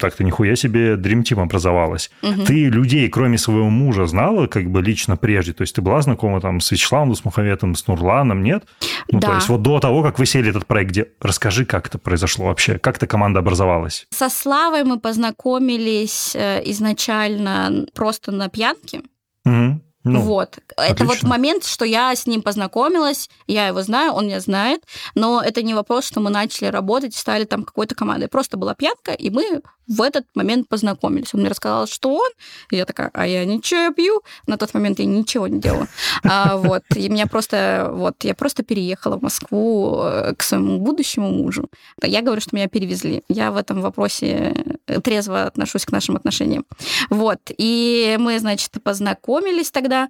так-то 0.00 0.24
нихуя 0.24 0.56
себе 0.56 0.94
Dream 0.94 1.22
Team 1.22 1.40
образовалась. 1.40 2.10
Угу. 2.22 2.42
Ты 2.42 2.64
людей, 2.64 3.08
кроме 3.08 3.38
своего 3.38 3.70
мужа, 3.70 4.06
знала 4.06 4.48
как 4.48 4.68
бы 4.68 4.82
лично 4.82 5.16
прежде? 5.16 5.52
То 5.52 5.62
есть 5.62 5.76
ты 5.76 5.80
была 5.80 6.02
знакома 6.02 6.40
там 6.40 6.58
с 6.58 6.72
Вячеславом 6.72 7.10
Дусмухаметом, 7.10 7.76
с 7.76 7.86
Нурланом, 7.86 8.42
нет? 8.42 8.64
Ну, 9.12 9.20
да. 9.20 9.28
то 9.28 9.34
есть 9.36 9.48
вот 9.48 9.62
до 9.62 9.78
того, 9.78 10.02
как 10.02 10.18
вы 10.18 10.26
сели 10.26 10.50
этот 10.50 10.66
проект 10.72 10.90
где 10.90 11.08
Расскажи, 11.20 11.66
как 11.66 11.86
это 11.86 11.98
произошло 11.98 12.46
вообще, 12.46 12.78
как 12.78 12.96
эта 12.96 13.06
команда 13.06 13.40
образовалась? 13.40 14.06
Со 14.08 14.30
Славой 14.30 14.84
мы 14.84 14.98
познакомились 14.98 16.34
э, 16.34 16.62
изначально 16.70 17.86
просто 17.92 18.32
на 18.32 18.48
пьянке. 18.48 19.02
Угу. 19.44 19.80
Ну, 20.04 20.20
вот. 20.20 20.58
Отлично. 20.76 20.92
Это 20.94 21.04
вот 21.04 21.22
момент, 21.24 21.64
что 21.64 21.84
я 21.84 22.16
с 22.16 22.26
ним 22.26 22.40
познакомилась, 22.40 23.28
я 23.46 23.68
его 23.68 23.82
знаю, 23.82 24.12
он 24.12 24.28
меня 24.28 24.40
знает, 24.40 24.82
но 25.14 25.42
это 25.42 25.62
не 25.62 25.74
вопрос, 25.74 26.06
что 26.06 26.20
мы 26.20 26.30
начали 26.30 26.68
работать 26.68 27.14
стали 27.14 27.44
там 27.44 27.64
какой-то 27.64 27.94
командой. 27.94 28.28
Просто 28.28 28.56
была 28.56 28.74
пьянка, 28.74 29.12
и 29.12 29.28
мы 29.28 29.60
в 29.88 30.00
этот 30.00 30.26
момент 30.34 30.68
познакомились. 30.68 31.34
Он 31.34 31.40
мне 31.40 31.50
рассказал, 31.50 31.86
что 31.86 32.14
он, 32.14 32.30
и 32.70 32.76
я 32.76 32.84
такая, 32.84 33.10
а 33.12 33.26
я 33.26 33.44
ничего, 33.44 33.80
я 33.80 33.92
пью. 33.92 34.22
На 34.46 34.56
тот 34.56 34.74
момент 34.74 34.98
я 34.98 35.04
ничего 35.04 35.48
не 35.48 35.60
делала. 35.60 35.88
А, 36.24 36.56
вот, 36.56 36.82
и 36.94 37.08
меня 37.08 37.26
просто, 37.26 37.90
вот, 37.92 38.24
я 38.24 38.34
просто 38.34 38.62
переехала 38.62 39.16
в 39.18 39.22
Москву 39.22 40.00
э, 40.02 40.34
к 40.36 40.42
своему 40.42 40.78
будущему 40.78 41.30
мужу. 41.30 41.68
Я 42.02 42.22
говорю, 42.22 42.40
что 42.40 42.54
меня 42.54 42.68
перевезли. 42.68 43.22
Я 43.28 43.50
в 43.50 43.56
этом 43.56 43.80
вопросе 43.80 44.54
э, 44.86 45.00
трезво 45.00 45.44
отношусь 45.44 45.84
к 45.84 45.92
нашим 45.92 46.16
отношениям. 46.16 46.64
Вот, 47.10 47.40
и 47.58 48.16
мы, 48.20 48.38
значит, 48.38 48.70
познакомились 48.82 49.70
тогда. 49.70 50.08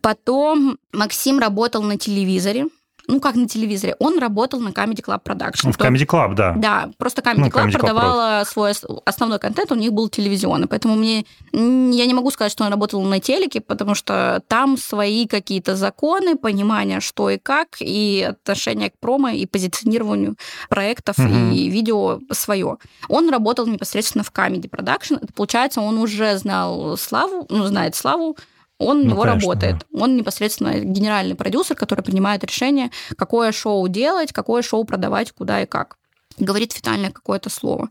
Потом 0.00 0.78
Максим 0.92 1.38
работал 1.38 1.82
на 1.82 1.96
телевизоре, 1.96 2.66
ну, 3.06 3.20
как 3.20 3.34
на 3.34 3.46
телевизоре, 3.46 3.96
он 3.98 4.18
работал 4.18 4.60
на 4.60 4.70
Comedy 4.70 5.02
Club 5.02 5.22
Production. 5.22 5.72
В 5.72 5.78
Comedy 5.78 6.06
Club, 6.06 6.34
да. 6.34 6.54
Да, 6.56 6.90
просто 6.98 7.22
Comedy 7.22 7.38
ну, 7.38 7.46
Club 7.46 7.66
Comedy 7.66 7.72
продавала 7.72 8.42
Club 8.42 8.48
свой 8.48 8.72
основной 9.04 9.38
контент, 9.38 9.72
у 9.72 9.74
них 9.74 9.92
был 9.92 10.08
телевизионный, 10.08 10.66
поэтому 10.66 10.96
мне 10.96 11.24
я 11.52 12.06
не 12.06 12.14
могу 12.14 12.30
сказать, 12.30 12.52
что 12.52 12.64
он 12.64 12.70
работал 12.70 13.02
на 13.02 13.20
телеке, 13.20 13.60
потому 13.60 13.94
что 13.94 14.42
там 14.48 14.76
свои 14.76 15.26
какие-то 15.26 15.76
законы, 15.76 16.36
понимание, 16.36 17.00
что 17.00 17.30
и 17.30 17.38
как, 17.38 17.76
и 17.80 18.26
отношение 18.30 18.90
к 18.90 18.98
промо, 18.98 19.30
и 19.30 19.46
позиционированию 19.46 20.36
проектов, 20.68 21.18
угу. 21.18 21.28
и 21.28 21.68
видео 21.68 22.20
свое. 22.32 22.78
Он 23.08 23.30
работал 23.30 23.66
непосредственно 23.66 24.24
в 24.24 24.32
Comedy 24.32 24.68
Production, 24.68 25.18
это, 25.22 25.32
получается, 25.32 25.80
он 25.80 25.98
уже 25.98 26.36
знал 26.38 26.96
Славу, 26.96 27.46
ну, 27.50 27.64
знает 27.66 27.94
Славу, 27.94 28.36
он 28.78 29.02
ну, 29.02 29.10
него 29.10 29.22
конечно, 29.22 29.40
работает. 29.40 29.86
Да. 29.90 30.02
Он 30.02 30.16
непосредственно 30.16 30.80
генеральный 30.80 31.34
продюсер, 31.34 31.76
который 31.76 32.02
принимает 32.02 32.44
решение, 32.44 32.90
какое 33.16 33.52
шоу 33.52 33.86
делать, 33.88 34.32
какое 34.32 34.62
шоу 34.62 34.84
продавать, 34.84 35.32
куда 35.32 35.62
и 35.62 35.66
как. 35.66 35.96
Говорит 36.38 36.72
финальное 36.72 37.10
какое-то 37.10 37.50
слово. 37.50 37.90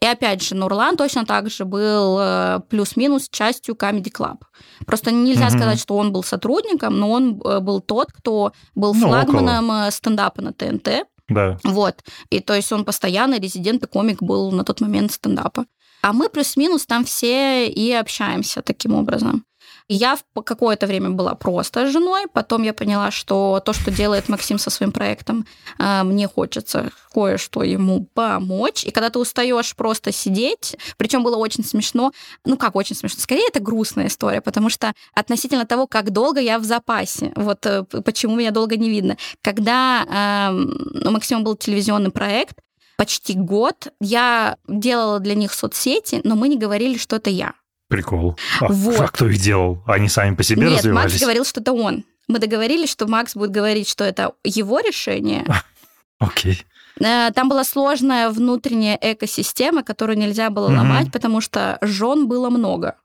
И 0.00 0.06
опять 0.06 0.42
же, 0.42 0.54
Нурлан 0.54 0.96
точно 0.96 1.24
так 1.24 1.50
же 1.50 1.64
был 1.64 2.18
э, 2.20 2.60
плюс-минус 2.68 3.28
частью 3.30 3.74
Comedy 3.74 4.12
Club. 4.12 4.42
Просто 4.86 5.10
нельзя 5.10 5.46
угу. 5.46 5.56
сказать, 5.56 5.80
что 5.80 5.96
он 5.96 6.12
был 6.12 6.22
сотрудником, 6.22 6.98
но 6.98 7.10
он 7.10 7.40
э, 7.40 7.60
был 7.60 7.80
тот, 7.80 8.12
кто 8.12 8.52
был 8.74 8.94
ну, 8.94 9.08
флагманом 9.08 9.70
около. 9.70 9.88
Э, 9.88 9.90
стендапа 9.90 10.42
на 10.42 10.52
ТНТ. 10.52 11.06
Да. 11.28 11.58
Вот. 11.64 12.04
И 12.30 12.40
то 12.40 12.54
есть 12.54 12.70
он 12.70 12.84
постоянный 12.84 13.40
резидент 13.40 13.82
и 13.82 13.86
комик 13.86 14.22
был 14.22 14.52
на 14.52 14.62
тот 14.62 14.80
момент 14.80 15.10
стендапа. 15.12 15.64
А 16.02 16.12
мы 16.12 16.28
плюс-минус 16.28 16.84
там 16.84 17.04
все 17.04 17.66
и 17.66 17.90
общаемся 17.92 18.60
таким 18.60 18.94
образом. 18.94 19.46
Я 19.88 20.16
какое-то 20.32 20.86
время 20.86 21.10
была 21.10 21.34
просто 21.34 21.86
женой, 21.90 22.24
потом 22.32 22.62
я 22.62 22.72
поняла, 22.72 23.10
что 23.10 23.60
то, 23.64 23.74
что 23.74 23.90
делает 23.90 24.30
Максим 24.30 24.58
со 24.58 24.70
своим 24.70 24.92
проектом, 24.92 25.46
э, 25.78 26.02
мне 26.04 26.26
хочется 26.26 26.90
кое-что 27.12 27.62
ему 27.62 28.08
помочь. 28.14 28.84
И 28.84 28.90
когда 28.90 29.10
ты 29.10 29.18
устаешь 29.18 29.76
просто 29.76 30.10
сидеть, 30.10 30.76
причем 30.96 31.22
было 31.22 31.36
очень 31.36 31.64
смешно, 31.64 32.12
ну 32.46 32.56
как 32.56 32.76
очень 32.76 32.96
смешно, 32.96 33.20
скорее 33.20 33.46
это 33.48 33.60
грустная 33.60 34.06
история, 34.06 34.40
потому 34.40 34.70
что 34.70 34.94
относительно 35.14 35.66
того, 35.66 35.86
как 35.86 36.12
долго 36.12 36.40
я 36.40 36.58
в 36.58 36.64
запасе, 36.64 37.32
вот 37.36 37.66
э, 37.66 37.82
почему 37.82 38.36
меня 38.36 38.52
долго 38.52 38.78
не 38.78 38.88
видно. 38.88 39.18
Когда 39.42 40.50
э, 40.50 41.08
у 41.08 41.10
Максима 41.10 41.42
был 41.42 41.56
телевизионный 41.56 42.10
проект, 42.10 42.56
почти 42.96 43.34
год. 43.34 43.88
Я 44.00 44.56
делала 44.68 45.18
для 45.18 45.34
них 45.34 45.52
соцсети, 45.52 46.20
но 46.24 46.36
мы 46.36 46.48
не 46.48 46.56
говорили, 46.56 46.96
что 46.96 47.16
это 47.16 47.28
я. 47.28 47.54
Прикол. 47.96 48.36
А, 48.60 48.66
Вот. 48.68 49.00
а 49.00 49.08
кто 49.08 49.28
их 49.28 49.38
делал? 49.40 49.82
Они 49.86 50.08
сами 50.08 50.34
по 50.34 50.42
себе 50.42 50.66
Нет, 50.68 50.78
развивались? 50.78 51.12
Макс 51.12 51.20
говорил, 51.20 51.44
что 51.44 51.60
это 51.60 51.72
он. 51.72 52.04
Мы 52.28 52.38
договорились, 52.38 52.90
что 52.90 53.06
Макс 53.06 53.34
будет 53.34 53.50
говорить, 53.50 53.88
что 53.88 54.04
это 54.04 54.32
его 54.44 54.80
решение. 54.80 55.44
Окей. 56.18 56.64
Э, 57.00 57.30
Там 57.32 57.48
была 57.48 57.64
сложная 57.64 58.30
внутренняя 58.30 58.98
экосистема, 59.00 59.82
которую 59.82 60.18
нельзя 60.18 60.50
было 60.50 60.68
Мгм. 60.68 60.78
ломать, 60.78 61.12
потому 61.12 61.40
что 61.40 61.78
жен 61.82 62.26
было 62.28 62.50
много. 62.50 62.96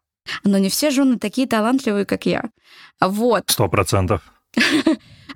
Но 0.44 0.58
не 0.58 0.70
все 0.70 0.92
жены 0.92 1.18
такие 1.18 1.48
талантливые, 1.48 2.06
как 2.06 2.26
я. 2.26 2.44
Вот. 3.02 3.44
Сто 3.48 3.68
процентов. 3.68 4.22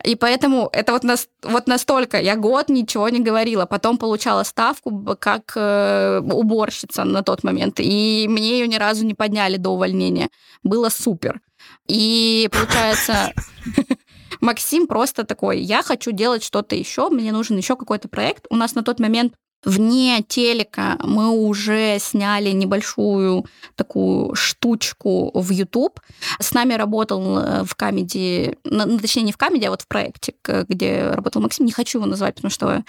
И 0.04 0.16
поэтому 0.16 0.70
это 0.74 0.92
вот, 0.92 1.04
нас, 1.04 1.30
вот 1.44 1.68
настолько. 1.68 2.20
Я 2.20 2.36
год 2.36 2.70
ничего 2.70 3.08
не 3.10 3.22
говорила. 3.22 3.66
Потом 3.66 3.98
получала 3.98 4.44
ставку 4.44 5.16
как 5.20 5.54
э, 5.56 6.20
уборщица 6.20 7.06
на 7.06 7.24
тот 7.24 7.44
момент. 7.44 7.80
И 7.80 8.28
мне 8.30 8.60
ее 8.60 8.68
ни 8.68 8.76
разу 8.76 9.06
не 9.06 9.14
подняли 9.14 9.58
до 9.58 9.70
увольнения. 9.70 10.30
Было 10.64 10.90
супер. 10.90 11.40
И 11.88 12.50
получается, 12.52 13.34
Максим 14.42 14.88
просто 14.88 15.24
такой, 15.24 15.62
я 15.62 15.82
хочу 15.84 16.12
делать 16.12 16.44
что-то 16.44 16.76
еще, 16.76 17.10
мне 17.10 17.32
нужен 17.32 17.56
еще 17.56 17.78
какой-то 17.78 18.10
проект. 18.10 18.46
У 18.50 18.58
нас 18.58 18.76
на 18.76 18.84
тот 18.84 19.00
момент 19.00 19.36
вне 19.66 20.24
телека 20.28 20.98
мы 21.04 21.30
уже 21.30 21.98
сняли 22.00 22.52
небольшую 22.52 23.46
такую 23.76 24.36
штучку 24.36 25.32
в 25.34 25.50
YouTube. 25.52 26.00
С 26.40 26.54
нами 26.54 26.74
работал 26.74 27.38
э, 27.40 27.64
в 27.64 27.76
камеди, 27.76 28.58
ну, 28.64 29.00
точнее, 29.00 29.24
не 29.24 29.32
в 29.32 29.38
камеди, 29.38 29.66
а 29.66 29.70
вот 29.72 29.82
в 29.82 29.88
проекте, 29.88 30.34
к- 30.42 30.66
где 30.68 31.10
работал 31.12 31.42
Максим. 31.42 31.66
Не 31.66 31.72
хочу 31.72 32.00
его 32.00 32.08
назвать, 32.08 32.36
потому 32.36 32.52
что 32.52 32.84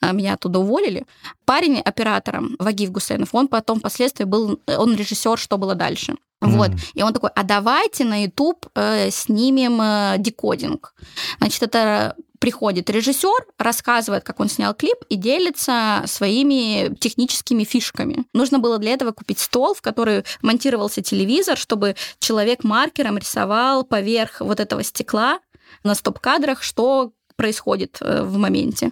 э, 0.00 0.12
меня 0.12 0.34
оттуда 0.34 0.58
уволили. 0.58 1.06
Парень 1.44 1.80
оператором, 1.80 2.56
Вагив 2.58 2.90
Гусейнов, 2.92 3.34
он 3.34 3.48
потом 3.48 3.78
впоследствии 3.78 4.24
был, 4.24 4.60
он 4.66 4.94
режиссер 4.96 5.38
«Что 5.38 5.58
было 5.58 5.74
дальше?». 5.74 6.16
Вот. 6.40 6.70
Мгм. 6.70 6.78
И 6.94 7.02
он 7.04 7.12
такой, 7.12 7.30
а 7.36 7.44
давайте 7.44 8.04
на 8.04 8.24
YouTube 8.24 8.66
э, 8.74 9.10
снимем 9.10 9.80
э, 9.80 10.16
декодинг. 10.18 10.94
Значит, 11.38 11.62
это 11.62 12.16
приходит 12.42 12.90
режиссер, 12.90 13.46
рассказывает, 13.56 14.24
как 14.24 14.40
он 14.40 14.48
снял 14.48 14.74
клип 14.74 14.96
и 15.08 15.14
делится 15.14 16.02
своими 16.06 16.92
техническими 16.96 17.62
фишками. 17.62 18.24
Нужно 18.34 18.58
было 18.58 18.78
для 18.78 18.90
этого 18.94 19.12
купить 19.12 19.38
стол, 19.38 19.74
в 19.74 19.80
который 19.80 20.24
монтировался 20.42 21.02
телевизор, 21.02 21.56
чтобы 21.56 21.94
человек 22.18 22.64
маркером 22.64 23.16
рисовал 23.16 23.84
поверх 23.84 24.40
вот 24.40 24.58
этого 24.58 24.82
стекла 24.82 25.38
на 25.84 25.94
стоп-кадрах, 25.94 26.64
что 26.64 27.12
происходит 27.36 27.98
э, 28.00 28.24
в 28.24 28.36
моменте. 28.38 28.90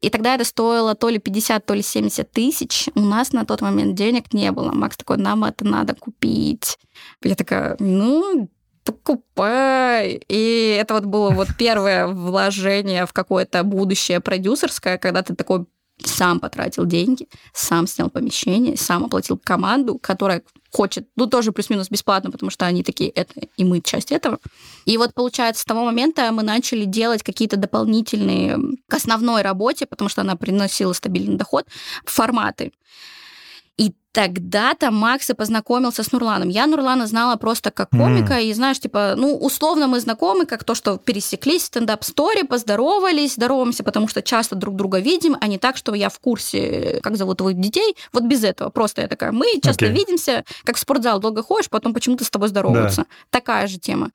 И 0.00 0.10
тогда 0.10 0.34
это 0.34 0.44
стоило 0.44 0.96
то 0.96 1.08
ли 1.08 1.20
50, 1.20 1.64
то 1.64 1.74
ли 1.74 1.82
70 1.82 2.28
тысяч. 2.32 2.88
У 2.96 3.00
нас 3.00 3.32
на 3.32 3.44
тот 3.44 3.60
момент 3.60 3.94
денег 3.94 4.32
не 4.32 4.50
было. 4.50 4.72
Макс 4.72 4.96
такой, 4.96 5.18
нам 5.18 5.44
это 5.44 5.64
надо 5.64 5.94
купить. 5.94 6.78
Я 7.22 7.36
такая, 7.36 7.76
ну, 7.78 8.48
покупай. 8.92 10.22
И 10.28 10.78
это 10.80 10.94
вот 10.94 11.04
было 11.04 11.30
вот 11.30 11.48
первое 11.58 12.06
вложение 12.06 13.04
в 13.06 13.12
какое-то 13.12 13.62
будущее 13.62 14.20
продюсерское, 14.20 14.98
когда 14.98 15.22
ты 15.22 15.34
такой 15.34 15.66
сам 16.04 16.40
потратил 16.40 16.86
деньги, 16.86 17.28
сам 17.52 17.86
снял 17.86 18.08
помещение, 18.08 18.76
сам 18.76 19.04
оплатил 19.04 19.36
команду, 19.36 19.98
которая 19.98 20.42
хочет, 20.70 21.08
ну, 21.16 21.26
тоже 21.26 21.52
плюс-минус 21.52 21.90
бесплатно, 21.90 22.30
потому 22.30 22.50
что 22.50 22.66
они 22.66 22.82
такие, 22.82 23.10
это 23.10 23.32
и 23.56 23.64
мы 23.64 23.80
часть 23.80 24.12
этого. 24.12 24.38
И 24.84 24.96
вот, 24.96 25.14
получается, 25.14 25.62
с 25.62 25.64
того 25.64 25.84
момента 25.84 26.30
мы 26.30 26.42
начали 26.42 26.84
делать 26.84 27.22
какие-то 27.22 27.56
дополнительные 27.56 28.58
к 28.86 28.94
основной 28.94 29.42
работе, 29.42 29.86
потому 29.86 30.08
что 30.08 30.20
она 30.20 30.36
приносила 30.36 30.92
стабильный 30.92 31.36
доход, 31.36 31.66
форматы. 32.04 32.72
И 33.78 33.94
тогда-то 34.12 34.90
Макс 34.90 35.30
и 35.30 35.34
познакомился 35.34 36.02
с 36.02 36.10
Нурланом. 36.10 36.48
Я 36.48 36.66
Нурлана 36.66 37.06
знала 37.06 37.36
просто 37.36 37.70
как 37.70 37.90
комика, 37.90 38.40
и 38.40 38.52
знаешь, 38.52 38.80
типа, 38.80 39.14
ну, 39.16 39.36
условно 39.36 39.86
мы 39.86 40.00
знакомы, 40.00 40.46
как 40.46 40.64
то, 40.64 40.74
что 40.74 40.98
пересеклись 40.98 41.62
в 41.62 41.66
стендап-сторе, 41.66 42.44
поздоровались, 42.44 43.34
здороваемся, 43.34 43.84
потому 43.84 44.08
что 44.08 44.20
часто 44.20 44.56
друг 44.56 44.74
друга 44.74 44.98
видим, 44.98 45.36
а 45.40 45.46
не 45.46 45.58
так, 45.58 45.76
что 45.76 45.94
я 45.94 46.08
в 46.08 46.18
курсе, 46.18 47.00
как 47.02 47.16
зовут 47.16 47.38
твоих 47.38 47.60
детей. 47.60 47.96
Вот 48.12 48.24
без 48.24 48.42
этого. 48.42 48.70
Просто 48.70 49.02
я 49.02 49.08
такая, 49.08 49.30
мы 49.30 49.46
часто 49.62 49.86
Окей. 49.86 49.96
видимся, 49.96 50.44
как 50.64 50.76
в 50.76 50.80
спортзал 50.80 51.20
долго 51.20 51.44
ходишь, 51.44 51.70
потом 51.70 51.94
почему-то 51.94 52.24
с 52.24 52.30
тобой 52.30 52.48
здороваются. 52.48 53.04
Такая 53.30 53.68
же 53.68 53.78
тема. 53.78 54.10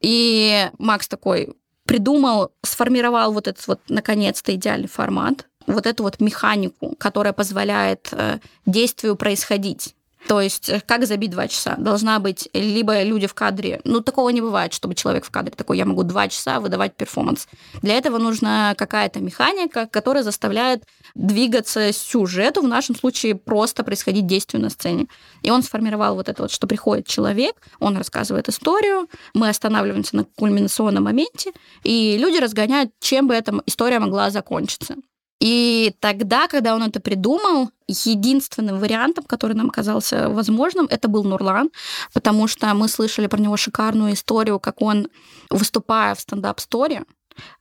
И 0.00 0.70
Макс 0.78 1.08
такой 1.08 1.56
придумал, 1.86 2.52
сформировал 2.62 3.32
вот 3.32 3.48
этот 3.48 3.66
вот, 3.66 3.80
наконец-то, 3.88 4.54
идеальный 4.54 4.86
формат, 4.86 5.46
вот 5.66 5.86
эту 5.86 6.02
вот 6.02 6.20
механику, 6.20 6.94
которая 6.98 7.32
позволяет 7.32 8.08
э, 8.12 8.38
действию 8.66 9.16
происходить. 9.16 9.94
То 10.28 10.40
есть, 10.40 10.68
э, 10.68 10.80
как 10.84 11.06
забить 11.06 11.30
два 11.30 11.48
часа? 11.48 11.76
Должна 11.76 12.18
быть 12.18 12.48
либо 12.52 13.02
люди 13.02 13.26
в 13.26 13.34
кадре, 13.34 13.80
ну, 13.84 14.00
такого 14.00 14.28
не 14.30 14.40
бывает, 14.40 14.72
чтобы 14.72 14.94
человек 14.94 15.24
в 15.24 15.30
кадре 15.30 15.54
такой, 15.56 15.78
я 15.78 15.84
могу 15.84 16.02
два 16.02 16.28
часа 16.28 16.60
выдавать 16.60 16.94
перформанс. 16.94 17.48
Для 17.82 17.94
этого 17.94 18.18
нужна 18.18 18.74
какая-то 18.74 19.20
механика, 19.20 19.86
которая 19.86 20.22
заставляет 20.22 20.84
двигаться 21.14 21.92
сюжету, 21.92 22.60
в 22.60 22.68
нашем 22.68 22.94
случае 22.96 23.34
просто 23.34 23.82
происходить 23.82 24.26
действию 24.26 24.62
на 24.62 24.70
сцене. 24.70 25.06
И 25.42 25.50
он 25.50 25.62
сформировал 25.62 26.14
вот 26.14 26.28
это 26.28 26.42
вот, 26.42 26.52
что 26.52 26.66
приходит 26.66 27.06
человек, 27.06 27.56
он 27.78 27.96
рассказывает 27.96 28.48
историю, 28.48 29.08
мы 29.34 29.48
останавливаемся 29.48 30.16
на 30.16 30.24
кульминационном 30.24 31.04
моменте, 31.04 31.52
и 31.82 32.16
люди 32.18 32.36
разгоняют, 32.36 32.92
чем 33.00 33.26
бы 33.26 33.34
эта 33.34 33.54
история 33.66 33.98
могла 33.98 34.30
закончиться. 34.30 34.96
И 35.40 35.94
тогда, 36.00 36.48
когда 36.48 36.74
он 36.74 36.82
это 36.82 37.00
придумал, 37.00 37.70
единственным 37.88 38.78
вариантом, 38.78 39.24
который 39.24 39.54
нам 39.56 39.70
казался 39.70 40.28
возможным, 40.28 40.86
это 40.86 41.08
был 41.08 41.24
Нурлан, 41.24 41.70
потому 42.12 42.46
что 42.46 42.72
мы 42.74 42.88
слышали 42.88 43.26
про 43.26 43.40
него 43.40 43.56
шикарную 43.56 44.12
историю, 44.12 44.60
как 44.60 44.82
он, 44.82 45.08
выступая 45.48 46.14
в 46.14 46.20
стендап-сторе, 46.20 47.04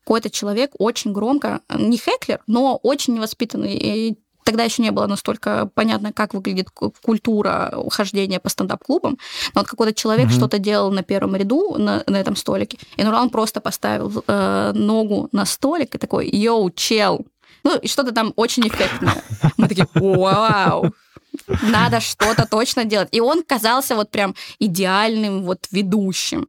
какой-то 0.04 0.30
человек 0.30 0.72
очень 0.78 1.14
громко, 1.14 1.62
не 1.74 1.98
хеклер, 1.98 2.42
но 2.48 2.76
очень 2.84 3.16
невоспитанный, 3.16 3.74
и 3.76 4.20
тогда 4.44 4.64
еще 4.64 4.82
не 4.82 4.92
было 4.92 5.08
настолько 5.08 5.70
понятно, 5.74 6.12
как 6.12 6.34
выглядит 6.34 6.70
ку- 6.72 6.94
культура 7.02 7.74
хождения 7.92 8.40
по 8.40 8.50
стендап-клубам. 8.50 9.18
Но 9.54 9.62
вот 9.62 9.68
какой-то 9.68 9.94
человек 9.94 10.26
Мгм. 10.26 10.34
что-то 10.34 10.58
делал 10.60 10.92
на 10.92 11.04
первом 11.04 11.36
ряду 11.36 11.76
на, 11.78 12.04
на 12.08 12.18
этом 12.18 12.36
столике, 12.36 12.78
и 12.98 13.04
Нурлан 13.04 13.30
просто 13.30 13.62
поставил 13.62 14.24
э, 14.28 14.72
ногу 14.74 15.30
на 15.32 15.46
столик 15.46 15.96
и 15.96 15.98
такой, 15.98 16.30
йоу, 16.30 16.72
чел, 16.72 17.26
ну, 17.64 17.78
и 17.78 17.88
что-то 17.88 18.12
там 18.12 18.34
очень 18.36 18.68
эффектное. 18.68 19.24
Мы 19.58 19.68
такие, 19.68 19.88
вау, 19.94 20.94
надо 21.64 22.00
что-то 22.00 22.48
точно 22.50 22.86
делать. 22.86 23.10
И 23.12 23.20
он 23.20 23.44
казался 23.44 23.96
вот 23.96 24.10
прям 24.10 24.36
идеальным 24.60 25.44
вот 25.44 25.68
ведущим. 25.72 26.48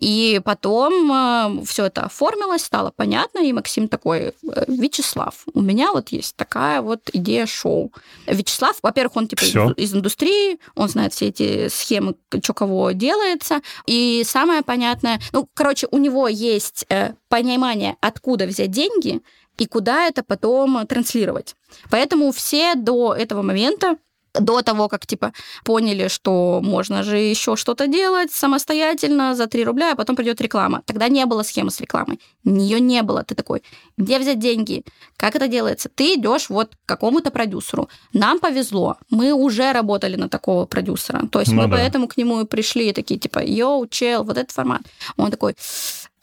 И 0.00 0.40
потом 0.44 1.64
все 1.64 1.86
это 1.86 2.02
оформилось, 2.02 2.64
стало 2.64 2.92
понятно, 2.94 3.38
и 3.38 3.52
Максим 3.52 3.86
такой, 3.88 4.34
«Э, 4.42 4.64
Вячеслав, 4.66 5.44
у 5.54 5.60
меня 5.60 5.92
вот 5.92 6.08
есть 6.08 6.34
такая 6.34 6.82
вот 6.82 7.08
идея 7.12 7.46
шоу. 7.46 7.92
Вячеслав, 8.26 8.76
во-первых, 8.82 9.16
он 9.16 9.28
типа 9.28 9.44
из, 9.44 9.54
из 9.76 9.94
индустрии, 9.94 10.58
он 10.74 10.88
знает 10.88 11.14
все 11.14 11.28
эти 11.28 11.68
схемы, 11.68 12.16
что 12.42 12.54
кого 12.54 12.90
делается, 12.90 13.60
и 13.86 14.24
самое 14.26 14.62
понятное, 14.62 15.20
ну, 15.32 15.48
короче, 15.54 15.86
у 15.92 15.98
него 15.98 16.26
есть 16.26 16.86
э, 16.88 17.14
понимание, 17.28 17.96
откуда 18.00 18.46
взять 18.46 18.72
деньги 18.72 19.22
и 19.58 19.66
куда 19.66 20.06
это 20.06 20.22
потом 20.22 20.86
транслировать. 20.86 21.54
Поэтому 21.90 22.32
все 22.32 22.74
до 22.74 23.14
этого 23.14 23.42
момента 23.42 23.96
до 24.40 24.62
того, 24.62 24.88
как 24.88 25.06
типа 25.06 25.32
поняли, 25.64 26.08
что 26.08 26.60
можно 26.62 27.02
же 27.02 27.18
еще 27.18 27.56
что-то 27.56 27.86
делать 27.86 28.32
самостоятельно 28.32 29.34
за 29.34 29.46
3 29.46 29.64
рубля, 29.64 29.92
а 29.92 29.96
потом 29.96 30.16
придет 30.16 30.40
реклама. 30.40 30.82
Тогда 30.86 31.08
не 31.08 31.24
было 31.26 31.42
схемы 31.42 31.70
с 31.70 31.80
рекламой. 31.80 32.18
Ее 32.44 32.80
не 32.80 33.02
было. 33.02 33.22
Ты 33.22 33.34
такой, 33.34 33.62
где 33.96 34.18
взять 34.18 34.38
деньги? 34.38 34.84
Как 35.16 35.36
это 35.36 35.46
делается? 35.46 35.88
Ты 35.88 36.14
идешь 36.14 36.48
вот 36.48 36.70
к 36.74 36.88
какому-то 36.88 37.30
продюсеру. 37.30 37.88
Нам 38.12 38.40
повезло. 38.40 38.96
Мы 39.10 39.32
уже 39.32 39.72
работали 39.72 40.16
на 40.16 40.28
такого 40.28 40.66
продюсера. 40.66 41.26
То 41.30 41.40
есть 41.40 41.52
Ну 41.52 41.62
мы 41.62 41.68
да. 41.68 41.76
поэтому 41.76 42.08
к 42.08 42.16
нему 42.16 42.40
и 42.40 42.44
пришли 42.44 42.92
такие, 42.92 43.20
типа, 43.20 43.38
йоу, 43.44 43.86
чел, 43.86 44.24
вот 44.24 44.36
этот 44.36 44.50
формат. 44.50 44.82
Он 45.16 45.30
такой, 45.30 45.54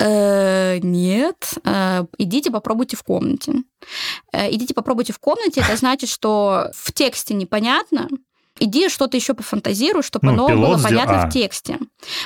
«Э, 0.04 0.78
нет, 0.80 1.54
э, 1.64 2.06
идите 2.18 2.50
попробуйте 2.52 2.98
в 2.98 3.04
комнате. 3.04 3.54
Э, 4.34 4.52
идите 4.52 4.74
попробуйте 4.74 5.14
в 5.14 5.20
комнате, 5.20 5.62
это 5.62 5.76
значит, 5.78 6.10
что 6.10 6.72
в 6.74 6.92
тексте 6.92 7.34
непонятно, 7.34 8.08
иди 8.60 8.90
что-то 8.90 9.18
еще 9.18 9.34
пофантазируй, 9.34 10.04
чтобы 10.04 10.32
Ну, 10.32 10.46
оно 10.48 10.48
было 10.58 10.78
сдел- 10.78 10.90
понятно 10.90 11.24
а. 11.24 11.30
в 11.30 11.34
тексте. 11.34 11.80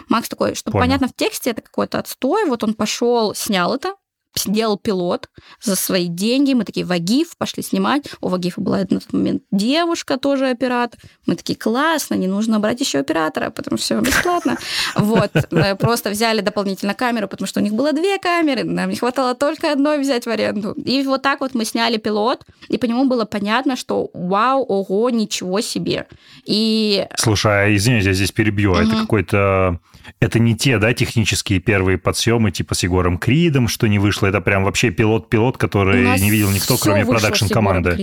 Макс 0.09 0.29
такой, 0.29 0.55
чтобы 0.55 0.73
Понял. 0.73 0.85
понятно 0.85 1.07
в 1.07 1.13
тексте, 1.15 1.51
это 1.51 1.61
какой-то 1.61 1.99
отстой, 1.99 2.45
вот 2.45 2.63
он 2.63 2.73
пошел, 2.73 3.33
снял 3.35 3.73
это, 3.75 3.95
сделал 4.37 4.77
пилот 4.77 5.29
за 5.61 5.75
свои 5.75 6.07
деньги. 6.07 6.53
Мы 6.53 6.65
такие, 6.65 6.85
Вагиф, 6.85 7.37
пошли 7.37 7.63
снимать. 7.63 8.09
У 8.21 8.29
Вагифа 8.29 8.61
была 8.61 8.79
на 8.79 8.85
тот 8.85 9.13
момент 9.13 9.43
девушка, 9.51 10.17
тоже 10.17 10.49
оператор. 10.49 10.99
Мы 11.25 11.35
такие, 11.35 11.57
классно, 11.57 12.15
не 12.15 12.27
нужно 12.27 12.59
брать 12.59 12.79
еще 12.79 12.99
оператора, 12.99 13.49
потому 13.49 13.77
что 13.77 13.85
все 13.85 13.99
бесплатно. 14.01 14.57
Вот, 14.95 15.31
просто 15.79 16.09
взяли 16.09 16.41
дополнительно 16.41 16.93
камеру, 16.93 17.27
потому 17.27 17.47
что 17.47 17.59
у 17.59 17.63
них 17.63 17.73
было 17.73 17.93
две 17.93 18.17
камеры, 18.19 18.63
нам 18.63 18.89
не 18.89 18.95
хватало 18.95 19.35
только 19.35 19.71
одной 19.71 19.99
взять 19.99 20.25
в 20.25 20.29
аренду. 20.29 20.71
И 20.73 21.03
вот 21.03 21.21
так 21.21 21.41
вот 21.41 21.53
мы 21.53 21.65
сняли 21.65 21.97
пилот, 21.97 22.45
и 22.67 22.77
по 22.77 22.85
нему 22.85 23.05
было 23.05 23.25
понятно, 23.25 23.75
что 23.75 24.09
вау, 24.13 24.63
ого, 24.63 25.09
ничего 25.09 25.61
себе. 25.61 26.07
И... 26.45 27.07
Слушай, 27.15 27.65
а 27.65 27.75
извините, 27.75 28.09
я 28.09 28.13
здесь 28.13 28.31
перебью. 28.31 28.71
Угу. 28.71 28.79
Это 28.79 28.95
какой-то 28.95 29.79
это 30.19 30.39
не 30.39 30.55
те, 30.55 30.77
да, 30.77 30.93
технические 30.93 31.59
первые 31.59 31.97
подсъемы, 31.97 32.51
типа 32.51 32.75
с 32.75 32.83
Егором 32.83 33.17
Кридом, 33.17 33.67
что 33.67 33.87
не 33.87 33.99
вышло. 33.99 34.27
Это 34.27 34.41
прям 34.41 34.63
вообще 34.63 34.91
пилот-пилот, 34.91 35.57
который 35.57 36.19
не 36.19 36.29
видел 36.29 36.51
никто, 36.51 36.77
кроме 36.77 37.05
продакшн-команды 37.05 37.95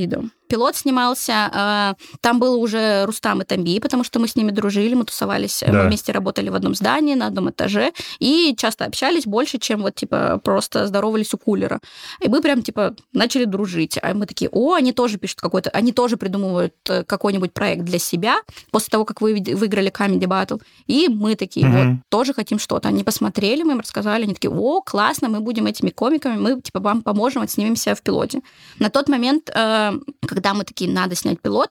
пилот 0.53 0.77
снимался, 0.77 1.49
а, 1.51 1.95
там 2.21 2.39
был 2.39 2.61
уже 2.61 3.07
Рустам 3.07 3.41
и 3.41 3.45
Тамби, 3.47 3.81
потому 3.81 4.05
что 4.05 4.19
мы 4.19 4.29
с 4.29 4.37
ними 4.37 4.51
дружили, 4.51 4.93
мы 4.95 5.05
тусовались, 5.05 5.65
да. 5.67 5.73
мы 5.73 5.87
вместе 5.87 6.13
работали 6.13 6.51
в 6.51 6.55
одном 6.55 6.75
здании, 6.75 7.15
на 7.15 7.29
одном 7.29 7.49
этаже, 7.49 7.93
и 8.19 8.55
часто 8.59 8.85
общались 8.85 9.25
больше, 9.25 9.59
чем 9.59 9.81
вот, 9.81 9.95
типа, 9.95 10.43
просто 10.45 10.87
здоровались 10.87 11.33
у 11.33 11.39
кулера. 11.39 11.81
И 12.21 12.29
мы 12.29 12.43
прям, 12.43 12.61
типа, 12.61 12.95
начали 13.15 13.47
дружить. 13.47 13.99
А 14.03 14.13
мы 14.13 14.27
такие, 14.27 14.51
о, 14.53 14.75
они 14.75 14.93
тоже 14.93 15.17
пишут 15.17 15.41
какой-то, 15.41 15.71
они 15.71 15.91
тоже 15.93 16.19
придумывают 16.19 16.75
э, 16.91 17.05
какой-нибудь 17.05 17.55
проект 17.55 17.85
для 17.85 17.99
себя 17.99 18.37
после 18.71 18.91
того, 18.91 19.07
как 19.07 19.23
вы 19.23 19.33
выиграли 19.55 19.91
Comedy 19.91 20.27
Battle. 20.27 20.61
И 20.87 21.09
мы 21.09 21.35
такие, 21.35 21.67
угу. 21.67 21.77
вот, 21.77 21.87
тоже 22.11 22.35
хотим 22.35 22.59
что-то. 22.59 22.89
Они 22.89 23.05
посмотрели, 23.05 23.63
мы 23.63 23.73
им 23.73 23.81
рассказали, 23.81 24.25
они 24.25 24.35
такие, 24.35 24.51
о, 24.51 24.83
классно, 24.83 25.31
мы 25.31 25.41
будем 25.41 25.65
этими 25.65 25.89
комиками, 25.89 26.37
мы, 26.37 26.61
типа, 26.61 26.81
вам 26.81 27.01
поможем, 27.01 27.41
отснимемся 27.41 27.95
в 27.95 28.03
пилоте. 28.03 28.43
На 28.79 28.91
тот 28.91 29.09
момент, 29.09 29.49
э, 29.49 29.93
когда 30.27 30.42
когда 30.43 30.55
мы 30.55 30.65
такие, 30.65 30.91
надо 30.91 31.15
снять 31.15 31.41
пилот, 31.41 31.71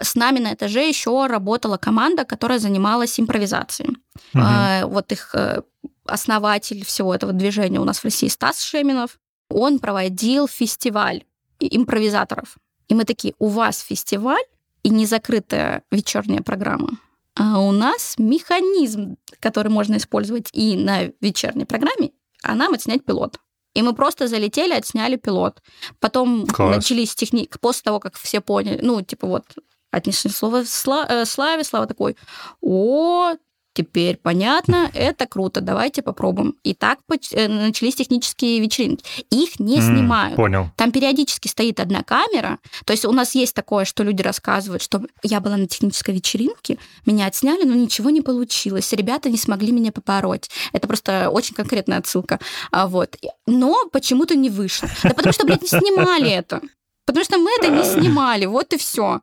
с 0.00 0.14
нами 0.16 0.38
на 0.38 0.52
этаже 0.52 0.86
еще 0.86 1.26
работала 1.26 1.78
команда, 1.78 2.24
которая 2.24 2.58
занималась 2.58 3.18
импровизацией. 3.18 3.96
Угу. 4.34 4.90
Вот 4.92 5.12
их 5.12 5.34
э, 5.34 5.62
основатель 6.04 6.84
всего 6.84 7.14
этого 7.14 7.32
движения 7.32 7.80
у 7.80 7.84
нас 7.84 8.00
в 8.00 8.04
России 8.04 8.28
Стас 8.28 8.62
Шеминов. 8.62 9.18
Он 9.48 9.78
проводил 9.78 10.46
фестиваль 10.46 11.24
импровизаторов. 11.58 12.56
И 12.88 12.94
мы 12.94 13.04
такие, 13.04 13.32
у 13.38 13.48
вас 13.48 13.80
фестиваль 13.80 14.44
и 14.82 14.90
не 14.90 15.06
закрытая 15.06 15.82
вечерняя 15.90 16.42
программа. 16.42 16.90
А 17.34 17.60
у 17.60 17.72
нас 17.72 18.16
механизм, 18.18 19.16
который 19.40 19.68
можно 19.68 19.96
использовать 19.96 20.50
и 20.52 20.76
на 20.76 21.04
вечерней 21.22 21.64
программе, 21.64 22.10
а 22.42 22.54
нам 22.54 22.74
отснять 22.74 23.06
пилот. 23.06 23.38
И 23.74 23.82
мы 23.82 23.94
просто 23.94 24.28
залетели, 24.28 24.74
отсняли 24.74 25.16
пилот. 25.16 25.62
Потом 26.00 26.46
Класс. 26.46 26.76
начались 26.76 27.14
техники, 27.14 27.56
после 27.60 27.82
того, 27.84 28.00
как 28.00 28.16
все 28.16 28.40
поняли, 28.40 28.80
ну, 28.82 29.02
типа 29.02 29.26
вот, 29.26 29.44
отнесли 29.90 30.30
слово 30.30 30.62
э, 30.62 31.24
Славе, 31.24 31.64
Слава 31.64 31.86
такой, 31.86 32.16
о, 32.60 33.34
Теперь 33.74 34.18
понятно, 34.18 34.90
это 34.92 35.26
круто, 35.26 35.62
давайте 35.62 36.02
попробуем. 36.02 36.56
И 36.62 36.74
так 36.74 36.98
э, 37.32 37.48
начались 37.48 37.94
технические 37.94 38.60
вечеринки. 38.60 39.02
Их 39.30 39.58
не 39.58 39.78
mm, 39.78 39.80
снимают. 39.80 40.36
Понял. 40.36 40.70
Там 40.76 40.92
периодически 40.92 41.48
стоит 41.48 41.80
одна 41.80 42.02
камера. 42.02 42.58
То 42.84 42.92
есть 42.92 43.06
у 43.06 43.12
нас 43.12 43.34
есть 43.34 43.54
такое, 43.54 43.86
что 43.86 44.02
люди 44.02 44.20
рассказывают, 44.20 44.82
что 44.82 45.02
я 45.22 45.40
была 45.40 45.56
на 45.56 45.66
технической 45.66 46.14
вечеринке, 46.14 46.76
меня 47.06 47.26
отсняли, 47.26 47.64
но 47.64 47.74
ничего 47.74 48.10
не 48.10 48.20
получилось. 48.20 48.92
Ребята 48.92 49.30
не 49.30 49.38
смогли 49.38 49.72
меня 49.72 49.90
попороть. 49.90 50.50
Это 50.72 50.86
просто 50.86 51.30
очень 51.30 51.54
конкретная 51.54 51.98
отсылка. 51.98 52.40
А 52.70 52.86
Вот. 52.86 53.16
Но 53.46 53.88
почему-то 53.90 54.34
не 54.34 54.50
вышло. 54.50 54.88
Да 55.02 55.10
потому 55.14 55.32
что, 55.32 55.46
блядь, 55.46 55.62
не 55.62 55.68
снимали 55.68 56.30
это. 56.30 56.60
Потому 57.04 57.24
что 57.24 57.38
мы 57.38 57.50
это 57.58 57.68
не 57.68 57.82
снимали, 57.84 58.46
вот 58.46 58.72
и 58.72 58.78
все 58.78 59.20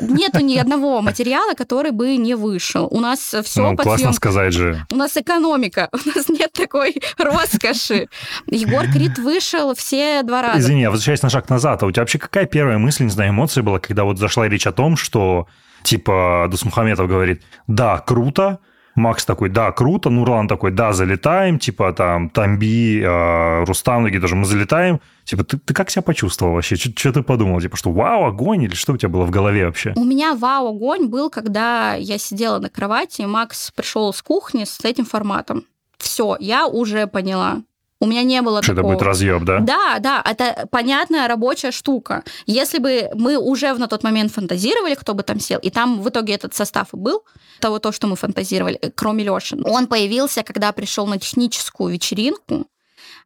нету 0.00 0.40
ни 0.40 0.56
одного 0.56 1.02
материала, 1.02 1.54
который 1.54 1.90
бы 1.90 2.16
не 2.16 2.34
вышел. 2.34 2.86
У 2.90 3.00
нас 3.00 3.34
все 3.44 3.70
ну, 3.70 3.76
классно 3.76 3.98
съем... 3.98 4.12
сказать 4.12 4.52
же. 4.52 4.86
У 4.90 4.96
нас 4.96 5.16
экономика, 5.16 5.88
у 5.92 5.96
нас 6.08 6.28
нет 6.28 6.52
такой 6.52 7.00
роскоши. 7.18 8.08
Егор 8.46 8.86
Крид 8.86 9.18
вышел 9.18 9.74
все 9.74 10.22
два 10.22 10.42
раза. 10.42 10.60
Извини, 10.60 10.82
я 10.82 10.90
возвращаюсь 10.90 11.22
на 11.22 11.30
шаг 11.30 11.48
назад. 11.48 11.82
А 11.82 11.86
у 11.86 11.90
тебя 11.90 12.02
вообще 12.02 12.18
какая 12.18 12.46
первая 12.46 12.78
мысль, 12.78 13.04
не 13.04 13.10
знаю, 13.10 13.30
эмоция 13.30 13.62
была, 13.62 13.78
когда 13.78 14.04
вот 14.04 14.18
зашла 14.18 14.48
речь 14.48 14.66
о 14.66 14.72
том, 14.72 14.96
что 14.96 15.46
типа 15.82 16.46
Дусмухаметов 16.50 17.08
говорит, 17.08 17.42
да, 17.66 17.98
круто, 17.98 18.58
Макс 18.94 19.24
такой, 19.24 19.48
да, 19.48 19.72
круто. 19.72 20.10
Нурлан 20.10 20.48
такой, 20.48 20.70
да, 20.70 20.92
залетаем. 20.92 21.58
Типа 21.58 21.92
там 21.92 22.30
Тамби, 22.30 23.00
э, 23.02 23.64
Рустам 23.64 24.04
такие 24.04 24.20
тоже, 24.20 24.36
мы 24.36 24.44
залетаем. 24.44 25.00
Типа, 25.24 25.44
ты, 25.44 25.58
ты 25.58 25.74
как 25.74 25.90
себя 25.90 26.02
почувствовал 26.02 26.54
вообще? 26.54 26.76
Что 26.76 27.12
ты 27.12 27.22
подумал? 27.22 27.60
Типа, 27.60 27.76
что 27.76 27.92
вау, 27.92 28.24
огонь? 28.24 28.64
Или 28.64 28.74
что 28.74 28.92
у 28.92 28.96
тебя 28.96 29.08
было 29.08 29.24
в 29.24 29.30
голове 29.30 29.66
вообще? 29.66 29.92
У 29.96 30.04
меня 30.04 30.34
вау, 30.34 30.68
огонь 30.68 31.06
был, 31.06 31.30
когда 31.30 31.94
я 31.94 32.18
сидела 32.18 32.58
на 32.58 32.68
кровати, 32.68 33.22
и 33.22 33.26
Макс 33.26 33.70
пришел 33.70 34.12
с 34.12 34.22
кухни 34.22 34.64
с 34.64 34.84
этим 34.84 35.04
форматом. 35.04 35.64
Все, 35.98 36.36
я 36.40 36.66
уже 36.66 37.06
поняла. 37.06 37.62
У 38.00 38.06
меня 38.06 38.22
не 38.22 38.40
было 38.40 38.62
что 38.62 38.74
такого. 38.74 38.92
это 38.92 38.98
будет 38.98 39.06
разъеб, 39.06 39.44
да? 39.44 39.60
Да, 39.60 39.98
да, 39.98 40.22
это 40.24 40.66
понятная 40.70 41.28
рабочая 41.28 41.70
штука. 41.70 42.24
Если 42.46 42.78
бы 42.78 43.10
мы 43.14 43.36
уже 43.36 43.74
на 43.74 43.88
тот 43.88 44.02
момент 44.02 44.32
фантазировали, 44.32 44.94
кто 44.94 45.12
бы 45.12 45.22
там 45.22 45.38
сел, 45.38 45.58
и 45.58 45.68
там 45.68 46.00
в 46.00 46.08
итоге 46.08 46.34
этот 46.34 46.54
состав 46.54 46.94
и 46.94 46.96
был, 46.96 47.24
того, 47.60 47.78
то, 47.78 47.92
что 47.92 48.06
мы 48.06 48.16
фантазировали, 48.16 48.78
э, 48.80 48.90
кроме 48.90 49.24
Леши, 49.24 49.58
он 49.64 49.86
появился, 49.86 50.42
когда 50.42 50.72
пришел 50.72 51.06
на 51.06 51.18
техническую 51.18 51.92
вечеринку, 51.92 52.66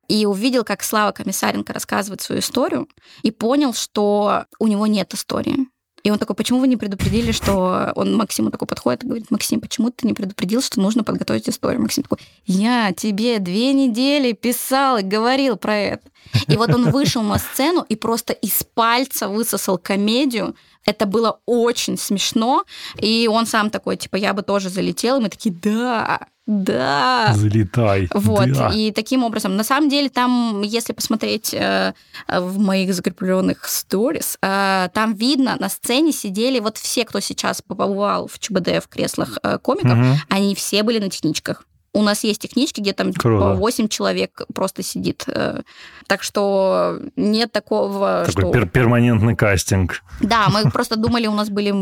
и 0.09 0.27
увидел, 0.27 0.65
как 0.65 0.83
Слава 0.83 1.13
Комиссаренко 1.13 1.73
рассказывает 1.73 2.21
свою 2.21 2.41
историю, 2.41 2.89
и 3.23 3.31
понял, 3.31 3.73
что 3.73 4.45
у 4.59 4.67
него 4.67 4.87
нет 4.87 5.15
истории. 5.15 5.69
И 6.05 6.11
он 6.11 6.19
такой, 6.19 6.37
почему 6.37 6.61
вы 6.61 6.69
не 6.69 6.77
предупредили, 6.77 7.33
что... 7.33 7.93
Он 7.97 8.15
Максиму 8.15 8.51
такой 8.51 8.69
подходит 8.69 9.03
и 9.03 9.07
говорит, 9.07 9.31
Максим, 9.31 9.61
почему 9.61 9.91
ты 9.91 10.07
не 10.07 10.13
предупредил, 10.13 10.61
что 10.61 10.81
нужно 10.81 11.03
подготовить 11.03 11.49
историю? 11.49 11.81
Максим 11.81 12.03
такой, 12.03 12.19
я 12.45 12.93
тебе 12.93 13.39
две 13.39 13.73
недели 13.73 14.33
писал 14.33 14.99
и 14.99 15.03
говорил 15.03 15.57
про 15.57 15.77
это. 15.77 16.03
И 16.47 16.57
вот 16.57 16.71
он 16.75 16.91
вышел 16.91 17.23
на 17.23 17.39
сцену 17.39 17.85
и 17.89 17.97
просто 17.97 18.35
из 18.35 18.65
пальца 18.75 19.29
высосал 19.29 19.79
комедию. 19.79 20.55
Это 20.87 21.07
было 21.07 21.41
очень 21.47 21.97
смешно. 21.97 22.65
И 23.01 23.29
он 23.31 23.47
сам 23.47 23.71
такой, 23.71 23.97
типа, 23.97 24.17
я 24.17 24.33
бы 24.35 24.43
тоже 24.43 24.69
залетел. 24.69 25.19
И 25.19 25.21
мы 25.21 25.29
такие, 25.29 25.55
да, 25.55 26.21
да. 26.47 27.33
Залетай. 27.35 28.09
Вот. 28.13 28.53
Да. 28.53 28.69
И 28.69 28.93
таким 28.93 29.25
образом, 29.25 29.57
на 29.57 29.65
самом 29.65 29.89
деле, 29.89 30.11
там, 30.11 30.61
если 30.63 30.93
посмотреть 30.93 31.55
э, 31.55 31.95
в 32.29 32.59
моих 32.59 32.93
закрепленных 32.93 33.67
сторис, 33.67 34.37
э, 34.43 34.89
там 34.93 35.15
видно, 35.15 35.57
на 35.59 35.71
сцене 35.71 36.13
сидели 36.13 36.61
вот 36.61 36.77
все, 36.77 37.07
кто 37.07 37.21
сейчас 37.21 37.63
побывал 37.63 38.29
в 38.29 38.39
ЧБД 38.39 38.85
в 38.85 38.89
креслах 38.89 39.39
э, 39.43 39.59
комиков, 39.59 39.99
угу. 39.99 40.19
они 40.29 40.55
все 40.55 40.83
были 40.83 40.99
на 40.99 41.09
техничках. 41.09 41.65
У 41.95 42.03
нас 42.03 42.25
есть 42.25 42.43
технички, 42.43 42.81
где 42.81 42.93
там 42.93 43.13
Круто. 43.13 43.55
8 43.55 43.89
человек 43.89 44.43
просто 44.53 44.83
сидит. 44.83 45.25
Э, 45.29 45.63
так 46.07 46.23
что 46.23 47.01
нет 47.17 47.53
такого, 47.53 48.25
Такой 48.27 48.43
что... 48.43 48.53
пер 48.53 48.69
перманентный 48.69 49.37
кастинг. 49.37 50.03
Да, 50.21 50.49
мы 50.51 50.71
просто 50.73 50.97
думали, 50.97 51.29
у 51.29 51.35
нас 51.35 51.49
были... 51.49 51.73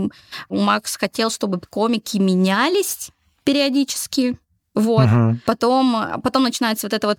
Макс 0.50 0.96
хотел, 0.96 1.30
чтобы 1.30 1.60
комики 1.60 2.18
менялись 2.18 3.10
периодически, 3.42 4.38
вот. 4.74 5.06
Угу. 5.06 5.38
Потом, 5.46 6.20
потом 6.22 6.44
начинается 6.44 6.86
вот 6.86 6.92
это 6.92 7.06
вот 7.06 7.18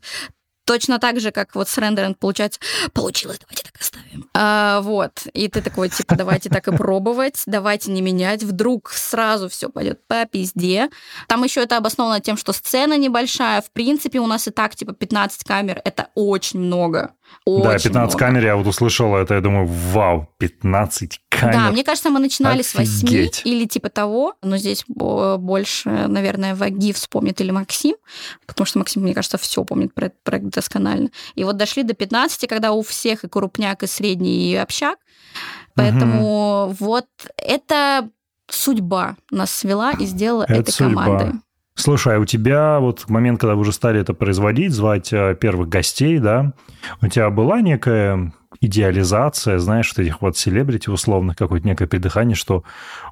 точно 0.65 0.99
так 0.99 1.19
же, 1.19 1.31
как 1.31 1.55
вот 1.55 1.69
с 1.69 1.77
рендеринг 1.77 2.17
получается, 2.17 2.59
получилось, 2.93 3.39
давайте 3.39 3.63
так 3.63 3.79
оставим. 3.79 4.29
А, 4.33 4.81
вот, 4.81 5.27
и 5.33 5.47
ты 5.47 5.61
такой, 5.61 5.89
типа, 5.89 6.15
давайте 6.15 6.49
так 6.49 6.67
и 6.67 6.75
пробовать, 6.75 7.43
давайте 7.45 7.91
не 7.91 8.01
менять, 8.01 8.43
вдруг 8.43 8.89
сразу 8.91 9.49
все 9.49 9.69
пойдет 9.69 10.05
по 10.07 10.25
пизде. 10.25 10.89
Там 11.27 11.43
еще 11.43 11.61
это 11.61 11.77
обосновано 11.77 12.19
тем, 12.19 12.37
что 12.37 12.53
сцена 12.53 12.97
небольшая, 12.97 13.61
в 13.61 13.71
принципе, 13.71 14.19
у 14.19 14.27
нас 14.27 14.47
и 14.47 14.51
так, 14.51 14.75
типа, 14.75 14.93
15 14.93 15.43
камер, 15.43 15.81
это 15.83 16.09
очень 16.15 16.59
много. 16.59 17.13
Очень 17.45 17.63
да, 17.63 17.77
15 17.77 17.93
много. 17.93 18.17
камер, 18.17 18.45
я 18.45 18.55
вот 18.55 18.67
услышал 18.67 19.15
это, 19.15 19.33
я 19.33 19.41
думаю, 19.41 19.67
вау, 19.67 20.29
15 20.37 21.19
камер. 21.29 21.53
Да, 21.53 21.71
мне 21.71 21.83
кажется, 21.83 22.09
мы 22.09 22.19
начинали 22.19 22.61
Офигеть. 22.61 23.35
с 23.35 23.43
8 23.43 23.51
или 23.51 23.65
типа 23.65 23.89
того, 23.89 24.35
но 24.41 24.57
здесь 24.57 24.85
больше, 24.87 25.89
наверное, 25.89 26.55
Ваги 26.55 26.93
вспомнит 26.93 27.41
или 27.41 27.51
Максим, 27.51 27.95
потому 28.45 28.65
что 28.65 28.79
Максим, 28.79 29.03
мне 29.03 29.13
кажется, 29.13 29.37
все 29.37 29.63
помнит 29.63 29.93
про 29.93 30.07
этот 30.07 30.23
проект 30.23 30.45
досконально. 30.47 31.09
И 31.35 31.43
вот 31.43 31.57
дошли 31.57 31.83
до 31.83 31.93
15, 31.93 32.47
когда 32.47 32.71
у 32.71 32.81
всех 32.81 33.23
и 33.23 33.27
крупняк, 33.27 33.83
и 33.83 33.87
средний, 33.87 34.51
и 34.51 34.55
общак. 34.55 34.97
Поэтому 35.75 36.65
угу. 36.65 36.75
вот 36.79 37.07
это 37.37 38.09
судьба 38.49 39.15
нас 39.31 39.51
свела 39.51 39.91
и 39.91 40.05
сделала 40.05 40.43
это 40.43 40.53
этой 40.53 40.71
судьба. 40.71 41.03
командой. 41.03 41.39
Слушай, 41.75 42.17
а 42.17 42.19
у 42.19 42.25
тебя 42.25 42.79
вот 42.79 43.01
в 43.01 43.09
момент, 43.09 43.39
когда 43.39 43.55
вы 43.55 43.61
уже 43.61 43.71
стали 43.71 43.99
это 43.99 44.13
производить, 44.13 44.71
звать 44.71 45.11
э, 45.11 45.35
первых 45.39 45.69
гостей, 45.69 46.19
да, 46.19 46.53
у 47.01 47.07
тебя 47.07 47.29
была 47.29 47.61
некая 47.61 48.31
идеализация, 48.61 49.59
знаешь, 49.59 49.91
вот 49.95 50.03
этих 50.03 50.21
вот 50.21 50.37
селебрити 50.37 50.89
условных, 50.89 51.35
какое-то 51.35 51.67
некое 51.67 51.87
придыхание, 51.87 52.35
что, 52.35 52.63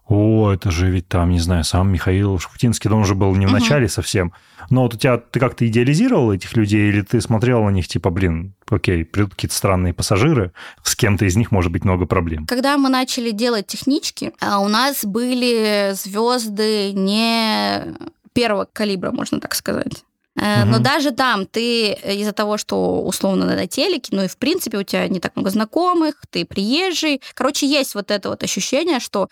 о, 0.07 0.51
это 0.51 0.72
же 0.72 0.89
ведь 0.89 1.07
там, 1.07 1.30
не 1.32 1.39
знаю, 1.39 1.64
сам 1.64 1.91
Михаил 1.91 2.39
Шафутинский, 2.39 2.89
он 2.89 3.01
уже 3.01 3.16
был 3.16 3.36
не 3.36 3.47
в 3.47 3.51
начале 3.51 3.86
угу. 3.86 3.91
совсем. 3.91 4.34
Но 4.70 4.84
вот 4.84 4.93
у 4.93 4.97
тебя, 4.97 5.18
ты 5.18 5.39
как-то 5.39 5.68
идеализировал 5.68 6.32
этих 6.32 6.55
людей, 6.55 6.89
или 6.89 7.01
ты 7.01 7.20
смотрел 7.20 7.64
на 7.64 7.70
них, 7.70 7.88
типа, 7.88 8.09
блин, 8.09 8.53
окей, 8.70 9.03
придут 9.03 9.32
какие-то 9.32 9.55
странные 9.55 9.93
пассажиры, 9.93 10.53
с 10.84 10.95
кем-то 10.95 11.26
из 11.26 11.36
них 11.36 11.51
может 11.51 11.72
быть 11.72 11.84
много 11.84 12.05
проблем. 12.05 12.45
Когда 12.45 12.78
мы 12.78 12.89
начали 12.89 13.32
делать 13.32 13.68
технички, 13.68 14.32
а 14.39 14.59
у 14.59 14.68
нас 14.68 15.03
были 15.03 15.91
звезды 15.93 16.93
не 16.93 17.95
первого 18.34 18.68
калибра, 18.72 19.12
можно 19.12 19.40
так 19.40 19.56
сказать. 19.56 20.04
Угу. 20.36 20.66
Но 20.66 20.80
даже 20.80 21.12
там 21.12 21.46
ты 21.46 21.92
из-за 21.92 22.32
того, 22.32 22.58
что 22.58 23.02
условно 23.02 23.46
на 23.46 23.68
телеке, 23.68 24.16
ну 24.16 24.24
и 24.24 24.28
в 24.28 24.38
принципе 24.38 24.78
у 24.78 24.84
тебя 24.84 25.08
не 25.08 25.20
так 25.20 25.36
много 25.36 25.50
знакомых, 25.50 26.16
ты 26.30 26.46
приезжий. 26.46 27.22
Короче, 27.34 27.68
есть 27.68 27.96
вот 27.96 28.12
это 28.12 28.30
вот 28.30 28.44
ощущение, 28.44 29.00
что 29.00 29.28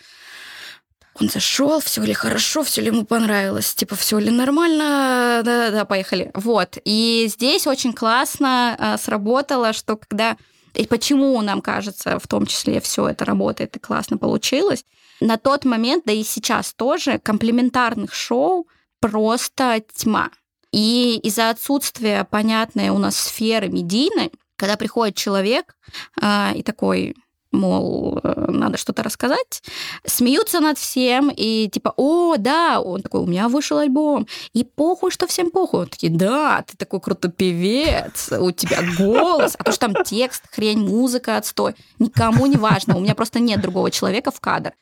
он 1.19 1.29
зашел, 1.29 1.79
все 1.79 2.01
ли 2.01 2.13
хорошо, 2.13 2.63
все 2.63 2.81
ли 2.81 2.87
ему 2.87 3.05
понравилось, 3.05 3.73
типа, 3.73 3.95
все 3.95 4.19
ли 4.19 4.29
нормально, 4.29 5.41
да-да-да, 5.43 5.85
поехали. 5.85 6.31
Вот. 6.33 6.77
И 6.85 7.27
здесь 7.29 7.67
очень 7.67 7.93
классно 7.93 8.75
а, 8.77 8.97
сработало, 8.97 9.73
что 9.73 9.97
когда 9.97 10.37
и 10.75 10.85
почему 10.85 11.41
нам 11.41 11.61
кажется, 11.61 12.19
в 12.19 12.27
том 12.27 12.45
числе 12.45 12.79
все 12.79 13.07
это 13.07 13.25
работает 13.25 13.75
и 13.75 13.79
классно 13.79 14.17
получилось. 14.17 14.85
На 15.19 15.37
тот 15.37 15.65
момент, 15.65 16.03
да 16.05 16.13
и 16.13 16.23
сейчас 16.23 16.73
тоже, 16.73 17.19
комплементарных 17.19 18.13
шоу 18.13 18.67
просто 18.99 19.83
тьма. 19.93 20.31
И 20.71 21.19
из-за 21.23 21.49
отсутствия 21.49 22.25
понятной 22.25 22.89
у 22.89 22.97
нас 22.97 23.17
сферы 23.17 23.69
медийной, 23.69 24.31
когда 24.55 24.77
приходит 24.77 25.15
человек 25.15 25.75
э, 26.21 26.53
и 26.55 26.63
такой, 26.63 27.15
мол, 27.51 28.19
э, 28.23 28.45
надо 28.49 28.77
что-то 28.77 29.03
рассказать, 29.03 29.63
смеются 30.05 30.59
над 30.59 30.77
всем, 30.77 31.31
и 31.35 31.67
типа, 31.69 31.93
о, 31.97 32.35
да, 32.37 32.79
он 32.79 33.01
такой, 33.01 33.21
у 33.21 33.25
меня 33.25 33.49
вышел 33.49 33.77
альбом, 33.77 34.27
и 34.53 34.63
похуй, 34.63 35.11
что 35.11 35.27
всем 35.27 35.49
похуй. 35.49 35.81
Он 35.81 35.87
такие, 35.87 36.11
да, 36.11 36.63
ты 36.67 36.77
такой 36.77 36.99
крутой 36.99 37.31
певец, 37.31 38.31
у 38.31 38.51
тебя 38.51 38.81
голос, 38.97 39.55
а 39.57 39.63
то, 39.63 39.71
что 39.71 39.87
там 39.87 40.03
текст, 40.03 40.43
хрень, 40.51 40.79
музыка, 40.79 41.37
отстой, 41.37 41.75
никому 41.97 42.45
не 42.45 42.57
важно, 42.57 42.97
у 42.97 42.99
меня 42.99 43.15
просто 43.15 43.39
нет 43.39 43.61
другого 43.61 43.91
человека 43.91 44.31
в 44.31 44.39
кадр. 44.39 44.73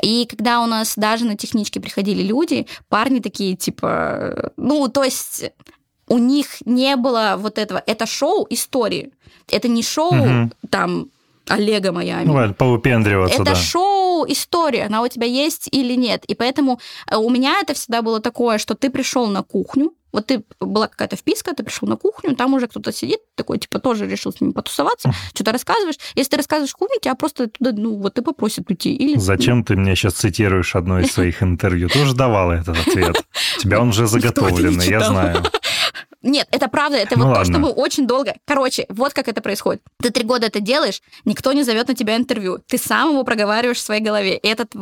И 0.00 0.26
когда 0.26 0.60
у 0.62 0.66
нас 0.66 0.94
даже 0.96 1.24
на 1.24 1.36
техничке 1.36 1.80
приходили 1.80 2.22
люди, 2.22 2.66
парни 2.88 3.20
такие, 3.20 3.56
типа, 3.56 4.52
ну, 4.56 4.88
то 4.88 5.02
есть 5.02 5.50
у 6.08 6.18
них 6.18 6.64
не 6.66 6.96
было 6.96 7.36
вот 7.38 7.58
этого, 7.58 7.82
это 7.86 8.06
шоу 8.06 8.46
истории, 8.50 9.12
это 9.48 9.68
не 9.68 9.82
шоу 9.82 10.12
угу. 10.12 10.50
там 10.70 11.08
Олега 11.52 11.92
Майами. 11.92 12.26
Ну, 12.26 12.38
это 12.38 12.54
повыпендриваться, 12.54 13.42
Это 13.42 13.44
да. 13.44 13.54
шоу 13.54 14.24
история, 14.26 14.84
она 14.86 15.02
у 15.02 15.08
тебя 15.08 15.26
есть 15.26 15.68
или 15.70 15.94
нет. 15.94 16.24
И 16.24 16.34
поэтому 16.34 16.80
э, 17.10 17.16
у 17.16 17.28
меня 17.30 17.60
это 17.60 17.74
всегда 17.74 18.02
было 18.02 18.20
такое, 18.20 18.58
что 18.58 18.74
ты 18.74 18.90
пришел 18.90 19.26
на 19.26 19.42
кухню, 19.42 19.92
вот 20.12 20.26
ты 20.26 20.44
была 20.60 20.88
какая-то 20.88 21.16
вписка, 21.16 21.54
ты 21.54 21.62
пришел 21.62 21.88
на 21.88 21.96
кухню, 21.96 22.36
там 22.36 22.52
уже 22.54 22.68
кто-то 22.68 22.92
сидит, 22.92 23.20
такой, 23.34 23.58
типа, 23.58 23.78
тоже 23.78 24.06
решил 24.06 24.32
с 24.32 24.40
ними 24.40 24.52
потусоваться, 24.52 25.12
что-то 25.34 25.52
рассказываешь. 25.52 25.96
Если 26.14 26.30
ты 26.30 26.36
рассказываешь 26.36 26.74
кухню, 26.74 26.98
тебя 27.00 27.14
просто 27.14 27.48
туда, 27.48 27.72
ну, 27.72 27.96
вот 27.96 28.18
и 28.18 28.22
попросят 28.22 28.68
уйти. 28.68 28.94
Или... 28.94 29.18
Зачем 29.18 29.64
ты 29.64 29.74
мне 29.74 29.96
сейчас 29.96 30.14
цитируешь 30.14 30.76
одно 30.76 31.00
из 31.00 31.12
своих 31.12 31.42
интервью? 31.42 31.88
Ты 31.88 32.02
уже 32.02 32.14
давала 32.14 32.52
этот 32.52 32.78
ответ. 32.86 33.24
Тебя 33.58 33.80
он 33.80 33.88
уже 33.88 34.06
заготовленный, 34.06 34.86
я 34.86 35.00
знаю. 35.00 35.42
Нет, 36.22 36.46
это 36.50 36.68
правда, 36.68 36.98
это 36.98 37.18
ну 37.18 37.26
вот 37.26 37.36
ладно. 37.36 37.44
то, 37.44 37.52
что 37.52 37.60
мы 37.60 37.70
очень 37.70 38.06
долго... 38.06 38.34
Короче, 38.46 38.86
вот 38.88 39.12
как 39.12 39.28
это 39.28 39.40
происходит. 39.40 39.82
Ты 40.00 40.10
три 40.10 40.24
года 40.24 40.46
это 40.46 40.60
делаешь, 40.60 41.02
никто 41.24 41.52
не 41.52 41.64
зовет 41.64 41.88
на 41.88 41.94
тебя 41.94 42.16
интервью. 42.16 42.58
Ты 42.66 42.78
сам 42.78 43.10
его 43.10 43.24
проговариваешь 43.24 43.78
в 43.78 43.82
своей 43.82 44.00
голове. 44.00 44.36
И 44.36 44.46
этот 44.46 44.72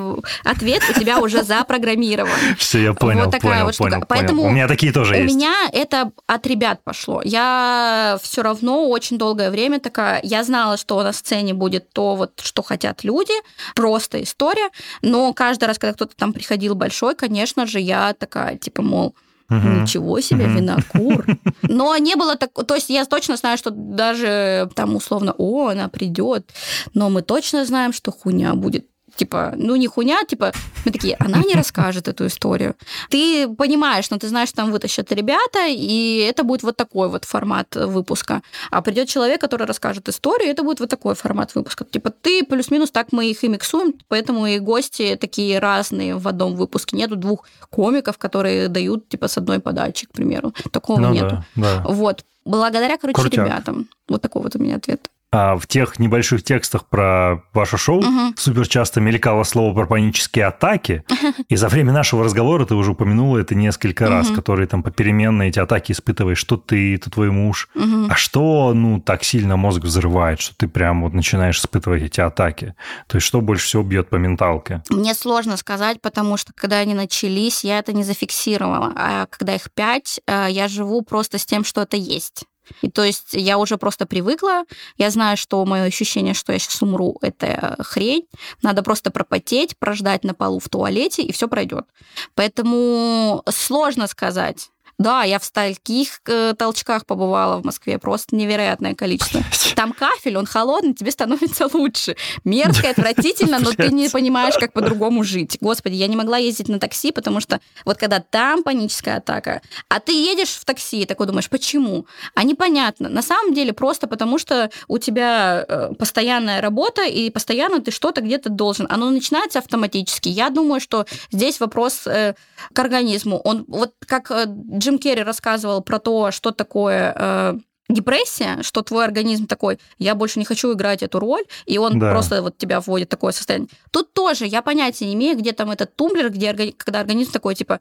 ответ 0.45 0.83
у 0.89 0.99
тебя 0.99 1.19
уже 1.21 1.43
запрограммирован. 1.43 2.31
Все, 2.59 2.83
я 2.83 2.95
понял, 2.95 3.25
вот 3.25 3.33
такая 3.33 3.53
понял, 3.53 3.65
вот 3.67 3.75
штука. 3.75 3.91
понял. 3.91 4.07
Поэтому 4.09 4.43
у 4.43 4.51
меня 4.51 4.69
такие 4.69 4.93
тоже 4.93 5.17
есть. 5.17 5.33
У 5.33 5.37
меня 5.37 5.55
это 5.73 6.13
от 6.27 6.47
ребят 6.47 6.85
пошло. 6.85 7.23
Я 7.25 8.19
все 8.23 8.43
равно 8.43 8.89
очень 8.89 9.19
долгое 9.19 9.51
время 9.51 9.81
такая... 9.81 10.21
Я 10.23 10.45
знала, 10.45 10.77
что 10.77 11.03
на 11.03 11.13
сцене 11.13 11.55
будет 11.55 11.91
то, 11.93 12.17
вот, 12.17 12.41
что 12.43 12.63
хотят 12.63 13.03
люди. 13.05 13.35
Просто 13.75 14.23
история. 14.23 14.69
Но 15.03 15.33
каждый 15.33 15.65
раз, 15.65 15.79
когда 15.79 15.95
кто-то 15.95 16.15
там 16.17 16.33
приходил 16.33 16.75
большой, 16.75 17.15
конечно 17.15 17.67
же, 17.67 17.81
я 17.81 18.15
такая, 18.15 18.57
типа, 18.57 18.83
мол, 18.83 19.15
Угу. 19.51 19.69
Ничего 19.83 20.21
себе, 20.21 20.47
угу. 20.47 20.55
винокур. 20.55 21.27
Но 21.63 21.97
не 21.97 22.15
было 22.15 22.37
так... 22.37 22.53
То 22.67 22.75
есть 22.75 22.89
я 22.89 23.05
точно 23.05 23.37
знаю, 23.37 23.59
что 23.59 23.71
даже 23.71 24.71
там 24.75 24.95
условно, 24.95 25.35
о, 25.37 25.69
она 25.69 25.89
придет, 25.89 26.51
но 26.95 27.11
мы 27.11 27.23
точно 27.23 27.65
знаем, 27.65 27.93
что 27.93 28.13
хуйня 28.13 28.55
будет 28.55 28.87
типа, 29.21 29.53
ну 29.57 29.77
не 29.77 29.87
хуйня, 29.87 30.25
типа, 30.25 30.53
мы 30.87 30.93
такие, 30.93 31.17
она 31.19 31.43
не 31.45 31.55
расскажет 31.55 32.09
эту 32.09 32.27
историю. 32.27 32.75
Ты 33.11 33.47
понимаешь, 33.49 34.11
но 34.11 34.17
ты 34.17 34.29
знаешь, 34.29 34.51
там 34.53 34.73
вытащат 34.73 35.13
ребята, 35.13 35.67
и 35.69 36.27
это 36.27 36.43
будет 36.43 36.63
вот 36.63 36.77
такой 36.77 37.11
вот 37.11 37.27
формат 37.27 37.77
выпуска. 37.77 38.41
А 38.71 38.81
придет 38.81 39.09
человек, 39.09 39.39
который 39.39 39.67
расскажет 39.67 40.09
историю, 40.09 40.49
и 40.49 40.53
это 40.53 40.63
будет 40.63 40.81
вот 40.81 40.89
такой 40.89 41.15
формат 41.15 41.55
выпуска. 41.55 41.85
Типа 41.85 42.11
ты 42.11 42.45
плюс-минус 42.45 42.91
так 42.91 43.13
мы 43.13 43.31
их 43.31 43.45
и 43.45 43.49
миксуем, 43.49 43.93
поэтому 44.09 44.47
и 44.47 44.59
гости 44.59 45.19
такие 45.21 45.59
разные 45.59 46.17
в 46.17 46.27
одном 46.27 46.55
выпуске. 46.57 46.97
Нету 46.97 47.17
двух 47.17 47.45
комиков, 47.69 48.17
которые 48.17 48.69
дают 48.69 49.09
типа 49.11 49.29
с 49.29 49.37
одной 49.37 49.59
подачи, 49.59 50.07
к 50.07 50.13
примеру. 50.13 50.55
Такого 50.73 51.01
ну, 51.01 51.13
нету. 51.13 51.45
Да, 51.57 51.83
да. 51.85 51.85
Вот. 51.87 52.25
Благодаря, 52.47 52.97
короче, 52.97 53.21
Крутяк. 53.21 53.47
ребятам. 53.47 53.87
Вот 54.09 54.23
такой 54.23 54.43
вот 54.43 54.57
у 54.57 54.59
меня 54.59 54.77
ответ. 54.77 55.11
А 55.33 55.57
в 55.57 55.67
тех 55.69 55.99
небольших 56.01 56.43
текстах 56.43 56.87
про 56.87 57.43
ваше 57.53 57.77
шоу 57.77 57.99
угу. 57.99 58.35
супер 58.37 58.67
часто 58.67 59.01
мелькало 59.01 59.45
слово 59.45 59.73
про 59.75 59.87
панические 59.87 60.47
атаки. 60.47 61.05
И 61.49 61.55
за 61.55 61.69
время 61.69 61.93
нашего 61.93 62.25
разговора 62.25 62.67
ты 62.67 62.75
уже 62.75 62.93
упомянула 62.93 63.39
это 63.39 63.55
несколько 63.55 64.05
угу. 64.05 64.13
раз, 64.13 64.31
которые 64.31 64.67
там 64.67 64.83
попеременно 64.83 65.43
эти 65.43 65.61
атаки 65.61 65.93
испытываешь, 65.93 66.39
что 66.39 66.57
ты, 66.57 66.99
то 66.99 67.11
твой 67.11 67.31
муж. 67.31 67.69
Угу. 67.77 68.09
А 68.11 68.17
что, 68.17 68.73
ну, 68.75 69.01
так 69.01 69.23
сильно 69.23 69.57
мозг 69.57 69.83
взрывает, 69.83 70.41
что 70.41 70.57
ты 70.57 70.67
прям 70.67 71.03
вот 71.03 71.13
начинаешь 71.13 71.61
испытывать 71.61 72.03
эти 72.03 72.21
атаки? 72.21 72.75
То 73.07 73.17
есть 73.17 73.27
что 73.27 73.41
больше 73.41 73.67
всего 73.67 73.85
бьет 73.85 74.11
по 74.11 74.17
менталке? 74.17 74.83
Мне 74.91 75.15
сложно 75.15 75.57
сказать, 75.57 76.01
потому 76.01 76.37
что 76.39 76.53
когда 76.55 76.79
они 76.79 76.95
начались, 76.95 77.63
я 77.63 77.79
это 77.79 77.93
не 77.93 78.03
зафиксировала. 78.03 78.93
А 78.97 79.27
когда 79.27 79.55
их 79.55 79.71
пять, 79.73 80.21
э, 80.27 80.47
я 80.51 80.67
живу 80.67 81.03
просто 81.03 81.39
с 81.39 81.47
тем, 81.47 81.63
что 81.65 81.83
это 81.83 81.97
есть. 81.97 82.45
И 82.83 82.91
то 82.91 83.05
есть 83.05 83.29
я 83.33 83.59
уже 83.59 83.77
просто 83.77 84.07
привыкла, 84.07 84.65
я 84.97 85.11
знаю, 85.11 85.37
что 85.37 85.65
мое 85.65 85.85
ощущение, 85.85 86.35
что 86.35 86.53
я 86.53 86.59
сейчас 86.59 86.83
умру, 86.83 87.19
это 87.23 87.77
хрень. 87.81 88.27
Надо 88.63 88.83
просто 88.83 89.11
пропотеть, 89.11 89.77
прождать 89.79 90.25
на 90.25 90.35
полу 90.35 90.59
в 90.59 90.69
туалете, 90.69 91.23
и 91.23 91.33
все 91.33 91.49
пройдет. 91.49 91.87
Поэтому 92.35 93.43
сложно 93.49 94.07
сказать. 94.07 94.71
Да, 95.01 95.23
я 95.23 95.39
в 95.39 95.45
стольких 95.45 96.21
э, 96.27 96.53
толчках 96.59 97.07
побывала 97.07 97.57
в 97.57 97.65
Москве, 97.65 97.99
просто 97.99 98.37
невероятное 98.37 98.95
количество. 98.95 99.43
Там 99.75 99.95
кафель, 99.95 100.37
он 100.37 100.45
холодный, 100.45 100.93
тебе 100.93 101.11
становится 101.11 101.71
лучше. 101.73 102.17
Мерзко, 102.45 102.91
отвратительно, 102.91 103.61
но 103.61 103.73
ты 103.73 103.89
не 103.89 104.11
понимаешь, 104.11 104.57
как 104.61 104.75
по-другому 104.75 105.25
жить. 105.25 105.57
Господи, 105.63 105.95
я 105.95 106.07
не 106.07 106.17
могла 106.17 106.37
ездить 106.37 106.69
на 106.69 106.79
такси, 106.79 107.13
потому 107.13 107.41
что 107.41 107.61
вот 107.87 107.97
когда 107.97 108.21
там 108.21 108.63
паническая 108.63 109.17
атака, 109.17 109.63
а 109.89 110.01
ты 110.01 110.13
едешь 110.13 110.51
в 110.51 110.67
такси, 110.67 111.07
такой 111.07 111.27
думаешь, 111.27 111.49
почему? 111.49 112.05
А 112.35 112.45
непонятно. 112.45 113.09
На 113.09 113.23
самом 113.23 113.55
деле 113.55 113.73
просто 113.73 114.07
потому, 114.07 114.39
что 114.39 114.71
у 114.87 114.99
тебя 114.99 115.65
э, 115.67 115.95
постоянная 115.99 116.61
работа, 116.61 117.05
и 117.05 117.31
постоянно 117.31 117.81
ты 117.81 117.91
что-то 117.91 118.21
где-то 118.21 118.51
должен. 118.51 118.87
Оно 118.91 119.09
начинается 119.09 119.61
автоматически. 119.61 120.29
Я 120.29 120.51
думаю, 120.51 120.79
что 120.79 121.07
здесь 121.33 121.59
вопрос 121.59 122.07
э, 122.07 122.35
к 122.75 122.79
организму. 122.79 123.39
Он 123.39 123.65
вот 123.67 123.95
как 124.07 124.31
Джим 124.31 124.90
Джим 124.91 124.99
Керри 124.99 125.23
рассказывал 125.23 125.83
про 125.83 125.99
то, 126.01 126.31
что 126.33 126.51
такое 126.51 127.15
э, 127.17 127.59
депрессия, 127.89 128.59
что 128.63 128.83
твой 128.83 129.05
организм 129.05 129.47
такой, 129.47 129.79
я 129.99 130.15
больше 130.15 130.39
не 130.41 130.45
хочу 130.45 130.73
играть 130.73 131.03
эту 131.03 131.21
роль, 131.21 131.45
и 131.67 131.79
он 131.79 131.99
да. 131.99 132.11
просто 132.11 132.43
вот 132.43 132.59
тебя 132.59 132.81
вводит 132.81 133.07
в 133.07 133.11
такое 133.11 133.33
состояние. 133.33 133.69
Тут 133.93 134.13
тоже 134.13 134.47
я 134.47 134.63
понятия 134.63 135.07
не 135.07 135.15
имею, 135.15 135.39
где 135.39 135.53
там 135.53 135.71
этот 135.71 135.95
тумблер, 135.95 136.31
где 136.31 136.73
когда 136.77 137.01
организм 137.01 137.31
такой, 137.31 137.55
типа, 137.55 137.81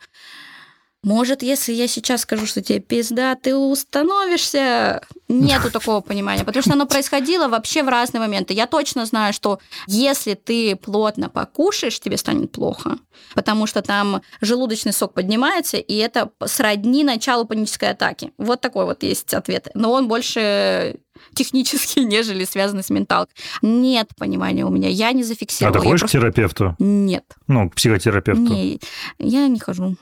может, 1.02 1.44
если 1.44 1.72
я 1.72 1.88
сейчас 1.88 2.22
скажу, 2.22 2.46
что 2.46 2.62
тебе 2.62 2.80
пизда, 2.80 3.36
ты 3.36 3.56
установишься? 3.56 5.02
Нету 5.30 5.72
такого 5.72 6.02
понимания, 6.02 6.44
потому 6.44 6.62
что 6.62 6.74
оно 6.74 6.86
происходило 6.86 7.48
вообще 7.48 7.84
в 7.84 7.88
разные 7.88 8.20
моменты. 8.20 8.54
Я 8.54 8.68
точно 8.68 9.06
знаю, 9.06 9.32
что 9.32 9.60
если 9.88 10.34
ты 10.34 10.76
плотно 10.76 11.30
покушаешь, 11.30 12.00
тебе 12.00 12.18
станет 12.18 12.52
плохо, 12.52 12.98
потому 13.34 13.66
что 13.66 13.82
там 13.82 14.22
желудочный 14.42 14.92
сок 14.92 15.14
поднимается, 15.14 15.78
и 15.78 15.96
это 15.96 16.32
сродни 16.46 17.04
началу 17.04 17.46
панической 17.46 17.92
атаки. 17.92 18.34
Вот 18.38 18.60
такой 18.60 18.86
вот 18.86 19.04
есть 19.04 19.34
ответ. 19.34 19.70
Но 19.76 19.94
он 19.94 20.08
больше 20.08 21.00
технический, 21.34 22.04
нежели 22.04 22.44
связанный 22.44 22.84
с 22.84 22.90
менталкой. 22.90 23.36
Нет 23.62 24.10
понимания 24.18 24.66
у 24.66 24.70
меня, 24.70 24.90
я 24.90 25.12
не 25.14 25.24
зафиксировала. 25.24 25.78
А 25.78 25.80
ты 25.80 25.88
ходишь 25.88 26.02
просто... 26.02 26.18
к 26.18 26.22
терапевту? 26.22 26.76
Нет. 26.80 27.24
Ну, 27.48 27.70
к 27.70 27.76
психотерапевту? 27.76 28.42
Не, 28.42 28.80
я 29.18 29.48
не 29.48 29.60
хожу. 29.60 29.96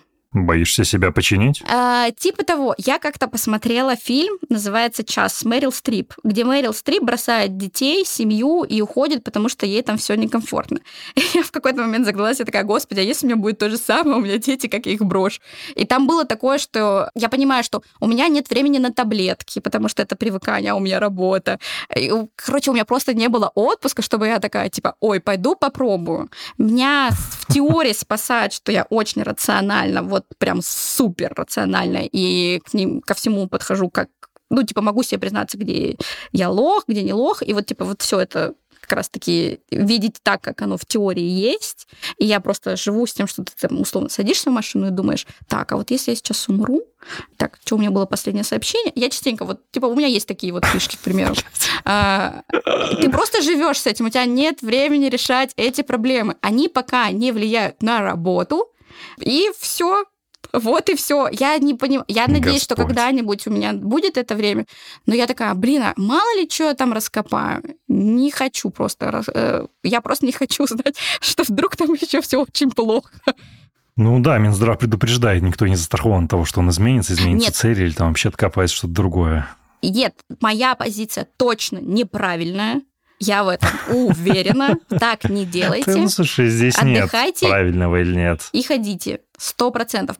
Боишься 0.46 0.84
себя 0.84 1.12
починить? 1.12 1.64
А, 1.70 2.12
типа 2.12 2.44
того. 2.44 2.76
Я 2.78 3.00
как-то 3.00 3.28
посмотрела 3.28 3.96
фильм, 3.96 4.38
называется 4.50 5.04
«Час» 5.04 5.36
с 5.36 5.46
Мэрил 5.46 5.72
Стрип, 5.72 6.14
где 6.24 6.44
Мэрил 6.44 6.74
Стрип 6.74 7.04
бросает 7.04 7.58
детей, 7.58 8.06
семью 8.06 8.64
и 8.64 8.82
уходит, 8.82 9.24
потому 9.24 9.50
что 9.50 9.66
ей 9.66 9.82
там 9.82 9.98
все 9.98 10.16
некомфортно. 10.16 10.80
И 11.16 11.22
я 11.34 11.44
в 11.44 11.52
какой-то 11.52 11.82
момент 11.82 12.06
загналась, 12.06 12.40
я 12.40 12.46
такая, 12.46 12.64
господи, 12.64 13.00
а 13.00 13.04
если 13.04 13.26
у 13.26 13.30
меня 13.30 13.42
будет 13.42 13.60
то 13.60 13.70
же 13.70 13.78
самое, 13.78 14.18
у 14.18 14.22
меня 14.22 14.38
дети, 14.38 14.68
как 14.68 14.86
я 14.86 14.94
их 14.94 15.02
брошу? 15.02 15.42
И 15.76 15.86
там 15.86 16.08
было 16.08 16.26
такое, 16.26 16.58
что 16.58 17.10
я 17.16 17.30
понимаю, 17.30 17.64
что 17.64 17.82
у 18.00 18.08
меня 18.08 18.28
нет 18.28 18.50
времени 18.50 18.78
на 18.78 18.92
таблетки, 18.92 19.60
потому 19.60 19.90
что 19.90 20.04
это 20.04 20.16
привыкание, 20.16 20.72
а 20.72 20.76
у 20.76 20.80
меня 20.80 21.00
работа. 21.00 21.60
И, 21.96 22.12
короче, 22.36 22.72
у 22.72 22.74
меня 22.74 22.86
просто 22.86 23.14
не 23.14 23.30
было 23.30 23.52
отпуска, 23.56 24.02
чтобы 24.02 24.28
я 24.28 24.40
такая, 24.40 24.70
типа, 24.70 24.96
ой, 25.00 25.20
пойду 25.20 25.56
попробую. 25.56 26.30
Меня 26.58 27.10
в 27.12 27.54
теории 27.54 27.94
спасает, 27.94 28.54
что 28.54 28.72
я 28.72 28.84
очень 28.90 29.24
рационально, 29.24 30.04
вот 30.04 30.26
прям 30.38 30.62
супер 30.62 31.34
рационально, 31.36 32.04
и 32.12 32.60
к 32.60 32.74
ним, 32.74 33.02
ко 33.02 33.14
всему 33.14 33.48
подхожу 33.48 33.90
как 33.90 34.10
ну, 34.50 34.64
типа, 34.64 34.82
могу 34.82 35.04
себе 35.04 35.20
признаться, 35.20 35.58
где 35.58 35.98
я 36.32 36.50
лох, 36.50 36.86
где 36.88 37.04
не 37.04 37.12
лох, 37.12 37.44
и 37.46 37.54
вот, 37.54 37.66
типа, 37.66 37.84
вот 37.84 38.02
все 38.02 38.22
это 38.22 38.54
как 38.88 38.98
раз-таки 39.00 39.60
видеть 39.70 40.20
так, 40.24 40.42
как 40.42 40.62
оно 40.62 40.78
в 40.78 40.86
теории 40.86 41.22
есть. 41.22 41.88
И 42.18 42.26
я 42.26 42.40
просто 42.40 42.78
живу 42.78 43.06
с 43.06 43.14
тем, 43.14 43.28
что 43.28 43.44
ты 43.44 43.52
там, 43.60 43.82
условно 43.82 44.10
садишься 44.10 44.50
в 44.50 44.54
машину 44.54 44.88
и 44.88 44.92
думаешь, 44.92 45.28
так, 45.50 45.70
а 45.74 45.76
вот 45.76 45.92
если 45.92 46.12
я 46.12 46.16
сейчас 46.16 46.48
умру, 46.48 46.82
так, 47.36 47.60
что 47.66 47.76
у 47.76 47.80
меня 47.80 47.92
было 47.92 48.06
последнее 48.06 48.46
сообщение? 48.46 48.94
Я 48.96 49.10
частенько, 49.10 49.44
вот, 49.44 49.70
типа, 49.72 49.88
у 49.88 49.96
меня 49.96 50.08
есть 50.08 50.28
такие 50.28 50.54
вот 50.54 50.66
фишки, 50.66 50.96
к 50.96 51.00
примеру. 51.00 51.36
А, 51.84 52.44
ты 53.02 53.10
просто 53.10 53.42
живешь 53.42 53.82
с 53.82 53.88
этим, 53.88 54.06
у 54.06 54.10
тебя 54.10 54.26
нет 54.26 54.62
времени 54.62 55.08
решать 55.08 55.52
эти 55.58 55.82
проблемы. 55.82 56.38
Они 56.42 56.70
пока 56.70 57.12
не 57.12 57.34
влияют 57.34 57.82
на 57.82 58.02
работу, 58.02 58.72
и 59.20 59.52
все, 59.60 60.06
вот 60.60 60.90
и 60.90 60.96
все. 60.96 61.30
Я 61.32 61.58
не 61.58 61.74
понимаю. 61.74 62.06
Я 62.08 62.28
надеюсь, 62.28 62.62
Господь. 62.62 62.62
что 62.64 62.76
когда-нибудь 62.76 63.48
у 63.48 63.52
меня 63.52 63.74
будет 63.74 64.18
это 64.18 64.36
время. 64.36 64.66
Но 65.06 65.16
я 65.16 65.28
такая, 65.28 65.54
блин, 65.54 65.84
а 65.84 65.94
мало 65.98 66.40
ли 66.40 66.50
что 66.50 66.66
я 66.66 66.74
там 66.74 66.94
раскопаю. 66.94 67.64
Не 67.88 68.32
хочу 68.32 68.70
просто. 68.70 69.24
Э, 69.34 69.66
я 69.84 70.02
просто 70.02 70.26
не 70.26 70.32
хочу 70.32 70.66
знать, 70.68 70.98
что 71.22 71.44
вдруг 71.44 71.76
там 71.76 71.94
еще 71.94 72.22
все 72.22 72.42
очень 72.42 72.72
плохо. 72.72 73.10
Ну 73.96 74.20
да, 74.20 74.38
Минздрав 74.38 74.78
предупреждает, 74.78 75.42
никто 75.42 75.66
не 75.66 75.76
застрахован 75.76 76.26
от 76.26 76.30
того, 76.30 76.46
что 76.46 76.60
он 76.60 76.70
изменится, 76.70 77.14
изменится 77.14 77.48
Нет. 77.48 77.56
цель 77.56 77.82
или 77.82 77.92
там 77.92 78.10
вообще 78.10 78.30
откопается 78.30 78.76
что-то 78.76 78.94
другое. 78.94 79.48
Нет, 79.82 80.14
моя 80.40 80.76
позиция 80.76 81.28
точно 81.38 81.80
неправильная. 81.80 82.82
Я 83.20 83.44
в 83.44 83.48
этом 83.48 83.70
уверена. 83.90 84.76
Так 85.00 85.30
не 85.30 85.46
делайте. 85.46 85.96
Ну, 85.96 86.08
слушай, 86.10 86.50
здесь 86.50 86.78
Отдыхайте 86.78 87.46
нет 87.46 87.52
правильного 87.52 88.02
или 88.02 88.16
нет. 88.16 88.50
И 88.52 88.62
ходите. 88.62 89.22
Сто 89.40 89.72
процентов. 89.72 90.18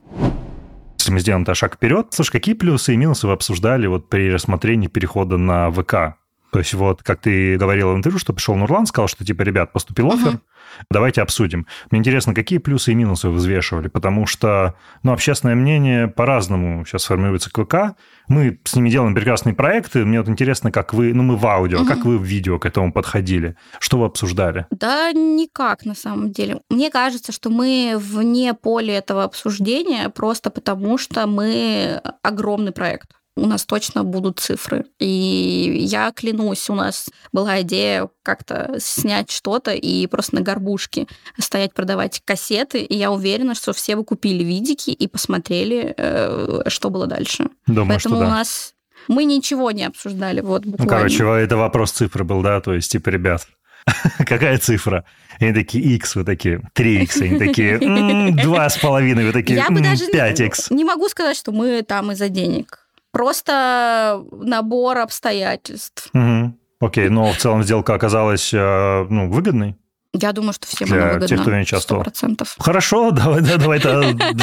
Если 0.98 1.12
мы 1.12 1.20
сделаем 1.20 1.44
шаг 1.54 1.74
вперед, 1.74 2.08
слушай, 2.10 2.32
какие 2.32 2.54
плюсы 2.54 2.94
и 2.94 2.96
минусы 2.96 3.26
вы 3.26 3.32
обсуждали 3.32 3.86
вот 3.86 4.08
при 4.08 4.30
рассмотрении 4.30 4.86
перехода 4.88 5.36
на 5.36 5.70
ВК? 5.70 6.18
То 6.52 6.60
есть 6.60 6.74
вот, 6.74 7.02
как 7.02 7.20
ты 7.20 7.56
говорила 7.56 7.92
в 7.92 7.96
интервью, 7.96 8.18
что 8.18 8.32
пришел 8.32 8.54
Нурлан, 8.56 8.86
сказал, 8.86 9.08
что 9.08 9.24
типа, 9.24 9.42
ребят, 9.42 9.72
поступил 9.72 10.10
офер, 10.10 10.34
uh-huh. 10.34 10.84
давайте 10.90 11.20
обсудим. 11.20 11.66
Мне 11.90 12.00
интересно, 12.00 12.34
какие 12.34 12.58
плюсы 12.58 12.92
и 12.92 12.94
минусы 12.94 13.28
вы 13.28 13.34
взвешивали, 13.34 13.88
потому 13.88 14.26
что, 14.26 14.74
ну, 15.02 15.12
общественное 15.12 15.54
мнение 15.54 16.08
по-разному 16.08 16.84
сейчас 16.86 17.04
формируется 17.04 17.50
к 17.50 17.62
ВК. 17.62 17.96
Мы 18.28 18.58
с 18.64 18.74
ними 18.74 18.90
делаем 18.90 19.14
прекрасные 19.14 19.54
проекты. 19.54 20.04
Мне 20.04 20.20
вот 20.20 20.28
интересно, 20.28 20.72
как 20.72 20.94
вы, 20.94 21.12
ну, 21.12 21.22
мы 21.22 21.36
в 21.36 21.46
аудио, 21.46 21.82
uh-huh. 21.82 21.86
как 21.86 22.04
вы 22.04 22.18
в 22.18 22.22
видео 22.22 22.58
к 22.58 22.66
этому 22.66 22.92
подходили? 22.92 23.56
Что 23.78 23.98
вы 23.98 24.06
обсуждали? 24.06 24.66
Да 24.70 25.12
никак, 25.12 25.84
на 25.84 25.94
самом 25.94 26.32
деле. 26.32 26.60
Мне 26.70 26.90
кажется, 26.90 27.32
что 27.32 27.50
мы 27.50 27.96
вне 27.98 28.54
поля 28.54 28.96
этого 28.98 29.24
обсуждения 29.24 30.08
просто 30.08 30.50
потому, 30.50 30.98
что 30.98 31.26
мы 31.26 32.00
огромный 32.22 32.72
проект 32.72 33.10
у 33.38 33.46
нас 33.46 33.64
точно 33.64 34.04
будут 34.04 34.40
цифры. 34.40 34.84
И 34.98 35.76
я 35.80 36.12
клянусь, 36.12 36.68
у 36.70 36.74
нас 36.74 37.08
была 37.32 37.62
идея 37.62 38.08
как-то 38.22 38.76
снять 38.78 39.30
что-то 39.30 39.72
и 39.72 40.06
просто 40.06 40.36
на 40.36 40.40
горбушке 40.42 41.06
стоять 41.38 41.74
продавать 41.74 42.20
кассеты. 42.24 42.80
И 42.80 42.96
я 42.96 43.10
уверена, 43.10 43.54
что 43.54 43.72
все 43.72 43.96
вы 43.96 44.04
купили 44.04 44.44
видики 44.44 44.90
и 44.90 45.06
посмотрели, 45.06 45.94
э, 45.96 46.62
что 46.68 46.90
было 46.90 47.06
дальше. 47.06 47.48
Думаю, 47.66 47.94
Поэтому 47.94 48.16
что 48.16 48.24
да. 48.24 48.26
у 48.26 48.30
нас 48.30 48.74
мы 49.06 49.24
ничего 49.24 49.70
не 49.70 49.84
обсуждали, 49.84 50.40
вот 50.40 50.66
буквально. 50.66 50.92
Ну, 50.92 50.98
короче, 50.98 51.24
это 51.44 51.56
вопрос 51.56 51.92
цифры 51.92 52.24
был, 52.24 52.42
да? 52.42 52.60
То 52.60 52.74
есть, 52.74 52.90
типа, 52.92 53.08
ребят, 53.08 53.48
какая 54.18 54.58
цифра? 54.58 55.04
И 55.38 55.44
они 55.44 55.54
такие, 55.54 55.82
X, 55.94 56.16
вы 56.16 56.24
такие, 56.24 56.60
3X, 56.74 57.22
они 57.22 57.38
такие, 57.38 57.78
два 58.42 58.68
с 58.68 58.76
половиной, 58.76 59.24
вы 59.24 59.32
такие, 59.32 59.56
Я 59.56 59.70
бы 59.70 59.80
даже 59.80 60.10
5X. 60.10 60.74
Не 60.74 60.84
могу 60.84 61.08
сказать, 61.08 61.36
что 61.36 61.52
мы 61.52 61.82
там 61.82 62.12
из-за 62.12 62.28
денег 62.28 62.87
просто 63.18 64.22
набор 64.30 64.98
обстоятельств. 64.98 66.08
Угу. 66.14 66.54
Окей, 66.80 67.08
но 67.08 67.32
в 67.32 67.36
целом 67.36 67.64
сделка 67.64 67.94
оказалась 67.94 68.54
э, 68.54 69.06
ну, 69.10 69.28
выгодной? 69.28 69.76
Я 70.12 70.32
думаю, 70.32 70.52
что 70.52 70.68
всем 70.68 70.86
Для 70.86 70.98
она 70.98 71.06
выгодна. 71.06 71.26
тех, 71.26 71.40
кто 71.40 71.52
не 71.52 71.62
участвовал. 71.62 72.02
100%. 72.04 72.46
Хорошо, 72.60 73.10
давай, 73.10 73.40
да, 73.40 73.56
давай 73.56 73.80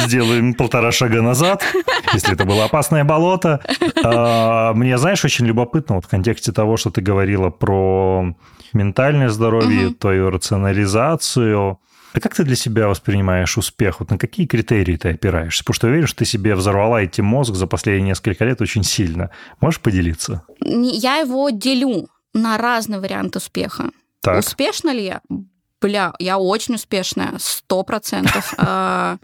сделаем 0.06 0.52
полтора 0.52 0.92
шага 0.92 1.22
назад, 1.22 1.64
если 2.12 2.34
это 2.34 2.44
было 2.44 2.66
опасное 2.66 3.02
болото. 3.02 3.62
А, 4.04 4.74
мне, 4.74 4.98
знаешь, 4.98 5.24
очень 5.24 5.46
любопытно 5.46 5.94
вот 5.94 6.04
в 6.04 6.08
контексте 6.08 6.52
того, 6.52 6.76
что 6.76 6.90
ты 6.90 7.00
говорила 7.00 7.48
про 7.48 8.26
ментальное 8.74 9.30
здоровье, 9.30 9.94
твою 9.94 10.28
рационализацию. 10.28 11.78
А 12.12 12.20
как 12.20 12.34
ты 12.34 12.44
для 12.44 12.56
себя 12.56 12.88
воспринимаешь 12.88 13.58
успех? 13.58 14.00
Вот 14.00 14.10
на 14.10 14.18
какие 14.18 14.46
критерии 14.46 14.96
ты 14.96 15.10
опираешься? 15.10 15.62
Потому 15.62 15.74
что 15.74 15.86
я 15.86 15.92
уверен, 15.92 16.06
что 16.06 16.18
ты 16.18 16.24
себе 16.24 16.54
взорвала 16.54 17.02
эти 17.02 17.20
мозг 17.20 17.54
за 17.54 17.66
последние 17.66 18.10
несколько 18.10 18.44
лет 18.44 18.60
очень 18.60 18.82
сильно. 18.82 19.30
Можешь 19.60 19.80
поделиться? 19.80 20.42
Я 20.60 21.16
его 21.16 21.50
делю 21.50 22.08
на 22.32 22.56
разные 22.58 23.00
варианты 23.00 23.38
успеха. 23.38 23.90
Так. 24.20 24.38
Успешна 24.38 24.90
ли 24.90 25.04
я? 25.04 25.20
Бля, 25.80 26.14
я 26.18 26.38
очень 26.38 26.74
успешная, 26.76 27.34
сто 27.38 27.82
процентов. 27.82 28.54
А, 28.58 29.18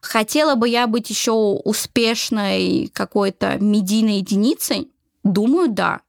хотела 0.00 0.56
бы 0.56 0.68
я 0.68 0.86
быть 0.86 1.08
еще 1.08 1.32
успешной 1.32 2.90
какой-то 2.92 3.56
медийной 3.60 4.18
единицей? 4.18 4.90
Думаю, 5.22 5.70
да. 5.70 6.00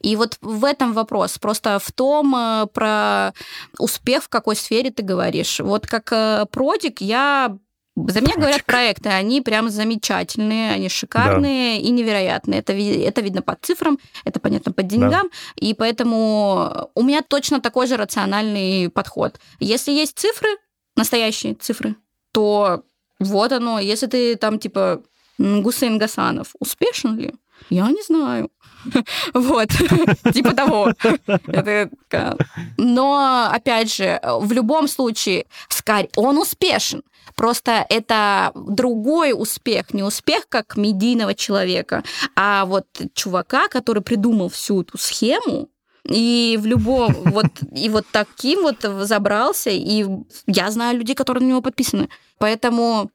И 0.00 0.16
вот 0.16 0.38
в 0.40 0.64
этом 0.64 0.92
вопрос. 0.92 1.38
Просто 1.38 1.78
в 1.78 1.92
том, 1.92 2.34
э, 2.36 2.66
про 2.72 3.32
успех 3.78 4.24
в 4.24 4.28
какой 4.28 4.56
сфере 4.56 4.90
ты 4.90 5.02
говоришь. 5.02 5.60
Вот 5.60 5.86
как 5.86 6.12
э, 6.12 6.46
продик 6.50 7.00
я 7.00 7.56
за 7.96 8.20
меня 8.20 8.36
говорят 8.36 8.64
проекты, 8.64 9.08
они 9.08 9.40
прям 9.40 9.68
замечательные, 9.68 10.72
они 10.72 10.88
шикарные 10.88 11.78
да. 11.78 11.86
и 11.86 11.90
невероятные. 11.90 12.60
Это, 12.60 12.72
это 12.72 13.20
видно 13.20 13.42
по 13.42 13.56
цифрам, 13.60 13.98
это 14.24 14.40
понятно 14.40 14.72
по 14.72 14.82
деньгам, 14.82 15.28
да. 15.28 15.28
и 15.56 15.74
поэтому 15.74 16.90
у 16.94 17.02
меня 17.02 17.22
точно 17.22 17.60
такой 17.60 17.86
же 17.86 17.96
рациональный 17.96 18.88
подход. 18.88 19.38
Если 19.58 19.92
есть 19.92 20.18
цифры, 20.18 20.48
настоящие 20.96 21.54
цифры, 21.54 21.96
то 22.32 22.84
вот 23.18 23.52
оно. 23.52 23.78
Если 23.80 24.06
ты 24.06 24.36
там 24.36 24.58
типа 24.58 25.02
Гусейн 25.38 25.98
Гасанов, 25.98 26.54
успешен 26.58 27.18
ли? 27.18 27.34
Я 27.68 27.88
не 27.88 28.02
знаю. 28.02 28.50
Вот, 29.34 29.68
типа 30.32 30.52
того. 30.54 30.92
Но, 32.76 33.48
опять 33.50 33.94
же, 33.94 34.20
в 34.22 34.52
любом 34.52 34.88
случае, 34.88 35.46
Скарь, 35.68 36.08
он 36.16 36.38
успешен. 36.38 37.02
Просто 37.36 37.86
это 37.88 38.52
другой 38.54 39.32
успех, 39.32 39.94
не 39.94 40.02
успех 40.02 40.48
как 40.48 40.76
медийного 40.76 41.34
человека, 41.34 42.02
а 42.34 42.64
вот 42.64 42.86
чувака, 43.14 43.68
который 43.68 44.02
придумал 44.02 44.48
всю 44.48 44.82
эту 44.82 44.98
схему, 44.98 45.68
и 46.04 46.58
в 46.60 46.66
любом 46.66 47.12
вот 47.12 47.46
и 47.74 47.88
вот 47.88 48.06
таким 48.10 48.62
вот 48.62 48.82
забрался, 48.82 49.70
и 49.70 50.04
я 50.46 50.70
знаю 50.70 50.98
людей, 50.98 51.14
которые 51.14 51.44
на 51.44 51.48
него 51.48 51.62
подписаны, 51.62 52.08
поэтому 52.38 53.10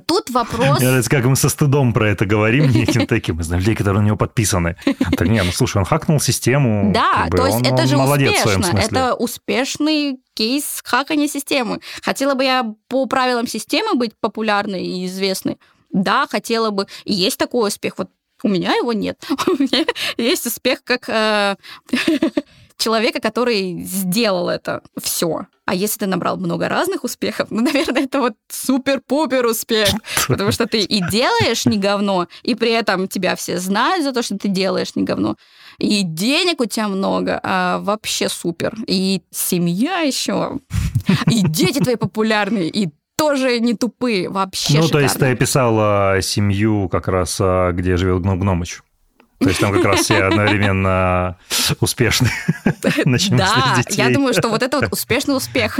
Тут 0.00 0.30
вопрос... 0.30 0.78
Мне 0.78 0.88
нравится, 0.88 1.10
как 1.10 1.24
мы 1.24 1.36
со 1.36 1.48
стыдом 1.48 1.92
про 1.92 2.10
это 2.10 2.26
говорим, 2.26 2.70
неким 2.70 3.06
таким, 3.06 3.36
мы 3.36 3.44
знаем 3.44 3.60
людей, 3.60 3.74
которые 3.74 4.02
на 4.02 4.06
него 4.06 4.16
подписаны. 4.16 4.76
Так 5.16 5.28
не, 5.28 5.42
ну 5.42 5.52
слушай, 5.52 5.78
он 5.78 5.84
хакнул 5.84 6.20
систему. 6.20 6.92
Да, 6.92 7.28
то 7.30 7.46
есть 7.46 7.62
это 7.62 7.86
же 7.86 7.96
успешно. 7.96 8.78
Это 8.78 9.14
успешный 9.14 10.18
кейс 10.34 10.80
хакания 10.84 11.28
системы. 11.28 11.80
Хотела 12.02 12.34
бы 12.34 12.44
я 12.44 12.74
по 12.88 13.06
правилам 13.06 13.46
системы 13.46 13.94
быть 13.94 14.12
популярной 14.20 14.84
и 14.84 15.06
известной? 15.06 15.58
Да, 15.90 16.26
хотела 16.26 16.70
бы. 16.70 16.86
И 17.04 17.14
есть 17.14 17.38
такой 17.38 17.68
успех. 17.68 17.94
Вот 17.96 18.10
у 18.42 18.48
меня 18.48 18.74
его 18.74 18.92
нет. 18.92 19.24
У 19.46 19.62
меня 19.62 19.86
есть 20.16 20.46
успех 20.46 20.84
как 20.84 21.08
э, 21.08 21.56
человека, 22.78 23.20
который 23.20 23.82
сделал 23.82 24.48
это 24.48 24.82
все. 25.02 25.46
А 25.64 25.74
если 25.74 26.00
ты 26.00 26.06
набрал 26.06 26.36
много 26.36 26.68
разных 26.68 27.04
успехов, 27.04 27.48
ну, 27.50 27.62
наверное, 27.62 28.04
это 28.04 28.20
вот 28.20 28.34
супер-пупер 28.50 29.46
успех. 29.46 29.88
Потому 30.28 30.52
что 30.52 30.66
ты 30.66 30.80
и 30.80 31.02
делаешь 31.10 31.66
не 31.66 31.78
говно, 31.78 32.28
и 32.42 32.54
при 32.54 32.70
этом 32.70 33.08
тебя 33.08 33.34
все 33.36 33.58
знают 33.58 34.04
за 34.04 34.12
то, 34.12 34.22
что 34.22 34.38
ты 34.38 34.48
делаешь 34.48 34.94
не 34.94 35.02
говно. 35.02 35.36
И 35.78 36.02
денег 36.02 36.60
у 36.60 36.66
тебя 36.66 36.88
много, 36.88 37.38
а 37.42 37.78
вообще 37.80 38.28
супер. 38.28 38.74
И 38.86 39.22
семья 39.30 40.00
еще, 40.00 40.58
и 41.30 41.42
дети 41.42 41.80
твои 41.80 41.96
популярные, 41.96 42.68
и 42.68 42.90
тоже 43.16 43.60
не 43.60 43.74
тупые, 43.74 44.28
вообще 44.28 44.74
Ну, 44.78 44.82
шикарно. 44.82 44.92
то 44.92 45.00
есть 45.00 45.18
ты 45.18 45.26
описала 45.26 46.18
семью 46.20 46.88
как 46.90 47.08
раз, 47.08 47.38
а, 47.40 47.72
где 47.72 47.96
живет 47.96 48.20
Гном 48.22 48.38
Гномыч. 48.38 48.82
То 49.38 49.48
есть 49.48 49.60
там 49.60 49.72
как 49.72 49.84
раз 49.84 50.00
все 50.00 50.22
одновременно 50.24 51.36
успешны. 51.80 52.28
Начнем 53.04 53.36
Да, 53.36 53.74
с 53.74 53.86
детей. 53.86 54.02
я 54.02 54.10
думаю, 54.10 54.32
что 54.34 54.48
вот 54.48 54.62
это 54.62 54.80
вот 54.80 54.92
успешный 54.92 55.36
успех. 55.36 55.78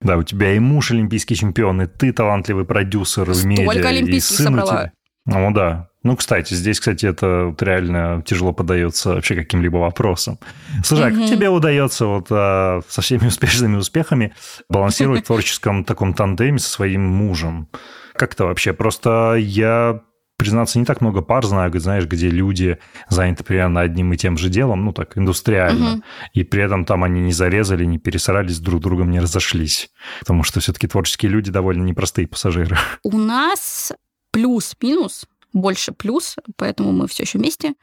Да, 0.00 0.16
у 0.16 0.22
тебя 0.22 0.54
и 0.54 0.58
муж 0.58 0.90
олимпийский 0.90 1.34
чемпион, 1.34 1.82
и 1.82 1.86
ты 1.86 2.12
талантливый 2.12 2.64
продюсер 2.64 3.24
в 3.30 3.44
медиа. 3.46 3.64
Столько 3.70 3.88
и 3.88 3.96
олимпийских 3.96 4.36
собрала. 4.36 4.66
тебя. 4.66 4.92
Ну 5.26 5.50
да. 5.52 5.88
Ну, 6.02 6.16
кстати, 6.16 6.52
здесь, 6.52 6.80
кстати, 6.80 7.06
это 7.06 7.46
вот 7.46 7.62
реально 7.62 8.22
тяжело 8.26 8.52
подается 8.52 9.14
вообще 9.14 9.34
каким-либо 9.34 9.78
вопросам. 9.78 10.38
Слушай, 10.84 11.08
а 11.08 11.10
как 11.10 11.26
тебе 11.30 11.48
удается 11.48 12.04
вот 12.04 12.26
а, 12.30 12.82
со 12.86 13.00
всеми 13.00 13.26
успешными 13.28 13.76
успехами 13.76 14.34
балансировать 14.68 15.24
в 15.24 15.26
творческом 15.26 15.82
таком 15.84 16.12
тандеме 16.12 16.58
со 16.58 16.68
своим 16.68 17.02
мужем? 17.06 17.68
Как 18.12 18.34
это 18.34 18.44
вообще? 18.44 18.74
Просто 18.74 19.36
я 19.38 20.02
признаться, 20.36 20.78
не 20.78 20.84
так 20.84 21.00
много 21.00 21.22
пар 21.22 21.44
знаю, 21.44 21.72
знаешь, 21.80 22.06
где 22.06 22.28
люди 22.28 22.78
заняты 23.08 23.44
примерно 23.44 23.80
одним 23.80 24.12
и 24.12 24.16
тем 24.16 24.36
же 24.36 24.48
делом, 24.48 24.84
ну 24.84 24.92
так, 24.92 25.16
индустриально, 25.16 25.90
Мгм. 25.90 26.04
и 26.32 26.44
при 26.44 26.62
этом 26.62 26.84
там 26.84 27.04
они 27.04 27.20
не 27.20 27.32
зарезали, 27.32 27.84
не 27.84 27.98
пересрались, 27.98 28.58
друг 28.60 28.80
с 28.80 28.82
другом 28.82 29.10
не 29.10 29.20
разошлись. 29.20 29.90
Потому 30.20 30.42
что 30.42 30.60
все-таки 30.60 30.86
творческие 30.86 31.30
люди 31.30 31.50
довольно 31.50 31.82
непростые 31.82 32.26
пассажиры. 32.28 32.76
У 33.02 33.16
нас 33.18 33.92
плюс-минус, 34.32 35.26
больше 35.52 35.92
плюс, 35.92 36.36
поэтому 36.56 36.92
мы 36.92 37.06
все 37.06 37.22
еще 37.22 37.38
вместе, 37.38 37.74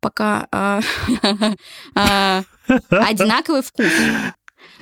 пока 0.00 0.46
а, 0.52 0.80
а, 1.94 2.42
одинаковый 2.90 3.62
вкус. 3.62 3.90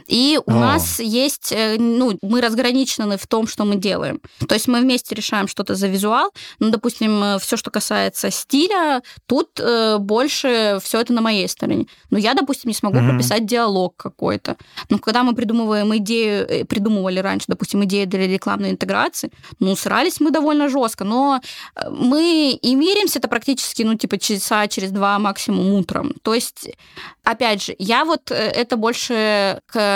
И 0.09 0.39
у 0.47 0.51
О. 0.51 0.55
нас 0.55 1.01
есть, 1.01 1.53
э, 1.53 1.77
ну, 1.79 2.19
мы 2.23 2.41
разграничены 2.41 3.17
в 3.17 3.27
том, 3.27 3.47
что 3.47 3.65
мы 3.65 3.77
делаем. 3.77 4.21
То 4.49 4.55
есть 4.55 4.69
мы 4.69 4.81
вместе 4.81 5.15
решаем 5.15 5.49
что-то 5.49 5.75
за 5.75 5.89
визуал. 5.89 6.31
Ну, 6.59 6.71
допустим, 6.71 7.39
все, 7.41 7.57
что 7.57 7.71
касается 7.71 8.31
стиля, 8.31 9.03
тут 9.27 9.61
э, 9.61 9.99
больше 9.99 10.79
все 10.83 11.01
это 11.01 11.13
на 11.13 11.21
моей 11.21 11.49
стороне. 11.49 11.87
Но 12.11 12.19
я, 12.19 12.35
допустим, 12.35 12.69
не 12.69 12.75
смогу 12.75 12.99
Мгм. 12.99 13.11
прописать 13.11 13.47
диалог 13.47 13.95
какой-то. 13.97 14.57
Но 14.91 14.99
когда 14.99 15.23
мы 15.23 15.35
придумываем 15.35 15.97
идею, 15.99 16.47
э, 16.49 16.65
придумывали 16.65 17.19
раньше, 17.21 17.47
допустим, 17.49 17.85
идею 17.85 18.07
для 18.07 18.27
рекламной 18.27 18.71
интеграции, 18.71 19.31
ну, 19.61 19.75
срались 19.77 20.21
мы 20.21 20.31
довольно 20.31 20.69
жестко, 20.69 21.05
но 21.05 21.41
э, 21.75 21.91
мы 21.91 22.51
и 22.51 22.75
миримся 22.75 23.19
это 23.19 23.29
практически, 23.29 23.83
ну, 23.83 23.95
типа, 23.95 24.19
часа 24.19 24.67
через 24.69 24.91
два 24.91 25.19
максимум 25.19 25.73
утром. 25.75 26.13
То 26.23 26.35
есть, 26.35 26.69
опять 27.25 27.63
же, 27.65 27.75
я 27.79 28.05
вот 28.05 28.31
э, 28.31 28.35
это 28.35 28.77
больше 28.77 29.61
к 29.67 29.87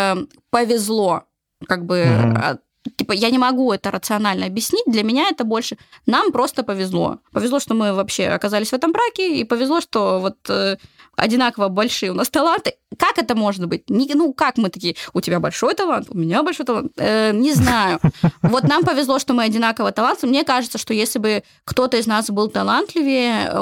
повезло, 0.51 1.25
как 1.67 1.85
бы, 1.85 2.05
а, 2.05 2.59
типа, 2.97 3.13
я 3.13 3.31
не 3.31 3.39
могу 3.39 3.73
это 3.73 3.91
рационально 3.91 4.47
объяснить, 4.47 4.85
для 4.87 5.03
меня 5.03 5.29
это 5.31 5.45
больше, 5.45 5.77
нам 6.07 6.33
просто 6.33 6.63
повезло. 6.63 7.19
Повезло, 7.33 7.61
что 7.61 7.75
мы 7.75 7.93
вообще 7.93 8.29
оказались 8.29 8.71
в 8.71 8.75
этом 8.75 8.93
браке, 8.93 9.41
и 9.41 9.45
повезло, 9.45 9.81
что 9.81 10.21
вот 10.21 10.39
э, 10.49 10.77
одинаково 11.21 11.69
большие 11.69 12.11
у 12.11 12.15
нас 12.15 12.29
таланты. 12.29 12.75
Как 12.99 13.19
это 13.19 13.35
может 13.35 13.67
быть? 13.67 13.89
Не- 13.89 14.15
ну, 14.15 14.33
как 14.33 14.59
мы 14.59 14.69
такие, 14.69 14.97
у 15.13 15.21
тебя 15.21 15.39
большой 15.41 15.75
талант, 15.75 16.09
у 16.11 16.19
меня 16.19 16.43
большой 16.43 16.67
талант? 16.67 16.93
Э, 16.97 17.33
не 17.33 17.53
знаю. 17.53 18.01
Вот 18.43 18.65
нам 18.65 18.85
повезло, 18.85 19.19
что 19.19 19.33
мы 19.33 19.45
одинаково 19.45 19.93
талантливы. 19.93 20.31
Мне 20.31 20.45
кажется, 20.45 20.79
что 20.79 20.93
если 20.95 21.19
бы 21.19 21.43
кто-то 21.65 21.97
из 21.97 22.07
нас 22.07 22.31
был 22.31 22.49
талантливее, 22.49 23.53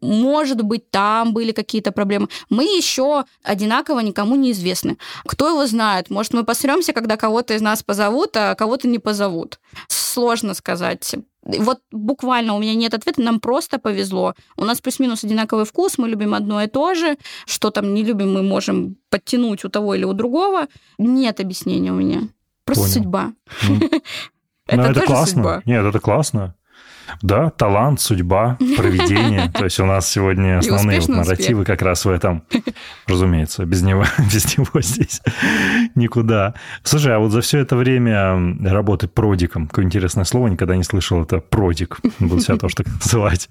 может 0.00 0.62
быть, 0.62 0.90
там 0.90 1.32
были 1.32 1.52
какие-то 1.52 1.92
проблемы. 1.92 2.28
Мы 2.50 2.64
еще 2.64 3.24
одинаково 3.42 4.00
никому 4.00 4.36
не 4.36 4.52
известны. 4.52 4.96
Кто 5.26 5.48
его 5.48 5.66
знает? 5.66 6.10
Может, 6.10 6.32
мы 6.34 6.44
посремся, 6.44 6.92
когда 6.92 7.16
кого-то 7.16 7.54
из 7.54 7.60
нас 7.60 7.82
позовут, 7.82 8.36
а 8.36 8.54
кого-то 8.54 8.88
не 8.88 8.98
позовут. 8.98 9.58
Сложно 9.88 10.54
сказать. 10.54 11.14
Вот 11.56 11.80
буквально 11.90 12.54
у 12.54 12.60
меня 12.60 12.74
нет 12.74 12.92
ответа, 12.92 13.22
нам 13.22 13.40
просто 13.40 13.78
повезло. 13.78 14.34
У 14.56 14.64
нас 14.64 14.80
плюс-минус 14.80 15.24
одинаковый 15.24 15.64
вкус, 15.64 15.96
мы 15.96 16.08
любим 16.08 16.34
одно 16.34 16.62
и 16.62 16.66
то 16.66 16.94
же. 16.94 17.16
Что 17.46 17.70
там 17.70 17.94
не 17.94 18.04
любим, 18.04 18.34
мы 18.34 18.42
можем 18.42 18.96
подтянуть 19.08 19.64
у 19.64 19.70
того 19.70 19.94
или 19.94 20.04
у 20.04 20.12
другого. 20.12 20.66
Нет 20.98 21.40
объяснения 21.40 21.90
у 21.90 21.96
меня. 21.96 22.28
Просто 22.64 22.84
Понял. 22.84 22.94
судьба. 22.94 23.32
Это 24.66 24.82
это 24.82 24.94
тоже 24.94 25.06
классно. 25.06 25.34
судьба. 25.34 25.62
Нет, 25.64 25.84
это 25.86 25.98
класно. 25.98 26.54
Да, 27.22 27.50
талант, 27.50 28.00
судьба, 28.00 28.56
проведение. 28.76 29.50
То 29.52 29.64
есть 29.64 29.80
у 29.80 29.86
нас 29.86 30.08
сегодня 30.08 30.58
основные 30.58 31.00
вот 31.00 31.08
нарративы 31.08 31.64
как 31.64 31.82
раз 31.82 32.04
в 32.04 32.10
этом. 32.10 32.42
Разумеется, 33.06 33.64
без 33.64 33.82
него, 33.82 34.04
без 34.32 34.56
него 34.56 34.80
здесь 34.80 35.20
никуда. 35.94 36.54
Слушай, 36.82 37.16
а 37.16 37.18
вот 37.18 37.30
за 37.30 37.40
все 37.40 37.58
это 37.58 37.76
время 37.76 38.58
работы 38.62 39.08
продиком, 39.08 39.66
какое 39.66 39.84
интересное 39.84 40.24
слово, 40.24 40.48
никогда 40.48 40.76
не 40.76 40.84
слышал, 40.84 41.22
это 41.22 41.38
продик. 41.38 41.98
Буду 42.18 42.40
себя 42.40 42.56
тоже 42.56 42.76
так 42.76 42.86
называть. 42.86 43.48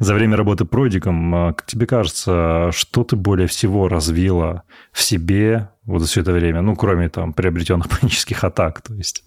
За 0.00 0.14
время 0.14 0.36
работы 0.36 0.64
продиком, 0.64 1.34
а, 1.34 1.52
как 1.52 1.66
тебе 1.66 1.86
кажется, 1.86 2.70
что 2.72 3.04
ты 3.04 3.16
более 3.16 3.46
всего 3.46 3.88
развила 3.88 4.62
в 4.92 5.02
себе 5.02 5.68
вот 5.84 6.00
за 6.00 6.06
все 6.06 6.20
это 6.22 6.32
время? 6.32 6.62
Ну, 6.62 6.76
кроме 6.76 7.08
там 7.08 7.32
приобретенных 7.32 7.88
панических 7.88 8.44
атак, 8.44 8.82
то 8.82 8.94
есть 8.94 9.24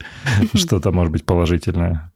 что-то 0.53 0.91
может 0.91 1.11
быть 1.11 1.25
положительное. 1.25 2.11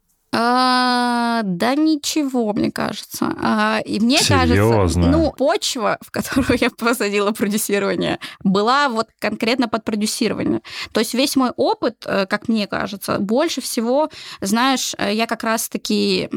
А, 1.42 1.44
да 1.44 1.76
ничего, 1.76 2.54
мне 2.54 2.72
кажется. 2.72 3.34
А, 3.42 3.80
и 3.84 4.00
мне 4.00 4.20
Серьезно? 4.20 4.76
кажется, 4.76 5.00
ну, 5.00 5.32
почва, 5.32 5.98
в 6.02 6.12
которую 6.12 6.58
я 6.60 6.70
посадила 6.70 7.32
продюсирование, 7.32 8.20
была 8.44 8.90
вот 8.90 9.08
конкретно 9.20 9.68
под 9.68 9.84
продюсирование. 9.84 10.62
То 10.92 11.00
есть 11.00 11.14
весь 11.14 11.36
мой 11.36 11.52
опыт, 11.56 12.04
э, 12.06 12.26
как 12.28 12.48
мне 12.48 12.68
кажется, 12.68 13.18
больше 13.20 13.62
всего, 13.62 14.10
знаешь, 14.42 14.94
э, 14.98 15.14
я 15.14 15.26
как 15.28 15.44
раз-таки 15.44 16.30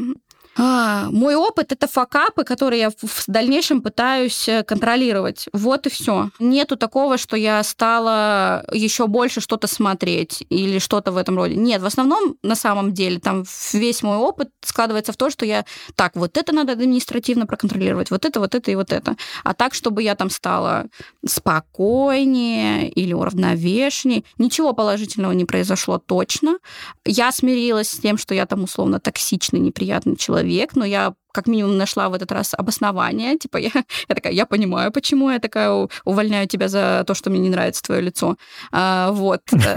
а, 0.57 1.09
мой 1.11 1.35
опыт 1.35 1.73
это 1.73 1.87
факапы, 1.87 2.45
которые 2.45 2.81
я 2.81 2.89
в 2.89 3.23
дальнейшем 3.27 3.81
пытаюсь 3.81 4.47
э, 4.47 4.63
контролировать. 4.63 5.47
Вот 5.51 5.85
и 5.85 5.89
все. 5.89 6.29
Нету 6.39 6.77
такого, 6.77 7.17
что 7.17 7.35
я 7.35 7.61
стала 7.63 8.65
еще 8.71 9.07
больше 9.07 9.41
что-то 9.41 9.67
смотреть 9.67 10.45
или 10.49 10.79
что-то 10.79 11.11
в 11.11 11.17
этом 11.17 11.35
роде. 11.35 11.55
Нет, 11.55 11.81
в 11.81 11.85
основном 11.85 12.37
на 12.41 12.55
самом 12.55 12.93
деле 12.93 13.19
там 13.19 13.43
весь 13.73 14.01
мой 14.01 14.17
опыт 14.17 14.49
складывается 14.63 15.11
в 15.11 15.17
то, 15.17 15.29
что 15.29 15.45
я 15.45 15.65
так, 15.95 16.15
вот 16.15 16.37
это 16.37 16.53
надо 16.53 16.71
административно 16.71 17.45
проконтролировать, 17.45 18.09
вот 18.09 18.23
это, 18.23 18.39
вот 18.39 18.55
это 18.55 18.71
и 18.71 18.75
вот 18.75 18.93
это. 18.93 19.17
А 19.43 19.53
так, 19.53 19.73
чтобы 19.73 20.03
я 20.03 20.15
там 20.15 20.29
стала 20.29 20.85
спокойнее 21.25 22.89
или 22.89 23.11
уравновешеннее, 23.11 24.23
ничего 24.37 24.71
положительного 24.71 25.33
не 25.33 25.43
произошло 25.43 25.97
точно. 25.97 26.59
Я 27.03 27.33
смирилась 27.33 27.89
с 27.89 27.99
тем, 27.99 28.17
что 28.17 28.33
я 28.33 28.45
там 28.45 28.63
условно 28.63 29.01
токсичный, 29.01 29.59
неприятный 29.59 30.15
человек, 30.15 30.44
но 30.75 30.85
я 30.85 31.13
как 31.35 31.47
минимум 31.47 31.77
нашла 31.77 32.07
в 32.07 32.13
этот 32.13 32.31
раз 32.31 32.53
обоснование. 32.57 33.37
Типа 33.37 33.57
я, 33.57 33.71
я 34.09 34.15
такая, 34.15 34.33
я 34.33 34.45
понимаю, 34.45 34.91
почему 34.91 35.29
я 35.29 35.39
такая 35.39 35.89
увольняю 36.05 36.47
тебя 36.47 36.69
за 36.69 37.03
то, 37.05 37.13
что 37.13 37.29
мне 37.29 37.39
не 37.39 37.49
нравится 37.49 37.83
твое 37.83 38.01
лицо. 38.01 38.37
А, 38.71 39.11
вот. 39.11 39.41
Э, 39.51 39.75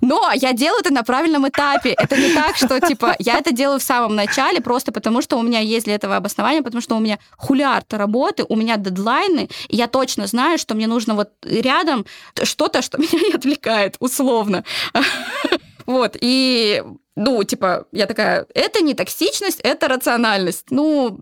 Но 0.00 0.30
я 0.34 0.52
делаю 0.52 0.80
это 0.80 0.92
на 0.92 1.04
правильном 1.04 1.48
этапе. 1.48 1.90
Это 1.90 2.16
не 2.16 2.34
так, 2.34 2.56
что 2.56 2.80
типа 2.80 3.14
я 3.20 3.38
это 3.38 3.52
делаю 3.52 3.78
в 3.78 3.82
самом 3.84 4.16
начале 4.16 4.60
просто 4.60 4.90
потому, 4.90 5.22
что 5.22 5.38
у 5.38 5.42
меня 5.42 5.60
есть 5.60 5.84
для 5.84 5.94
этого 5.94 6.16
обоснование, 6.16 6.62
потому 6.62 6.82
что 6.82 6.96
у 6.96 7.00
меня 7.00 7.18
хулиард 7.36 7.94
работы, 7.94 8.44
у 8.48 8.56
меня 8.56 8.76
дедлайны, 8.76 9.48
и 9.68 9.76
я 9.76 9.86
точно 9.86 10.26
знаю, 10.26 10.58
что 10.58 10.74
мне 10.74 10.88
нужно 10.88 11.14
вот 11.14 11.30
рядом 11.42 12.04
что-то, 12.42 12.82
что 12.82 12.98
меня 12.98 13.28
не 13.28 13.34
отвлекает, 13.34 13.96
условно. 14.00 14.64
Вот, 15.86 16.16
и, 16.20 16.82
ну, 17.16 17.42
типа, 17.44 17.86
я 17.92 18.06
такая, 18.06 18.46
это 18.54 18.80
не 18.80 18.94
токсичность, 18.94 19.60
это 19.60 19.88
рациональность. 19.88 20.66
Ну, 20.70 21.20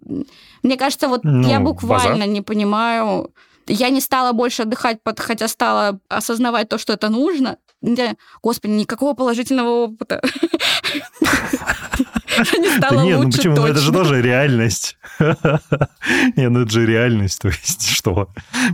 мне 0.62 0.76
кажется, 0.76 1.08
вот 1.08 1.24
Ну, 1.24 1.48
я 1.48 1.60
буквально 1.60 2.12
базар. 2.14 2.28
не 2.28 2.40
понимаю, 2.42 3.32
я 3.66 3.90
не 3.90 4.00
стала 4.00 4.32
больше 4.32 4.62
отдыхать, 4.62 5.02
под- 5.02 5.20
хотя 5.20 5.48
стала 5.48 5.98
осознавать 6.08 6.68
то, 6.68 6.78
что 6.78 6.92
это 6.92 7.08
нужно. 7.08 7.56
Господи, 8.42 8.72
никакого 8.72 9.14
положительного 9.14 9.86
опыта. 9.86 10.20
Не 12.38 12.72
нет, 12.72 12.84
ну 12.90 13.24
лучше 13.24 13.38
почему? 13.38 13.56
Ну 13.56 13.66
это 13.66 13.78
же 13.78 13.92
тоже 13.92 14.22
реальность. 14.22 14.96
Не, 16.36 16.48
ну 16.48 16.62
это 16.62 16.70
же 16.70 16.86
реальность, 16.86 17.38
то 17.42 17.48
есть 17.48 17.88
что? 17.88 18.28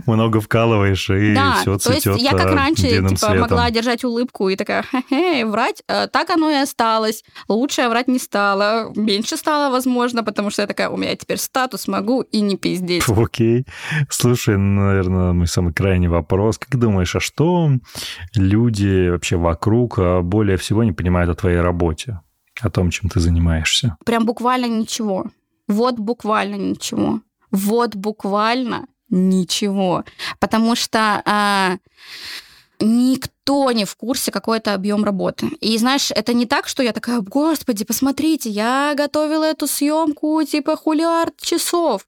Много 0.05 0.41
вкалываешь, 0.41 1.09
и 1.09 1.33
Да, 1.33 1.57
все 1.61 1.77
то 1.77 1.91
есть 1.91 2.03
цветет 2.03 2.21
я 2.21 2.31
как 2.31 2.47
а, 2.47 2.55
раньше 2.55 2.83
типа, 2.83 3.33
могла 3.35 3.69
держать 3.71 4.03
улыбку 4.03 4.49
и 4.49 4.55
такая, 4.55 4.83
хе-хе, 4.83 5.45
врать, 5.45 5.83
э, 5.87 6.07
так 6.07 6.29
оно 6.29 6.49
и 6.49 6.55
осталось. 6.55 7.23
Лучше 7.47 7.81
я 7.81 7.89
врать 7.89 8.07
не 8.07 8.19
стала, 8.19 8.91
меньше 8.95 9.37
стало, 9.37 9.71
возможно, 9.71 10.23
потому 10.23 10.49
что 10.49 10.61
я 10.63 10.67
такая, 10.67 10.89
у 10.89 10.97
меня 10.97 11.15
теперь 11.15 11.37
статус, 11.37 11.87
могу 11.87 12.21
и 12.21 12.41
не 12.41 12.57
пиздеть. 12.57 13.03
Окей. 13.07 13.65
Слушай, 14.09 14.57
ну, 14.57 14.81
наверное, 14.81 15.33
мой 15.33 15.47
самый 15.47 15.73
крайний 15.73 16.07
вопрос. 16.07 16.57
Как 16.57 16.77
думаешь, 16.77 17.15
а 17.15 17.19
что 17.19 17.71
люди 18.35 19.09
вообще 19.09 19.37
вокруг 19.37 19.99
а, 19.99 20.21
более 20.21 20.57
всего 20.57 20.83
не 20.83 20.91
понимают 20.91 21.29
о 21.29 21.35
твоей 21.35 21.61
работе? 21.61 22.19
О 22.61 22.69
том, 22.69 22.91
чем 22.91 23.09
ты 23.09 23.19
занимаешься? 23.19 23.97
Прям 24.05 24.25
буквально 24.25 24.65
ничего. 24.65 25.25
Вот 25.67 25.95
буквально 25.95 26.55
ничего. 26.55 27.21
Вот 27.51 27.95
буквально 27.95 28.87
ничего. 29.09 30.03
Потому 30.39 30.75
что 30.75 31.21
а, 31.25 31.77
никто 32.79 33.71
не 33.71 33.85
в 33.85 33.95
курсе, 33.95 34.31
какой 34.31 34.57
это 34.57 34.73
объем 34.73 35.03
работы. 35.03 35.47
И 35.61 35.77
знаешь, 35.77 36.11
это 36.11 36.33
не 36.33 36.45
так, 36.45 36.67
что 36.67 36.83
я 36.83 36.91
такая, 36.93 37.21
господи, 37.21 37.85
посмотрите, 37.85 38.49
я 38.49 38.93
готовила 38.95 39.43
эту 39.43 39.67
съемку 39.67 40.43
типа 40.43 40.75
хулиард 40.75 41.39
часов 41.39 42.05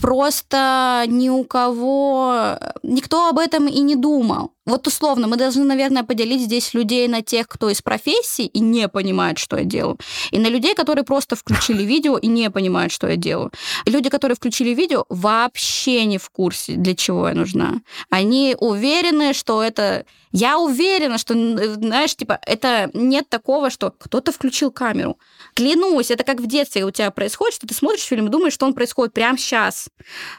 просто 0.00 1.04
ни 1.08 1.28
у 1.28 1.44
кого, 1.44 2.58
никто 2.82 3.28
об 3.28 3.38
этом 3.38 3.66
и 3.66 3.80
не 3.80 3.96
думал. 3.96 4.52
Вот 4.68 4.86
условно, 4.86 5.26
мы 5.28 5.36
должны, 5.38 5.64
наверное, 5.64 6.02
поделить 6.02 6.42
здесь 6.42 6.74
людей 6.74 7.08
на 7.08 7.22
тех, 7.22 7.48
кто 7.48 7.70
из 7.70 7.80
профессии 7.80 8.44
и 8.44 8.60
не 8.60 8.86
понимает, 8.88 9.38
что 9.38 9.56
я 9.56 9.64
делаю, 9.64 9.98
и 10.30 10.38
на 10.38 10.48
людей, 10.48 10.74
которые 10.74 11.04
просто 11.04 11.36
включили 11.36 11.82
видео 11.94 12.18
и 12.18 12.26
не 12.26 12.50
понимают, 12.50 12.92
что 12.92 13.08
я 13.08 13.16
делаю. 13.16 13.50
И 13.86 13.90
люди, 13.90 14.10
которые 14.10 14.36
включили 14.36 14.74
видео, 14.74 15.06
вообще 15.08 16.04
не 16.04 16.18
в 16.18 16.28
курсе, 16.28 16.74
для 16.74 16.94
чего 16.94 17.28
я 17.28 17.34
нужна. 17.34 17.80
Они 18.10 18.56
уверены, 18.60 19.32
что 19.32 19.62
это... 19.62 20.04
Я 20.32 20.58
уверена, 20.58 21.16
что, 21.16 21.32
знаешь, 21.32 22.14
типа, 22.14 22.38
это 22.44 22.90
нет 22.92 23.30
такого, 23.30 23.70
что 23.70 23.94
кто-то 23.98 24.32
включил 24.32 24.70
камеру. 24.70 25.18
Клянусь, 25.54 26.10
это 26.10 26.24
как 26.24 26.40
в 26.40 26.46
детстве 26.46 26.84
у 26.84 26.90
тебя 26.90 27.10
происходит, 27.10 27.54
что 27.54 27.66
ты 27.66 27.72
смотришь 27.72 28.02
фильм 28.02 28.26
и 28.26 28.30
думаешь, 28.30 28.52
что 28.52 28.66
он 28.66 28.74
происходит 28.74 29.14
прямо 29.14 29.38
сейчас. 29.38 29.88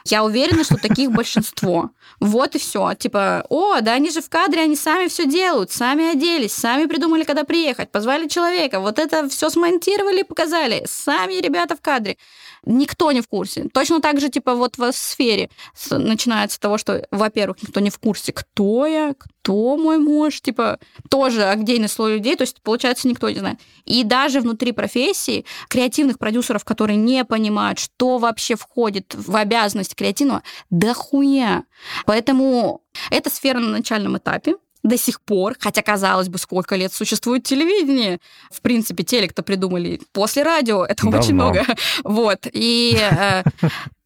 Я 0.04 0.22
уверена, 0.22 0.62
что 0.62 0.76
таких 0.76 1.10
большинство. 1.20 1.90
Вот 2.18 2.54
и 2.54 2.58
все. 2.58 2.94
Типа, 2.94 3.44
о, 3.48 3.80
да 3.80 3.92
они 3.92 4.10
же 4.10 4.20
в 4.20 4.28
кадре, 4.28 4.62
они 4.62 4.76
сами 4.76 5.08
все 5.08 5.26
делают, 5.26 5.70
сами 5.70 6.12
оделись, 6.12 6.52
сами 6.52 6.86
придумали, 6.86 7.24
когда 7.24 7.44
приехать, 7.44 7.90
позвали 7.90 8.28
человека, 8.28 8.80
вот 8.80 8.98
это 8.98 9.28
все 9.28 9.50
смонтировали 9.50 10.22
показали. 10.22 10.82
Сами 10.86 11.34
ребята 11.34 11.76
в 11.76 11.80
кадре. 11.80 12.16
Никто 12.64 13.12
не 13.12 13.20
в 13.20 13.28
курсе. 13.28 13.68
Точно 13.72 14.00
так 14.00 14.20
же, 14.20 14.28
типа, 14.28 14.54
вот 14.54 14.76
в 14.76 14.92
сфере 14.92 15.50
начинается 15.90 16.56
с 16.56 16.58
того, 16.58 16.78
что, 16.78 17.06
во-первых, 17.10 17.62
никто 17.62 17.80
не 17.80 17.90
в 17.90 17.98
курсе, 17.98 18.32
кто 18.32 18.86
я, 18.86 19.14
кто 19.18 19.76
мой 19.76 19.98
муж, 19.98 20.40
типа, 20.40 20.78
тоже 21.08 21.44
агдейный 21.44 21.88
слой 21.88 22.14
людей, 22.14 22.36
то 22.36 22.42
есть, 22.42 22.60
получается, 22.62 23.08
никто 23.08 23.30
не 23.30 23.38
знает. 23.38 23.58
И 23.84 24.04
даже 24.04 24.40
внутри 24.40 24.72
профессии 24.72 25.44
креативных 25.68 26.18
продюсеров, 26.18 26.64
которые 26.64 26.96
не 26.96 27.24
понимают, 27.24 27.78
что 27.78 28.18
вообще 28.18 28.56
входит 28.56 29.14
в 29.14 29.34
обязанность 29.34 29.94
креативного, 29.94 30.42
да 30.68 30.94
хуя. 30.94 31.64
Поэтому 32.04 32.82
эта 33.10 33.30
сфера 33.30 33.58
на 33.58 33.70
начальном 33.70 34.18
этапе, 34.18 34.56
до 34.82 34.96
сих 34.96 35.20
пор, 35.20 35.56
хотя, 35.58 35.82
казалось 35.82 36.28
бы, 36.28 36.38
сколько 36.38 36.76
лет 36.76 36.92
существует 36.92 37.44
телевидение. 37.44 38.20
В 38.50 38.60
принципе, 38.60 39.04
телек-то 39.04 39.42
придумали 39.42 40.00
после 40.12 40.42
радио, 40.42 40.84
это 40.84 41.02
Давно. 41.02 41.18
очень 41.18 41.34
много. 41.34 41.64
Вот. 42.04 42.46
И 42.52 42.98
э, 42.98 43.42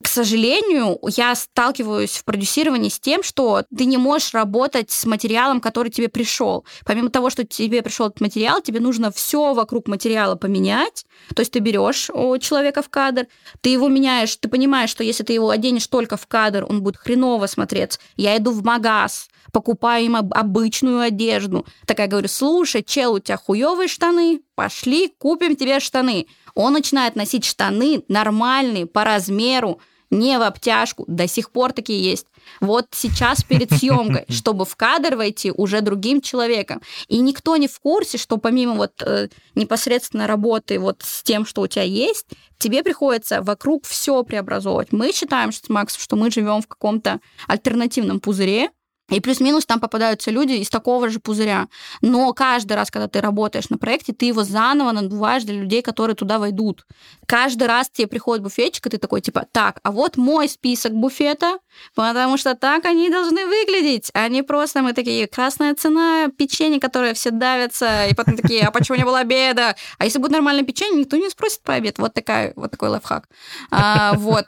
к 0.04 0.08
сожалению, 0.08 0.98
я 1.16 1.34
сталкиваюсь 1.34 2.18
в 2.18 2.24
продюсировании 2.24 2.90
с 2.90 3.00
тем, 3.00 3.22
что 3.22 3.64
ты 3.74 3.86
не 3.86 3.96
можешь 3.96 4.34
работать 4.34 4.90
с 4.90 5.06
материалом, 5.06 5.62
который 5.62 5.90
тебе 5.90 6.08
пришел. 6.08 6.66
Помимо 6.84 7.08
того, 7.08 7.30
что 7.30 7.44
тебе 7.44 7.80
пришел 7.82 8.08
этот 8.08 8.20
материал, 8.20 8.60
тебе 8.60 8.80
нужно 8.80 9.10
все 9.10 9.54
вокруг 9.54 9.88
материала 9.88 10.34
поменять. 10.34 11.06
То 11.34 11.40
есть 11.40 11.52
ты 11.52 11.60
берешь 11.60 12.10
у 12.10 12.36
человека 12.36 12.82
в 12.82 12.90
кадр, 12.90 13.26
ты 13.62 13.70
его 13.70 13.88
меняешь, 13.88 14.36
ты 14.36 14.50
понимаешь, 14.50 14.90
что 14.90 15.02
если 15.02 15.24
ты 15.24 15.32
его 15.32 15.48
оденешь 15.48 15.86
только 15.86 16.18
в 16.18 16.26
кадр, 16.26 16.66
он 16.68 16.82
будет 16.82 16.98
хреново 16.98 17.46
смотреться. 17.46 17.98
Я 18.16 18.36
иду 18.36 18.50
в 18.50 18.62
магаз, 18.62 19.30
покупаю 19.54 20.04
им 20.04 20.16
обычную 20.16 21.00
одежду. 21.00 21.64
Такая 21.86 22.08
говорю, 22.08 22.26
слушай, 22.28 22.82
чел, 22.82 23.14
у 23.14 23.20
тебя 23.20 23.36
хуевые 23.36 23.86
штаны, 23.86 24.40
пошли, 24.56 25.14
купим 25.16 25.54
тебе 25.54 25.78
штаны. 25.78 26.26
Он 26.56 26.72
начинает 26.72 27.14
носить 27.14 27.44
штаны 27.44 28.02
нормальные, 28.08 28.86
по 28.86 29.04
размеру, 29.04 29.80
не 30.10 30.38
в 30.38 30.42
обтяжку, 30.42 31.04
до 31.06 31.28
сих 31.28 31.50
пор 31.50 31.72
такие 31.72 32.02
есть. 32.02 32.26
Вот 32.60 32.86
сейчас 32.90 33.44
перед 33.44 33.72
съемкой, 33.78 34.26
чтобы 34.28 34.64
в 34.64 34.74
кадр 34.74 35.14
войти 35.14 35.52
уже 35.52 35.80
другим 35.80 36.20
человеком. 36.20 36.82
И 37.06 37.20
никто 37.20 37.56
не 37.56 37.68
в 37.68 37.78
курсе, 37.78 38.18
что 38.18 38.36
помимо 38.38 38.74
вот 38.74 38.92
э, 39.02 39.28
непосредственно 39.54 40.26
работы 40.26 40.80
вот 40.80 41.02
с 41.02 41.22
тем, 41.22 41.46
что 41.46 41.62
у 41.62 41.66
тебя 41.68 41.84
есть, 41.84 42.26
тебе 42.58 42.82
приходится 42.82 43.40
вокруг 43.40 43.86
все 43.86 44.22
преобразовывать. 44.24 44.92
Мы 44.92 45.12
считаем, 45.12 45.52
что 45.52 45.66
с 45.66 45.68
Максом, 45.68 46.00
что 46.00 46.16
мы 46.16 46.30
живем 46.32 46.60
в 46.60 46.66
каком-то 46.66 47.20
альтернативном 47.46 48.18
пузыре, 48.18 48.70
и 49.10 49.20
плюс-минус 49.20 49.66
там 49.66 49.80
попадаются 49.80 50.30
люди 50.30 50.52
из 50.52 50.70
такого 50.70 51.10
же 51.10 51.20
пузыря. 51.20 51.68
Но 52.00 52.32
каждый 52.32 52.72
раз, 52.72 52.90
когда 52.90 53.06
ты 53.06 53.20
работаешь 53.20 53.68
на 53.68 53.76
проекте, 53.76 54.12
ты 54.12 54.26
его 54.26 54.44
заново 54.44 54.92
надуваешь 54.92 55.44
для 55.44 55.56
людей, 55.56 55.82
которые 55.82 56.16
туда 56.16 56.38
войдут. 56.38 56.86
Каждый 57.26 57.68
раз 57.68 57.90
тебе 57.90 58.08
приходит 58.08 58.42
буфетчик, 58.42 58.86
и 58.86 58.90
ты 58.90 58.98
такой, 58.98 59.20
типа, 59.20 59.46
так, 59.52 59.80
а 59.82 59.92
вот 59.92 60.16
мой 60.16 60.48
список 60.48 60.92
буфета, 60.92 61.58
потому 61.94 62.38
что 62.38 62.54
так 62.54 62.86
они 62.86 63.10
должны 63.10 63.46
выглядеть. 63.46 64.10
Они 64.14 64.42
просто, 64.42 64.82
мы 64.82 64.94
такие, 64.94 65.26
красная 65.26 65.74
цена, 65.74 66.28
печенье, 66.36 66.80
которое 66.80 67.12
все 67.14 67.30
давятся, 67.30 68.06
и 68.06 68.14
потом 68.14 68.36
такие, 68.36 68.62
а 68.62 68.70
почему 68.70 68.96
не 68.96 69.04
было 69.04 69.20
обеда? 69.20 69.76
А 69.98 70.04
если 70.04 70.18
будет 70.18 70.32
нормальное 70.32 70.64
печенье, 70.64 71.00
никто 71.00 71.16
не 71.16 71.28
спросит 71.28 71.62
по 71.62 71.74
обед. 71.74 71.98
Вот, 71.98 72.14
такая, 72.14 72.52
вот 72.56 72.70
такой 72.70 72.88
лайфхак. 72.88 73.28
А, 73.70 74.14
вот. 74.14 74.46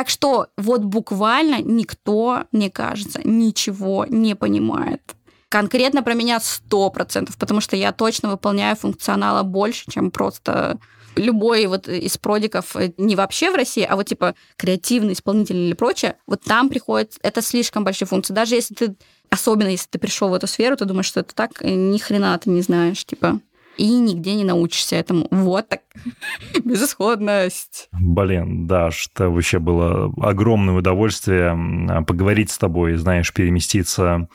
Так 0.00 0.08
что 0.08 0.46
вот 0.56 0.80
буквально 0.80 1.60
никто, 1.60 2.44
мне 2.52 2.70
кажется, 2.70 3.20
ничего 3.22 4.06
не 4.08 4.34
понимает. 4.34 5.02
Конкретно 5.50 6.02
про 6.02 6.14
меня 6.14 6.40
сто 6.40 6.88
процентов, 6.88 7.36
потому 7.36 7.60
что 7.60 7.76
я 7.76 7.92
точно 7.92 8.30
выполняю 8.30 8.76
функционала 8.76 9.42
больше, 9.42 9.84
чем 9.90 10.10
просто 10.10 10.78
любой 11.16 11.66
вот 11.66 11.86
из 11.86 12.16
продиков, 12.16 12.76
э, 12.76 12.94
не 12.96 13.14
вообще 13.14 13.50
в 13.50 13.56
России, 13.56 13.82
а 13.82 13.94
вот 13.94 14.06
типа 14.06 14.34
креативный 14.56 15.12
исполнитель 15.12 15.56
или 15.56 15.74
прочее, 15.74 16.16
вот 16.26 16.40
там 16.44 16.70
приходит, 16.70 17.18
это 17.20 17.42
слишком 17.42 17.84
большие 17.84 18.08
функции. 18.08 18.32
Даже 18.32 18.54
если 18.54 18.74
ты, 18.74 18.96
особенно 19.28 19.68
если 19.68 19.88
ты 19.90 19.98
пришел 19.98 20.30
в 20.30 20.32
эту 20.32 20.46
сферу, 20.46 20.78
ты 20.78 20.86
думаешь, 20.86 21.08
что 21.08 21.20
это 21.20 21.34
так, 21.34 21.60
ни 21.60 21.98
хрена 21.98 22.38
ты 22.38 22.48
не 22.48 22.62
знаешь, 22.62 23.04
типа 23.04 23.38
и 23.80 23.88
нигде 23.98 24.34
не 24.34 24.44
научишься 24.44 24.96
этому. 24.96 25.26
Вот 25.30 25.68
так. 25.68 25.80
Безысходность. 26.64 27.88
Блин, 27.92 28.66
да, 28.66 28.90
что 28.90 29.30
вообще 29.30 29.58
было 29.58 30.12
огромное 30.20 30.74
удовольствие 30.74 32.04
поговорить 32.06 32.50
с 32.50 32.58
тобой, 32.58 32.96
знаешь, 32.96 33.32
переместиться 33.32 34.28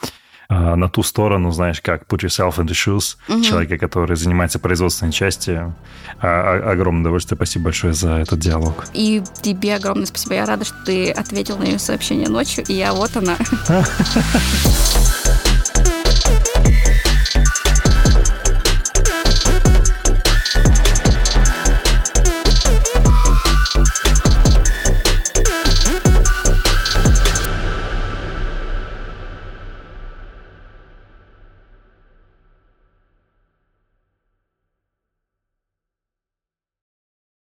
а, 0.49 0.75
на 0.75 0.89
ту 0.89 1.03
сторону, 1.03 1.51
знаешь, 1.51 1.79
как 1.79 2.11
put 2.11 2.25
yourself 2.25 2.55
in 2.57 2.65
the 2.65 2.73
shoes 2.73 3.17
угу. 3.27 3.43
человека, 3.43 3.77
который 3.77 4.15
занимается 4.15 4.57
производственной 4.57 5.11
частью. 5.11 5.75
А, 6.19 6.27
а, 6.27 6.71
огромное 6.71 7.01
удовольствие. 7.01 7.37
Спасибо 7.37 7.65
большое 7.65 7.93
за 7.93 8.13
этот 8.17 8.39
диалог. 8.39 8.85
И 8.93 9.21
тебе 9.43 9.75
огромное 9.75 10.07
спасибо. 10.07 10.33
Я 10.33 10.47
рада, 10.47 10.65
что 10.65 10.75
ты 10.85 11.11
ответил 11.11 11.59
на 11.59 11.65
ее 11.65 11.77
сообщение 11.77 12.29
ночью, 12.29 12.63
и 12.67 12.73
я 12.73 12.93
вот 12.93 13.15
она. 13.15 13.37